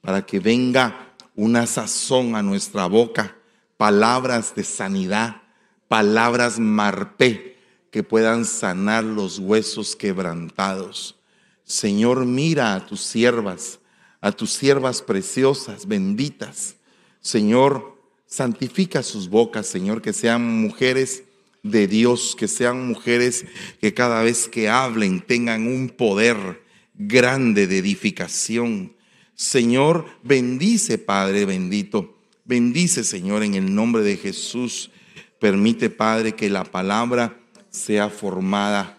para 0.00 0.26
que 0.26 0.40
venga 0.40 1.14
una 1.36 1.66
sazón 1.66 2.34
a 2.34 2.42
nuestra 2.42 2.86
boca, 2.86 3.36
palabras 3.76 4.54
de 4.56 4.64
sanidad, 4.64 5.42
palabras 5.86 6.58
marpé, 6.58 7.56
que 7.92 8.02
puedan 8.02 8.44
sanar 8.44 9.04
los 9.04 9.38
huesos 9.38 9.94
quebrantados. 9.94 11.16
Señor, 11.62 12.26
mira 12.26 12.74
a 12.74 12.84
tus 12.84 13.00
siervas, 13.02 13.78
a 14.20 14.32
tus 14.32 14.52
siervas 14.52 15.02
preciosas, 15.02 15.86
benditas. 15.86 16.76
Señor, 17.20 17.96
santifica 18.26 19.02
sus 19.02 19.28
bocas, 19.28 19.66
Señor, 19.66 20.02
que 20.02 20.12
sean 20.12 20.62
mujeres 20.62 21.22
de 21.70 21.86
Dios, 21.86 22.34
que 22.36 22.48
sean 22.48 22.86
mujeres 22.88 23.44
que 23.80 23.94
cada 23.94 24.22
vez 24.22 24.48
que 24.48 24.68
hablen 24.68 25.20
tengan 25.20 25.66
un 25.66 25.88
poder 25.88 26.62
grande 26.94 27.66
de 27.66 27.78
edificación. 27.78 28.94
Señor, 29.34 30.06
bendice, 30.22 30.98
Padre 30.98 31.44
bendito. 31.44 32.18
Bendice, 32.44 33.04
Señor, 33.04 33.42
en 33.42 33.54
el 33.54 33.74
nombre 33.74 34.02
de 34.02 34.16
Jesús. 34.16 34.90
Permite, 35.38 35.90
Padre, 35.90 36.34
que 36.34 36.48
la 36.48 36.64
palabra 36.64 37.38
sea 37.70 38.08
formada 38.08 38.98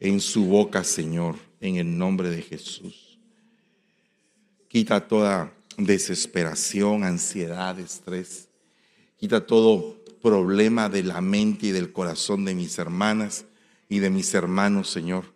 en 0.00 0.20
su 0.20 0.46
boca, 0.46 0.82
Señor, 0.82 1.36
en 1.60 1.76
el 1.76 1.96
nombre 1.96 2.30
de 2.30 2.42
Jesús. 2.42 3.18
Quita 4.68 5.06
toda 5.06 5.52
desesperación, 5.76 7.04
ansiedad, 7.04 7.78
estrés. 7.78 8.48
Quita 9.16 9.46
todo 9.46 10.03
problema 10.24 10.88
de 10.88 11.02
la 11.02 11.20
mente 11.20 11.66
y 11.66 11.70
del 11.70 11.92
corazón 11.92 12.46
de 12.46 12.54
mis 12.54 12.78
hermanas 12.78 13.44
y 13.90 13.98
de 13.98 14.08
mis 14.08 14.32
hermanos, 14.32 14.88
Señor, 14.88 15.26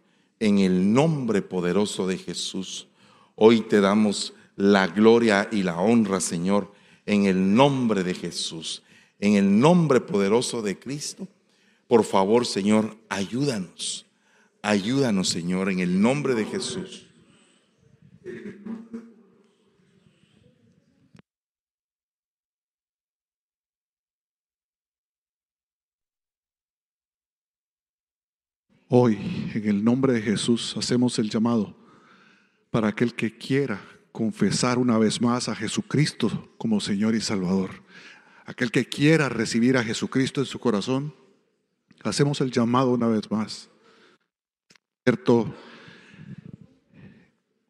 en 0.41 0.61
el 0.61 0.95
nombre 0.95 1.43
poderoso 1.43 2.07
de 2.07 2.17
Jesús. 2.17 2.89
Hoy 3.35 3.61
te 3.61 3.83
damos 3.83 4.33
la 4.57 4.87
gloria 4.87 5.47
y 5.53 5.63
la 5.63 5.79
honra, 5.79 6.21
Señor, 6.21 6.73
en 7.05 7.27
el 7.27 7.55
nombre 7.55 8.03
de 8.03 8.15
Jesús, 8.15 8.83
en 9.21 9.35
el 9.35 9.61
nombre 9.61 10.01
poderoso 10.01 10.63
de 10.63 10.79
Cristo. 10.79 11.29
Por 11.87 12.03
favor, 12.03 12.47
Señor, 12.47 12.97
ayúdanos. 13.11 14.07
Ayúdanos, 14.63 15.29
Señor, 15.29 15.69
en 15.69 15.81
el 15.81 16.01
nombre 16.01 16.35
de 16.35 16.47
Jesús. 16.47 17.07
Hoy, 28.91 29.19
en 29.55 29.69
el 29.69 29.85
nombre 29.85 30.15
de 30.15 30.23
Jesús, 30.23 30.75
hacemos 30.79 31.19
el 31.19 31.29
llamado 31.29 31.77
para 32.71 32.89
aquel 32.89 33.13
que 33.13 33.37
quiera 33.37 33.83
confesar 34.13 34.79
una 34.79 34.97
vez 34.97 35.21
más 35.21 35.51
a 35.51 35.55
Jesucristo 35.55 36.55
como 36.57 36.81
Señor 36.81 37.15
y 37.15 37.21
Salvador. 37.21 37.83
Aquel 38.47 38.71
que 38.71 38.87
quiera 38.87 39.29
recibir 39.29 39.77
a 39.77 39.85
Jesucristo 39.85 40.41
en 40.41 40.47
su 40.47 40.59
corazón, 40.59 41.15
hacemos 42.03 42.41
el 42.41 42.51
llamado 42.51 42.93
una 42.93 43.09
vez 43.09 43.31
más. 43.31 43.69
Cierto, 45.05 45.55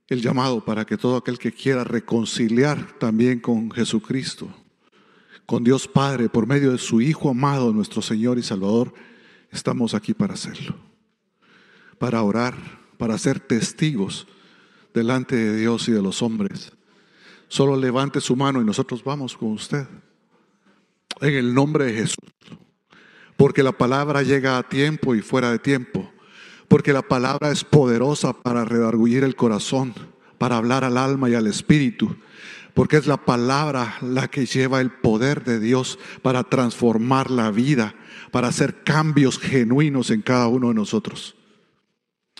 el 0.06 0.22
llamado 0.22 0.64
para 0.64 0.84
que 0.84 0.96
todo 0.96 1.16
aquel 1.16 1.40
que 1.40 1.50
quiera 1.50 1.82
reconciliar 1.82 2.96
también 3.00 3.40
con 3.40 3.72
Jesucristo, 3.72 4.48
con 5.46 5.64
Dios 5.64 5.88
Padre, 5.88 6.28
por 6.28 6.46
medio 6.46 6.70
de 6.70 6.78
su 6.78 7.00
Hijo 7.00 7.28
amado, 7.28 7.72
nuestro 7.72 8.02
Señor 8.02 8.38
y 8.38 8.44
Salvador, 8.44 8.94
estamos 9.50 9.94
aquí 9.94 10.14
para 10.14 10.34
hacerlo 10.34 10.87
para 11.98 12.22
orar, 12.22 12.54
para 12.96 13.18
ser 13.18 13.40
testigos 13.40 14.26
delante 14.94 15.36
de 15.36 15.56
Dios 15.56 15.88
y 15.88 15.92
de 15.92 16.02
los 16.02 16.22
hombres. 16.22 16.72
Solo 17.48 17.76
levante 17.76 18.20
su 18.20 18.36
mano 18.36 18.60
y 18.60 18.64
nosotros 18.64 19.02
vamos 19.02 19.36
con 19.36 19.52
usted. 19.52 19.86
En 21.20 21.34
el 21.34 21.54
nombre 21.54 21.86
de 21.86 21.94
Jesús. 21.94 22.30
Porque 23.36 23.62
la 23.62 23.72
palabra 23.72 24.22
llega 24.22 24.58
a 24.58 24.68
tiempo 24.68 25.14
y 25.14 25.22
fuera 25.22 25.50
de 25.50 25.58
tiempo. 25.58 26.12
Porque 26.68 26.92
la 26.92 27.02
palabra 27.02 27.50
es 27.50 27.64
poderosa 27.64 28.34
para 28.34 28.64
redargullir 28.64 29.24
el 29.24 29.36
corazón, 29.36 29.94
para 30.36 30.56
hablar 30.56 30.84
al 30.84 30.98
alma 30.98 31.30
y 31.30 31.34
al 31.34 31.46
espíritu. 31.46 32.16
Porque 32.74 32.96
es 32.96 33.06
la 33.06 33.16
palabra 33.16 33.96
la 34.02 34.28
que 34.28 34.44
lleva 34.44 34.80
el 34.80 34.90
poder 34.90 35.44
de 35.44 35.58
Dios 35.58 35.98
para 36.20 36.44
transformar 36.44 37.30
la 37.30 37.50
vida, 37.50 37.94
para 38.30 38.48
hacer 38.48 38.82
cambios 38.84 39.38
genuinos 39.38 40.10
en 40.10 40.20
cada 40.20 40.48
uno 40.48 40.68
de 40.68 40.74
nosotros. 40.74 41.37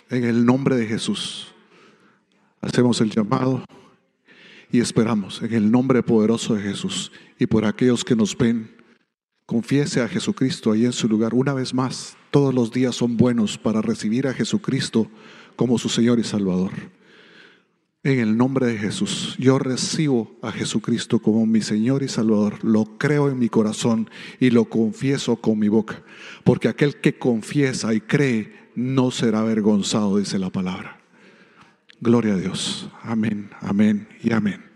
En 0.09 0.23
el 0.23 0.43
nombre 0.43 0.75
de 0.75 0.87
Jesús 0.87 1.53
hacemos 2.61 2.99
el 2.99 3.11
llamado 3.11 3.63
y 4.71 4.79
esperamos 4.79 5.41
en 5.43 5.53
el 5.53 5.69
nombre 5.69 6.01
poderoso 6.01 6.55
de 6.55 6.63
Jesús 6.63 7.11
y 7.37 7.45
por 7.45 7.63
aquellos 7.63 8.03
que 8.03 8.15
nos 8.15 8.35
ven. 8.35 8.75
Confiese 9.45 10.01
a 10.01 10.07
Jesucristo 10.07 10.71
ahí 10.71 10.85
en 10.85 10.93
su 10.93 11.07
lugar. 11.07 11.35
Una 11.35 11.53
vez 11.53 11.75
más, 11.75 12.17
todos 12.31 12.55
los 12.55 12.71
días 12.71 12.95
son 12.95 13.17
buenos 13.17 13.59
para 13.59 13.83
recibir 13.83 14.25
a 14.25 14.33
Jesucristo 14.33 15.07
como 15.55 15.77
su 15.77 15.89
Señor 15.89 16.17
y 16.17 16.23
Salvador. 16.23 16.71
En 18.01 18.19
el 18.19 18.35
nombre 18.35 18.65
de 18.65 18.77
Jesús, 18.79 19.35
yo 19.37 19.59
recibo 19.59 20.39
a 20.41 20.51
Jesucristo 20.51 21.19
como 21.19 21.45
mi 21.45 21.61
Señor 21.61 22.01
y 22.01 22.07
Salvador, 22.07 22.63
lo 22.63 22.97
creo 22.97 23.29
en 23.29 23.37
mi 23.37 23.49
corazón 23.49 24.09
y 24.39 24.49
lo 24.49 24.65
confieso 24.65 25.35
con 25.35 25.59
mi 25.59 25.67
boca, 25.67 26.01
porque 26.43 26.67
aquel 26.67 26.95
que 26.95 27.19
confiesa 27.19 27.93
y 27.93 27.99
cree 28.01 28.68
no 28.79 29.11
será 29.11 29.39
avergonzado, 29.39 30.17
dice 30.17 30.39
la 30.39 30.49
palabra. 30.49 30.99
Gloria 31.99 32.33
a 32.33 32.37
Dios. 32.37 32.89
Amén, 33.03 33.49
amén 33.61 34.07
y 34.23 34.31
amén. 34.31 34.68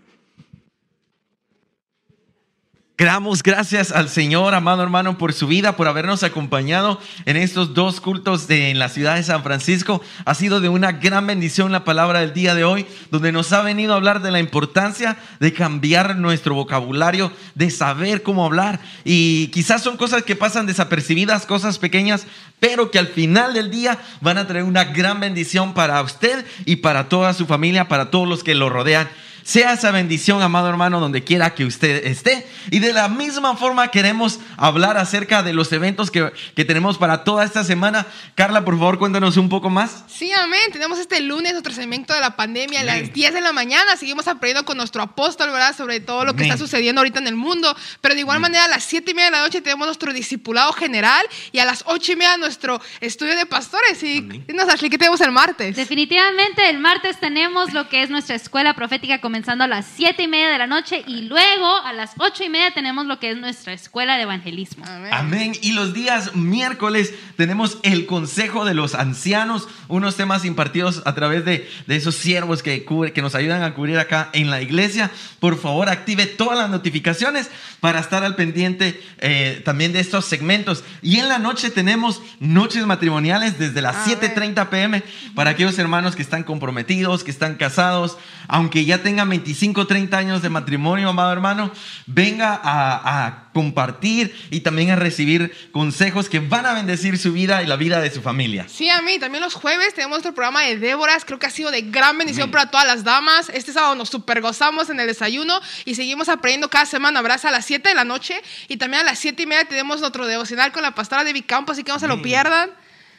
Damos 2.96 3.42
gracias 3.42 3.90
al 3.90 4.08
Señor, 4.08 4.54
amado 4.54 4.82
hermano, 4.82 5.18
por 5.18 5.32
su 5.32 5.48
vida, 5.48 5.74
por 5.74 5.88
habernos 5.88 6.22
acompañado 6.22 7.00
en 7.26 7.36
estos 7.36 7.74
dos 7.74 8.00
cultos 8.00 8.46
de, 8.46 8.70
en 8.70 8.78
la 8.78 8.88
ciudad 8.88 9.16
de 9.16 9.24
San 9.24 9.42
Francisco. 9.42 10.00
Ha 10.24 10.34
sido 10.36 10.60
de 10.60 10.68
una 10.68 10.92
gran 10.92 11.26
bendición 11.26 11.72
la 11.72 11.82
palabra 11.82 12.20
del 12.20 12.32
día 12.32 12.54
de 12.54 12.62
hoy, 12.62 12.86
donde 13.10 13.32
nos 13.32 13.52
ha 13.52 13.62
venido 13.62 13.92
a 13.92 13.96
hablar 13.96 14.22
de 14.22 14.30
la 14.30 14.38
importancia 14.38 15.16
de 15.40 15.52
cambiar 15.52 16.16
nuestro 16.16 16.54
vocabulario, 16.54 17.32
de 17.56 17.70
saber 17.70 18.22
cómo 18.22 18.44
hablar. 18.44 18.78
Y 19.04 19.48
quizás 19.48 19.82
son 19.82 19.96
cosas 19.96 20.22
que 20.22 20.36
pasan 20.36 20.66
desapercibidas, 20.66 21.46
cosas 21.46 21.78
pequeñas, 21.78 22.28
pero 22.60 22.92
que 22.92 23.00
al 23.00 23.08
final 23.08 23.54
del 23.54 23.72
día 23.72 23.98
van 24.20 24.38
a 24.38 24.46
traer 24.46 24.64
una 24.64 24.84
gran 24.84 25.18
bendición 25.18 25.74
para 25.74 26.00
usted 26.00 26.46
y 26.64 26.76
para 26.76 27.08
toda 27.08 27.34
su 27.34 27.46
familia, 27.46 27.88
para 27.88 28.10
todos 28.12 28.28
los 28.28 28.44
que 28.44 28.54
lo 28.54 28.70
rodean. 28.70 29.08
Sea 29.44 29.74
esa 29.74 29.90
bendición, 29.90 30.40
amado 30.40 30.70
hermano, 30.70 31.00
donde 31.00 31.22
quiera 31.22 31.54
que 31.54 31.66
usted 31.66 32.06
esté. 32.06 32.46
Y 32.70 32.78
de 32.78 32.94
la 32.94 33.10
misma 33.10 33.56
forma 33.56 33.88
queremos 33.88 34.40
hablar 34.56 34.96
acerca 34.96 35.42
de 35.42 35.52
los 35.52 35.70
eventos 35.70 36.10
que, 36.10 36.32
que 36.56 36.64
tenemos 36.64 36.96
para 36.96 37.24
toda 37.24 37.44
esta 37.44 37.62
semana. 37.62 38.06
Carla, 38.36 38.64
por 38.64 38.78
favor, 38.78 38.98
cuéntanos 38.98 39.36
un 39.36 39.50
poco 39.50 39.68
más. 39.68 40.04
Sí, 40.08 40.32
amén. 40.32 40.72
Tenemos 40.72 40.98
este 40.98 41.20
lunes 41.20 41.52
nuestro 41.52 41.74
segmento 41.74 42.14
de 42.14 42.20
la 42.20 42.36
pandemia 42.36 42.80
a 42.80 42.84
las 42.84 43.12
10 43.12 43.34
de 43.34 43.42
la 43.42 43.52
mañana. 43.52 43.96
Seguimos 43.98 44.26
aprendiendo 44.28 44.64
con 44.64 44.78
nuestro 44.78 45.02
apóstol, 45.02 45.50
¿verdad? 45.50 45.76
Sobre 45.76 46.00
todo 46.00 46.24
lo 46.24 46.34
que 46.34 46.44
está 46.44 46.56
sucediendo 46.56 47.02
ahorita 47.02 47.18
en 47.18 47.26
el 47.26 47.36
mundo. 47.36 47.76
Pero 48.00 48.14
de 48.14 48.22
igual 48.22 48.40
manera, 48.40 48.64
a 48.64 48.68
las 48.68 48.84
7 48.84 49.10
y 49.10 49.14
media 49.14 49.26
de 49.26 49.36
la 49.36 49.42
noche 49.42 49.60
tenemos 49.60 49.86
nuestro 49.86 50.14
discipulado 50.14 50.72
general 50.72 51.26
y 51.52 51.58
a 51.58 51.66
las 51.66 51.84
8 51.86 52.12
y 52.12 52.16
media 52.16 52.38
nuestro 52.38 52.80
estudio 53.02 53.36
de 53.36 53.44
pastores. 53.44 54.02
Y 54.02 54.22
dinos, 54.22 54.70
Ashley, 54.70 54.88
¿qué 54.88 54.96
tenemos 54.96 55.20
el 55.20 55.32
martes? 55.32 55.76
Definitivamente 55.76 56.70
el 56.70 56.78
martes 56.78 57.20
tenemos 57.20 57.74
lo 57.74 57.90
que 57.90 58.02
es 58.02 58.08
nuestra 58.08 58.36
escuela 58.36 58.72
profética 58.72 59.20
comenzando 59.34 59.64
a 59.64 59.66
las 59.66 59.86
7 59.96 60.22
y 60.22 60.28
media 60.28 60.48
de 60.48 60.58
la 60.58 60.68
noche 60.68 61.02
y 61.08 61.22
luego 61.22 61.66
a 61.84 61.92
las 61.92 62.12
8 62.18 62.44
y 62.44 62.48
media 62.50 62.70
tenemos 62.72 63.04
lo 63.06 63.18
que 63.18 63.32
es 63.32 63.36
nuestra 63.36 63.72
escuela 63.72 64.14
de 64.16 64.22
evangelismo. 64.22 64.84
Amén. 64.86 65.12
Amén. 65.12 65.52
Y 65.60 65.72
los 65.72 65.92
días 65.92 66.36
miércoles 66.36 67.12
tenemos 67.36 67.78
el 67.82 68.06
consejo 68.06 68.64
de 68.64 68.74
los 68.74 68.94
ancianos, 68.94 69.66
unos 69.88 70.14
temas 70.14 70.44
impartidos 70.44 71.02
a 71.04 71.16
través 71.16 71.44
de, 71.44 71.68
de 71.88 71.96
esos 71.96 72.14
siervos 72.14 72.62
que, 72.62 72.86
cubre- 72.86 73.12
que 73.12 73.22
nos 73.22 73.34
ayudan 73.34 73.64
a 73.64 73.74
cubrir 73.74 73.98
acá 73.98 74.30
en 74.34 74.50
la 74.50 74.62
iglesia. 74.62 75.10
Por 75.40 75.58
favor, 75.60 75.88
active 75.88 76.26
todas 76.26 76.56
las 76.56 76.70
notificaciones 76.70 77.50
para 77.80 77.98
estar 77.98 78.22
al 78.22 78.36
pendiente 78.36 79.02
eh, 79.18 79.60
también 79.64 79.92
de 79.92 79.98
estos 79.98 80.26
segmentos. 80.26 80.84
Y 81.02 81.18
en 81.18 81.28
la 81.28 81.40
noche 81.40 81.70
tenemos 81.70 82.22
noches 82.38 82.86
matrimoniales 82.86 83.58
desde 83.58 83.82
las 83.82 83.96
Amén. 83.96 84.16
7:30 84.54 84.68
pm 84.68 85.02
para 85.34 85.50
aquellos 85.50 85.76
hermanos 85.80 86.14
que 86.14 86.22
están 86.22 86.44
comprometidos, 86.44 87.24
que 87.24 87.32
están 87.32 87.56
casados, 87.56 88.16
aunque 88.46 88.84
ya 88.84 88.98
tengan 89.02 89.23
25, 89.28 89.86
30 89.86 90.16
años 90.16 90.42
de 90.42 90.50
matrimonio, 90.50 91.08
amado 91.08 91.32
hermano, 91.32 91.70
venga 92.06 92.54
a, 92.54 93.26
a 93.26 93.44
compartir 93.52 94.34
y 94.50 94.60
también 94.60 94.90
a 94.90 94.96
recibir 94.96 95.54
consejos 95.72 96.28
que 96.28 96.40
van 96.40 96.66
a 96.66 96.74
bendecir 96.74 97.16
su 97.18 97.32
vida 97.32 97.62
y 97.62 97.66
la 97.66 97.76
vida 97.76 98.00
de 98.00 98.10
su 98.10 98.20
familia. 98.20 98.66
Sí, 98.68 98.88
a 98.90 99.00
mí. 99.02 99.18
También 99.18 99.42
los 99.42 99.54
jueves 99.54 99.94
tenemos 99.94 100.16
nuestro 100.16 100.34
programa 100.34 100.62
de 100.62 100.78
Déboras. 100.78 101.24
Creo 101.24 101.38
que 101.38 101.46
ha 101.46 101.50
sido 101.50 101.70
de 101.70 101.82
gran 101.82 102.18
bendición 102.18 102.50
para 102.50 102.70
todas 102.70 102.86
las 102.86 103.04
damas. 103.04 103.50
Este 103.54 103.72
sábado 103.72 103.94
nos 103.94 104.10
super 104.10 104.40
gozamos 104.40 104.90
en 104.90 105.00
el 105.00 105.06
desayuno 105.06 105.60
y 105.84 105.94
seguimos 105.94 106.28
aprendiendo 106.28 106.68
cada 106.68 106.86
semana. 106.86 107.20
Abraza 107.20 107.48
a 107.48 107.52
las 107.52 107.64
7 107.64 107.88
de 107.88 107.94
la 107.94 108.04
noche 108.04 108.40
y 108.68 108.76
también 108.76 109.02
a 109.02 109.04
las 109.04 109.18
7 109.18 109.42
y 109.42 109.46
media 109.46 109.64
tenemos 109.64 110.00
nuestro 110.00 110.26
devocional 110.26 110.72
con 110.72 110.82
la 110.82 110.94
pastora 110.94 111.24
de 111.24 111.34
Campo, 111.42 111.72
así 111.72 111.82
que 111.82 111.92
no 111.92 111.98
se 111.98 112.08
lo 112.08 112.22
pierdan. 112.22 112.70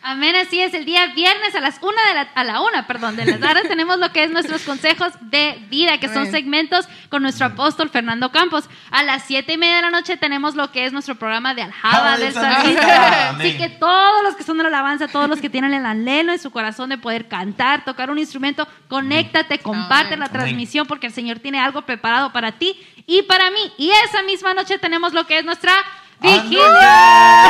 Amén, 0.07 0.35
así 0.35 0.61
es. 0.61 0.71
El 0.75 0.85
día 0.85 1.07
viernes 1.15 1.55
a 1.55 1.61
las 1.61 1.79
una 1.81 2.07
de 2.09 2.13
la, 2.13 2.21
a 2.35 2.43
la 2.43 2.61
una, 2.61 2.85
perdón, 2.85 3.15
de 3.15 3.25
la 3.25 3.39
tarde 3.39 3.63
tenemos 3.67 3.97
lo 3.97 4.11
que 4.11 4.23
es 4.23 4.29
nuestros 4.29 4.61
consejos 4.61 5.13
de 5.19 5.57
vida, 5.71 5.99
que 5.99 6.09
son 6.09 6.29
segmentos 6.29 6.87
con 7.09 7.23
nuestro 7.23 7.47
apóstol 7.47 7.89
Fernando 7.89 8.31
Campos. 8.31 8.69
A 8.91 9.01
las 9.01 9.23
siete 9.23 9.53
y 9.53 9.57
media 9.57 9.77
de 9.77 9.81
la 9.81 9.89
noche 9.89 10.15
tenemos 10.15 10.53
lo 10.53 10.71
que 10.71 10.85
es 10.85 10.93
nuestro 10.93 11.15
programa 11.15 11.55
de 11.55 11.63
Aljaba 11.63 12.19
del 12.19 12.33
Salmista. 12.33 13.31
Así 13.31 13.57
que 13.57 13.69
todos 13.69 14.21
los 14.21 14.35
que 14.35 14.43
son 14.43 14.57
de 14.57 14.63
la 14.65 14.69
alabanza, 14.69 15.07
todos 15.07 15.27
los 15.27 15.41
que 15.41 15.49
tienen 15.49 15.73
el 15.73 15.87
anhelo 15.87 16.33
en 16.33 16.39
su 16.39 16.51
corazón 16.51 16.91
de 16.91 16.99
poder 16.99 17.27
cantar, 17.27 17.83
tocar 17.83 18.11
un 18.11 18.19
instrumento, 18.19 18.67
conéctate, 18.87 19.57
comparte 19.57 20.13
Amén. 20.13 20.19
la 20.19 20.29
transmisión 20.29 20.85
porque 20.85 21.07
el 21.07 21.13
Señor 21.13 21.39
tiene 21.39 21.59
algo 21.59 21.81
preparado 21.81 22.31
para 22.31 22.51
ti 22.51 22.79
y 23.07 23.23
para 23.23 23.49
mí. 23.49 23.73
Y 23.79 23.89
esa 24.07 24.21
misma 24.21 24.53
noche 24.53 24.77
tenemos 24.77 25.13
lo 25.13 25.25
que 25.25 25.39
es 25.39 25.45
nuestra 25.45 25.73
vigilia. 26.21 27.49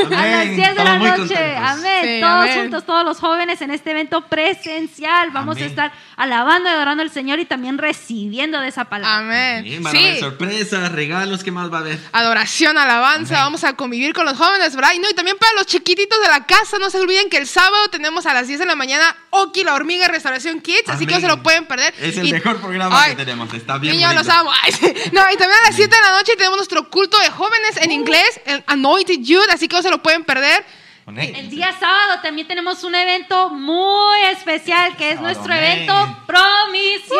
A 0.00 0.26
las 0.26 0.44
10 0.48 0.56
de 0.56 0.62
Estamos 0.62 1.08
la 1.08 1.16
noche. 1.16 1.56
Amén. 1.56 2.02
Sí, 2.04 2.20
todos 2.20 2.32
amén. 2.44 2.60
juntos, 2.60 2.86
todos 2.86 3.04
los 3.04 3.18
jóvenes 3.18 3.60
en 3.60 3.70
este 3.70 3.90
evento 3.90 4.22
presencial. 4.26 5.30
Vamos 5.30 5.56
Amén. 5.56 5.64
a 5.64 5.70
estar 5.70 5.92
alabando 6.16 6.68
y 6.68 6.72
adorando 6.72 7.02
al 7.02 7.10
Señor 7.10 7.38
y 7.38 7.44
también 7.44 7.76
recibiendo 7.78 8.60
de 8.60 8.68
esa 8.68 8.84
palabra. 8.86 9.18
Amén. 9.18 9.64
Bien, 9.64 9.82
van 9.82 9.94
a 9.94 9.98
haber 9.98 10.14
Sí. 10.14 10.20
sorpresas, 10.20 10.92
regalos, 10.92 11.44
¿qué 11.44 11.50
más 11.52 11.70
va 11.72 11.78
a 11.78 11.80
haber? 11.80 11.98
Adoración, 12.12 12.78
alabanza, 12.78 13.34
Amén. 13.34 13.46
vamos 13.46 13.64
a 13.64 13.74
convivir 13.74 14.14
con 14.14 14.24
los 14.24 14.36
jóvenes, 14.38 14.74
¿verdad? 14.74 14.92
Y, 14.94 14.98
no, 15.00 15.10
y 15.10 15.14
también 15.14 15.36
para 15.38 15.52
los 15.54 15.66
chiquititos 15.66 16.20
de 16.22 16.28
la 16.28 16.44
casa, 16.46 16.78
no 16.78 16.88
se 16.90 16.98
olviden 16.98 17.28
que 17.28 17.36
el 17.36 17.46
sábado 17.46 17.88
tenemos 17.88 18.26
a 18.26 18.32
las 18.34 18.46
10 18.48 18.58
de 18.60 18.66
la 18.66 18.74
mañana 18.76 19.14
Oki, 19.30 19.64
la 19.64 19.74
hormiga 19.74 20.06
y 20.06 20.08
restauración 20.08 20.60
Kids, 20.60 20.88
así 20.88 21.06
que 21.06 21.14
no 21.14 21.20
se 21.20 21.28
lo 21.28 21.42
pueden 21.42 21.66
perder. 21.66 21.94
Es 22.00 22.16
el 22.16 22.26
Y- 22.28 22.32
mejor 22.32 22.58
programa 22.60 23.02
Ay, 23.02 23.10
que 23.10 23.24
tenemos, 23.24 23.52
está 23.54 23.78
bien 23.78 23.94
Niños, 23.96 24.14
bonito. 24.14 24.28
los 24.28 24.38
amo. 24.38 24.50
Ay, 24.62 24.72
sí. 24.72 24.86
No, 25.12 25.22
y 25.30 25.36
también 25.36 25.58
a 25.64 25.66
las 25.68 25.76
7 25.76 25.94
de 25.94 26.02
la 26.02 26.10
noche 26.12 26.34
tenemos 26.36 26.56
nuestro 26.56 26.88
culto 27.00 27.18
de 27.18 27.30
jóvenes 27.30 27.78
en 27.78 27.92
inglés, 27.92 28.38
el 28.44 28.62
Anointed 28.66 29.20
Youth, 29.20 29.48
así 29.50 29.68
que 29.68 29.74
no 29.76 29.80
se 29.80 29.88
lo 29.90 30.02
pueden 30.02 30.22
perder. 30.22 30.62
Conéctense. 31.06 31.40
El 31.40 31.48
día 31.48 31.72
sábado 31.80 32.20
también 32.22 32.46
tenemos 32.46 32.84
un 32.84 32.94
evento 32.94 33.48
muy 33.48 34.18
especial 34.32 34.94
que 34.98 35.12
es 35.12 35.16
Sábado, 35.16 35.32
nuestro 35.34 35.54
amén. 35.54 35.72
evento 35.88 35.94
Promisiones. 36.26 37.18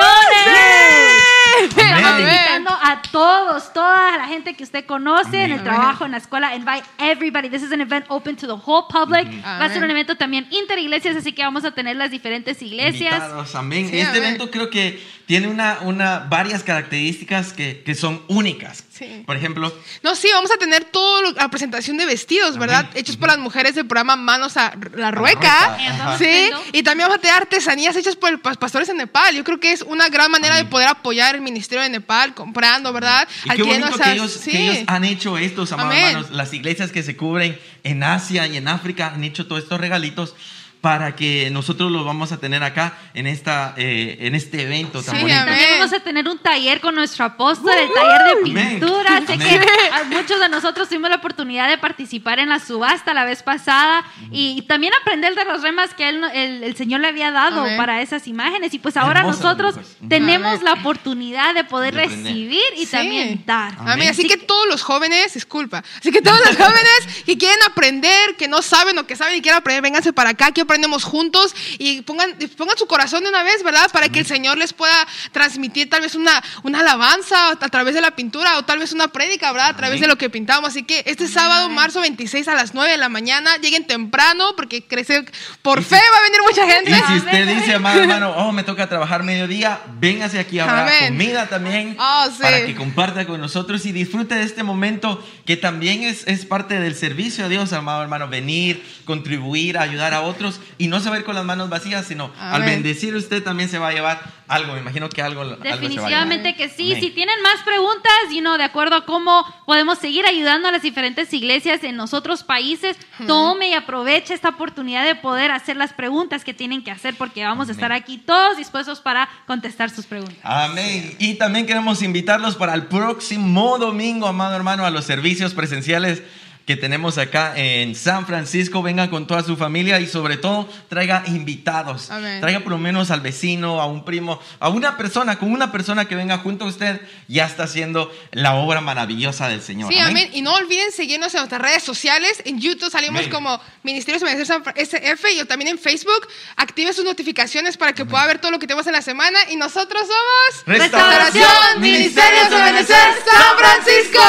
Estamos 1.63 2.05
Amén. 2.05 2.27
invitando 2.29 2.71
a 2.71 3.03
todos, 3.11 3.73
toda 3.73 4.19
la 4.19 4.27
gente 4.27 4.55
que 4.55 4.65
usted 4.65 4.85
conoce 4.85 5.39
en 5.39 5.53
el 5.53 5.53
Amén. 5.53 5.65
trabajo, 5.65 6.05
en 6.05 6.13
la 6.13 6.19
escuela. 6.19 6.55
Invite 6.55 6.85
everybody. 6.99 7.49
This 7.49 7.63
is 7.63 7.73
an 7.73 7.81
event 7.81 8.05
open 8.09 8.37
to 8.37 8.47
the 8.47 8.53
whole 8.53 8.85
public. 8.89 9.27
Va 9.45 9.65
a 9.65 9.69
ser 9.69 9.79
un 9.79 9.85
Amén. 9.85 9.93
evento 9.93 10.15
también 10.17 10.47
interiglesias, 10.51 11.17
así 11.17 11.33
que 11.33 11.43
vamos 11.43 11.65
a 11.65 11.71
tener 11.71 11.97
las 11.97 12.11
diferentes 12.11 12.61
iglesias. 12.61 13.15
Invitados, 13.15 13.55
amén. 13.55 13.89
Sí, 13.89 13.99
este 13.99 14.19
amén. 14.19 14.25
evento 14.25 14.51
creo 14.51 14.69
que 14.69 15.03
tiene 15.31 15.47
una, 15.47 15.79
una, 15.83 16.19
varias 16.29 16.65
características 16.65 17.53
que, 17.53 17.85
que 17.87 17.95
son 17.95 18.21
únicas. 18.27 18.83
Sí. 18.91 19.23
Por 19.25 19.37
ejemplo, 19.37 19.73
No, 20.03 20.17
sí, 20.17 20.27
vamos 20.35 20.51
a 20.51 20.57
tener 20.57 20.83
toda 20.87 21.31
la 21.37 21.49
presentación 21.49 21.97
de 21.99 22.05
vestidos, 22.05 22.59
¿verdad? 22.59 22.91
Hechos 22.95 23.17
por 23.17 23.29
las 23.29 23.39
mujeres 23.39 23.77
del 23.77 23.87
programa 23.87 24.17
Manos 24.17 24.57
a 24.57 24.73
la 24.97 25.13
Rueca. 25.13 25.69
Rueca, 25.69 25.75
ajá. 25.89 26.19
Sí, 26.19 26.51
y 26.73 26.83
también 26.83 27.07
vamos 27.09 27.19
a 27.19 27.21
tener 27.21 27.37
artesanías 27.37 27.95
hechas 27.95 28.17
por 28.17 28.43
pas- 28.43 28.59
pastores 28.59 28.89
en 28.89 28.97
Nepal. 28.97 29.33
Yo 29.37 29.45
creo 29.45 29.61
que 29.61 29.71
es 29.71 29.83
una 29.83 30.09
gran 30.09 30.33
manera 30.33 30.57
de 30.57 30.65
poder 30.65 30.89
apoyar 30.89 31.37
el 31.37 31.43
ministerio 31.43 31.85
de 31.85 31.91
Nepal 31.91 32.35
comprando, 32.35 32.93
¿verdad? 32.93 33.29
y 33.45 33.51
qué 33.51 33.63
bonito 33.63 33.87
esas- 33.87 34.01
que 34.01 34.13
ellos, 34.13 34.33
sí. 34.33 34.51
que 34.51 34.63
ellos 34.71 34.85
han 34.89 35.05
hecho 35.05 35.39
estos, 35.39 35.71
amados 35.71 35.95
hermanos. 35.95 36.31
Las 36.33 36.53
iglesias 36.53 36.91
que 36.91 37.05
se 37.05 37.17
cubren 37.17 37.57
en 37.85 38.03
Asia 38.03 38.49
y 38.49 38.57
en 38.57 38.67
África 38.67 39.13
han 39.15 39.23
hecho 39.23 39.47
todos 39.47 39.63
estos 39.63 39.81
regalitos 39.81 40.35
para 40.81 41.15
que 41.15 41.51
nosotros 41.51 41.91
los 41.93 42.05
vamos 42.07 42.33
a 42.33 42.39
tener 42.39 42.63
acá 42.63 42.97
en, 43.13 43.27
esta, 43.27 43.75
eh, 43.77 44.17
en 44.21 44.35
este 44.35 44.63
evento 44.63 45.03
tan 45.03 45.15
Sí, 45.17 45.21
bonito. 45.23 45.39
También 45.45 45.69
vamos 45.79 45.93
a 45.93 46.01
tener 46.01 46.27
un 46.29 46.39
taller 46.39 46.81
con 46.81 46.95
nuestro 46.95 47.25
apóstol, 47.27 47.71
el 47.79 47.93
taller 47.93 48.25
de 48.45 48.51
Amén. 48.51 48.69
pintura. 48.81 49.21
Sé 49.27 49.35
Amén. 49.35 49.61
que 49.61 49.95
a 49.95 50.05
muchos 50.05 50.41
de 50.41 50.49
nosotros 50.49 50.89
tuvimos 50.89 51.11
la 51.11 51.17
oportunidad 51.17 51.69
de 51.69 51.77
participar 51.77 52.39
en 52.39 52.49
la 52.49 52.59
subasta 52.61 53.13
la 53.13 53.25
vez 53.27 53.43
pasada 53.43 54.05
y 54.33 54.63
también 54.63 54.95
aprender 55.03 55.35
de 55.35 55.45
los 55.45 55.61
remas 55.63 55.93
que 55.93 56.09
él, 56.09 56.23
el, 56.33 56.65
el 56.65 56.77
Señor 56.77 57.01
le 57.01 57.09
había 57.09 57.31
dado 57.31 57.61
Amén. 57.61 57.77
para 57.77 58.01
esas 58.01 58.27
imágenes. 58.27 58.73
Y 58.73 58.79
pues 58.79 58.97
ahora 58.97 59.21
Hermosas 59.21 59.43
nosotros 59.43 59.75
tenemos 60.09 60.53
Amén. 60.61 60.65
la 60.65 60.73
oportunidad 60.75 61.55
de 61.55 61.65
poder 61.65 61.95
De 61.95 62.07
recibir 62.07 62.63
y 62.77 62.87
Sí. 62.87 62.93
también 62.93 63.43
dar. 63.45 63.75
Amén. 63.81 64.09
Así 64.09 64.21
Así 64.21 64.29
que 64.29 64.37
todos 64.39 64.67
los 64.67 64.83
jóvenes, 64.83 65.35
disculpa, 65.35 65.83
así 65.99 66.11
que 66.13 66.21
todos 66.23 66.39
los 66.47 66.57
jóvenes 66.57 67.23
que 67.25 67.37
quieren 67.39 67.59
aprender, 67.67 68.37
que 68.37 68.49
no 68.49 68.61
saben 68.63 68.99
o 68.99 69.07
que 69.07 69.17
saben 69.17 69.37
y 69.37 69.41
quieren 69.43 69.59
aprender, 69.59 69.83
vénganse 69.83 70.13
para 70.13 70.31
acá, 70.31 70.53
que 70.53 70.65
aprendemos 70.71 71.03
juntos 71.03 71.53
y 71.79 72.03
pongan, 72.03 72.31
pongan 72.57 72.79
su 72.79 72.87
corazón 72.87 73.25
de 73.25 73.29
una 73.29 73.43
vez, 73.43 73.65
¿verdad? 73.65 73.91
Para 73.93 74.09
que 74.09 74.21
el 74.21 74.27
Señor 74.27 74.57
les 74.57 74.73
pueda 74.73 74.95
transmitir 75.33 75.91
tal 75.91 76.01
vez 76.03 76.15
una, 76.15 76.41
una 76.63 76.79
alabanza 76.79 77.51
a 77.51 77.57
través 77.69 77.93
de 77.95 78.01
la 78.01 78.13
pintura 78.13 78.57
o 78.57 78.63
tal 78.65 78.79
vez 78.79 78.93
una 78.93 79.09
prédica, 79.09 79.51
¿verdad? 79.51 79.71
A 79.71 79.77
través 79.77 79.97
Amén. 79.97 80.03
de 80.03 80.07
lo 80.07 80.17
que 80.17 80.31
pintamos. 80.31 80.71
Así 80.71 80.85
que 80.85 81.03
este 81.07 81.27
sábado, 81.27 81.69
marzo 81.71 82.01
26 82.01 82.47
a 82.47 82.55
las 82.55 82.73
9 82.73 82.93
de 82.93 82.99
la 82.99 83.09
mañana, 83.09 83.57
lleguen 83.57 83.85
temprano 83.85 84.53
porque 84.55 84.85
crece, 84.87 85.25
por 85.63 85.81
Y 85.81 85.83
si- 85.83 85.89
fe 85.91 85.97
va 85.97 86.19
a 86.19 86.23
venir 86.23 86.41
mucha 86.47 86.65
Y 86.65 86.71
gente. 86.71 86.95
si 87.09 87.15
usted 87.17 87.49
dice, 87.59 87.75
amado 87.75 88.01
hermano, 88.01 88.31
oh, 88.37 88.53
me 88.53 88.63
toca 88.63 88.89
trabajar 88.89 89.25
mediodía, 89.25 89.81
véngase 89.99 90.39
aquí, 90.39 90.61
habrá 90.61 90.83
Amén. 90.83 91.15
comida 91.15 91.49
también 91.49 91.97
Oh, 91.99 92.27
sí. 92.31 92.43
para 92.43 92.65
que 92.65 92.77
comparta 92.77 93.27
con 93.27 93.41
nosotros 93.41 93.85
y 93.87 93.93
disfrute 93.93 94.37
de 94.37 94.45
este 94.45 94.63
momento 94.63 95.21
que 95.47 95.57
también 95.57 96.05
es, 96.05 96.29
es 96.29 96.47
parte 96.47 96.79
del 96.79 96.95
servicio 96.95 97.47
a 97.47 97.49
Dios, 97.49 97.73
amado 97.73 98.03
hermano, 98.03 98.29
venir, 98.29 98.81
contribuir, 99.05 99.77
ayudar 99.77 100.15
a 100.15 100.21
otros 100.21 100.60
y 100.79 100.89
no 100.89 101.01
se 101.01 101.09
va 101.11 101.17
a 101.17 101.19
ir 101.19 101.25
con 101.25 101.35
las 101.35 101.45
manos 101.45 101.69
vacías, 101.69 102.07
sino 102.07 102.31
al 102.39 102.63
bendecir 102.63 103.15
usted 103.15 103.43
también 103.43 103.69
se 103.69 103.79
va 103.79 103.89
a 103.89 103.93
llevar 103.93 104.21
algo, 104.49 104.75
me 104.75 104.81
imagino 104.81 105.09
que 105.09 105.23
algo, 105.23 105.43
algo 105.43 105.57
se 105.57 105.61
va 105.61 105.75
a 105.75 105.79
llevar. 105.79 105.81
Definitivamente 105.81 106.57
que 106.57 106.69
sí. 106.69 106.91
Amén. 106.91 107.03
Si 107.03 107.11
tienen 107.11 107.41
más 107.43 107.63
preguntas, 107.65 108.13
y 108.31 108.41
no 108.41 108.59
de 108.59 108.65
acuerdo 108.65 108.97
a 108.97 109.05
cómo 109.07 109.45
podemos 109.67 109.99
seguir 109.99 110.27
ayudando 110.27 110.69
a 110.69 110.73
las 110.73 110.83
diferentes 110.83 111.33
iglesias 111.33 111.85
en 111.85 111.97
los 111.97 112.15
otros 112.15 112.43
países, 112.43 112.97
tome 113.27 113.71
y 113.71 113.75
aproveche 113.75 114.35
esta 114.35 114.51
oportunidad 114.51 115.05
de 115.05 115.15
poder 115.15 115.51
hacer 115.51 115.77
las 115.77 115.93
preguntas 115.93 116.45
que 116.45 116.55
tienen 116.55 116.83
que 116.83 116.91
hacer, 116.91 117.15
porque 117.17 117.45
vamos 117.45 117.69
a 117.69 117.73
estar 117.73 117.93
aquí 117.93 118.19
todos 118.19 118.57
dispuestos 118.57 119.01
para 119.01 119.29
contestar 119.47 119.91
sus 119.91 120.07
preguntas. 120.07 120.39
Amén. 120.43 121.15
Y 121.19 121.35
también 121.35 121.67
queremos 121.67 122.03
invitarlos 122.03 122.57
para 122.57 122.75
el 122.75 122.87
próximo 122.87 123.79
domingo, 123.79 124.27
amado 124.27 124.57
hermano, 124.57 124.85
a 124.85 124.91
los 124.91 125.05
servicios 125.05 125.55
presenciales 125.55 126.23
que 126.71 126.77
tenemos 126.77 127.19
acá 127.19 127.55
en 127.57 127.97
San 127.97 128.27
Francisco. 128.27 128.81
Venga 128.81 129.11
con 129.11 129.27
toda 129.27 129.43
su 129.43 129.57
familia 129.57 129.99
y 129.99 130.07
sobre 130.07 130.37
todo 130.37 130.69
traiga 130.89 131.25
invitados. 131.27 132.13
Amén. 132.13 132.41
Traiga 132.41 132.61
por 132.61 132.71
lo 132.71 132.79
menos 132.79 133.11
al 133.11 133.21
vecino, 133.21 133.81
a 133.81 133.87
un 133.87 134.05
primo, 134.05 134.39
a 134.61 134.69
una 134.69 134.97
persona, 134.97 135.37
con 135.37 135.51
una 135.51 135.73
persona 135.73 136.05
que 136.05 136.15
venga 136.15 136.39
junto 136.39 136.67
a 136.67 136.69
usted, 136.69 137.01
ya 137.27 137.45
está 137.47 137.65
haciendo 137.65 138.13
la 138.31 138.55
obra 138.55 138.81
maravillosa 138.81 139.49
del 139.49 139.63
Señor. 139.63 139.93
Sí, 139.93 139.99
amén. 139.99 140.31
Y 140.33 140.43
no 140.43 140.55
olviden 140.55 140.93
seguirnos 140.93 141.35
en 141.35 141.41
nuestras 141.41 141.61
redes 141.61 141.83
sociales. 141.83 142.41
En 142.45 142.61
YouTube 142.61 142.89
salimos 142.89 143.23
Amén. 143.23 143.33
como 143.33 143.61
Ministerios 143.83 144.23
de 144.23 144.47
San 144.47 144.63
SF 144.77 145.33
y 145.33 145.45
también 145.47 145.71
en 145.71 145.79
Facebook. 145.81 146.29
Active 146.55 146.93
sus 146.93 147.05
notificaciones 147.05 147.77
para 147.77 147.95
que 147.95 148.05
pueda 148.05 148.25
ver 148.27 148.39
todo 148.39 148.53
lo 148.53 148.61
que 148.61 148.69
tenemos 148.69 148.87
en 148.87 148.93
la 148.93 149.03
semana. 149.03 149.41
Y 149.51 149.57
nosotros 149.57 150.03
somos 150.03 150.67
Restauración 150.67 151.41
Restauración 151.41 151.81
Ministerios 151.81 152.49
de 152.49 152.85
San 152.87 153.59
Francisco. 153.59 154.21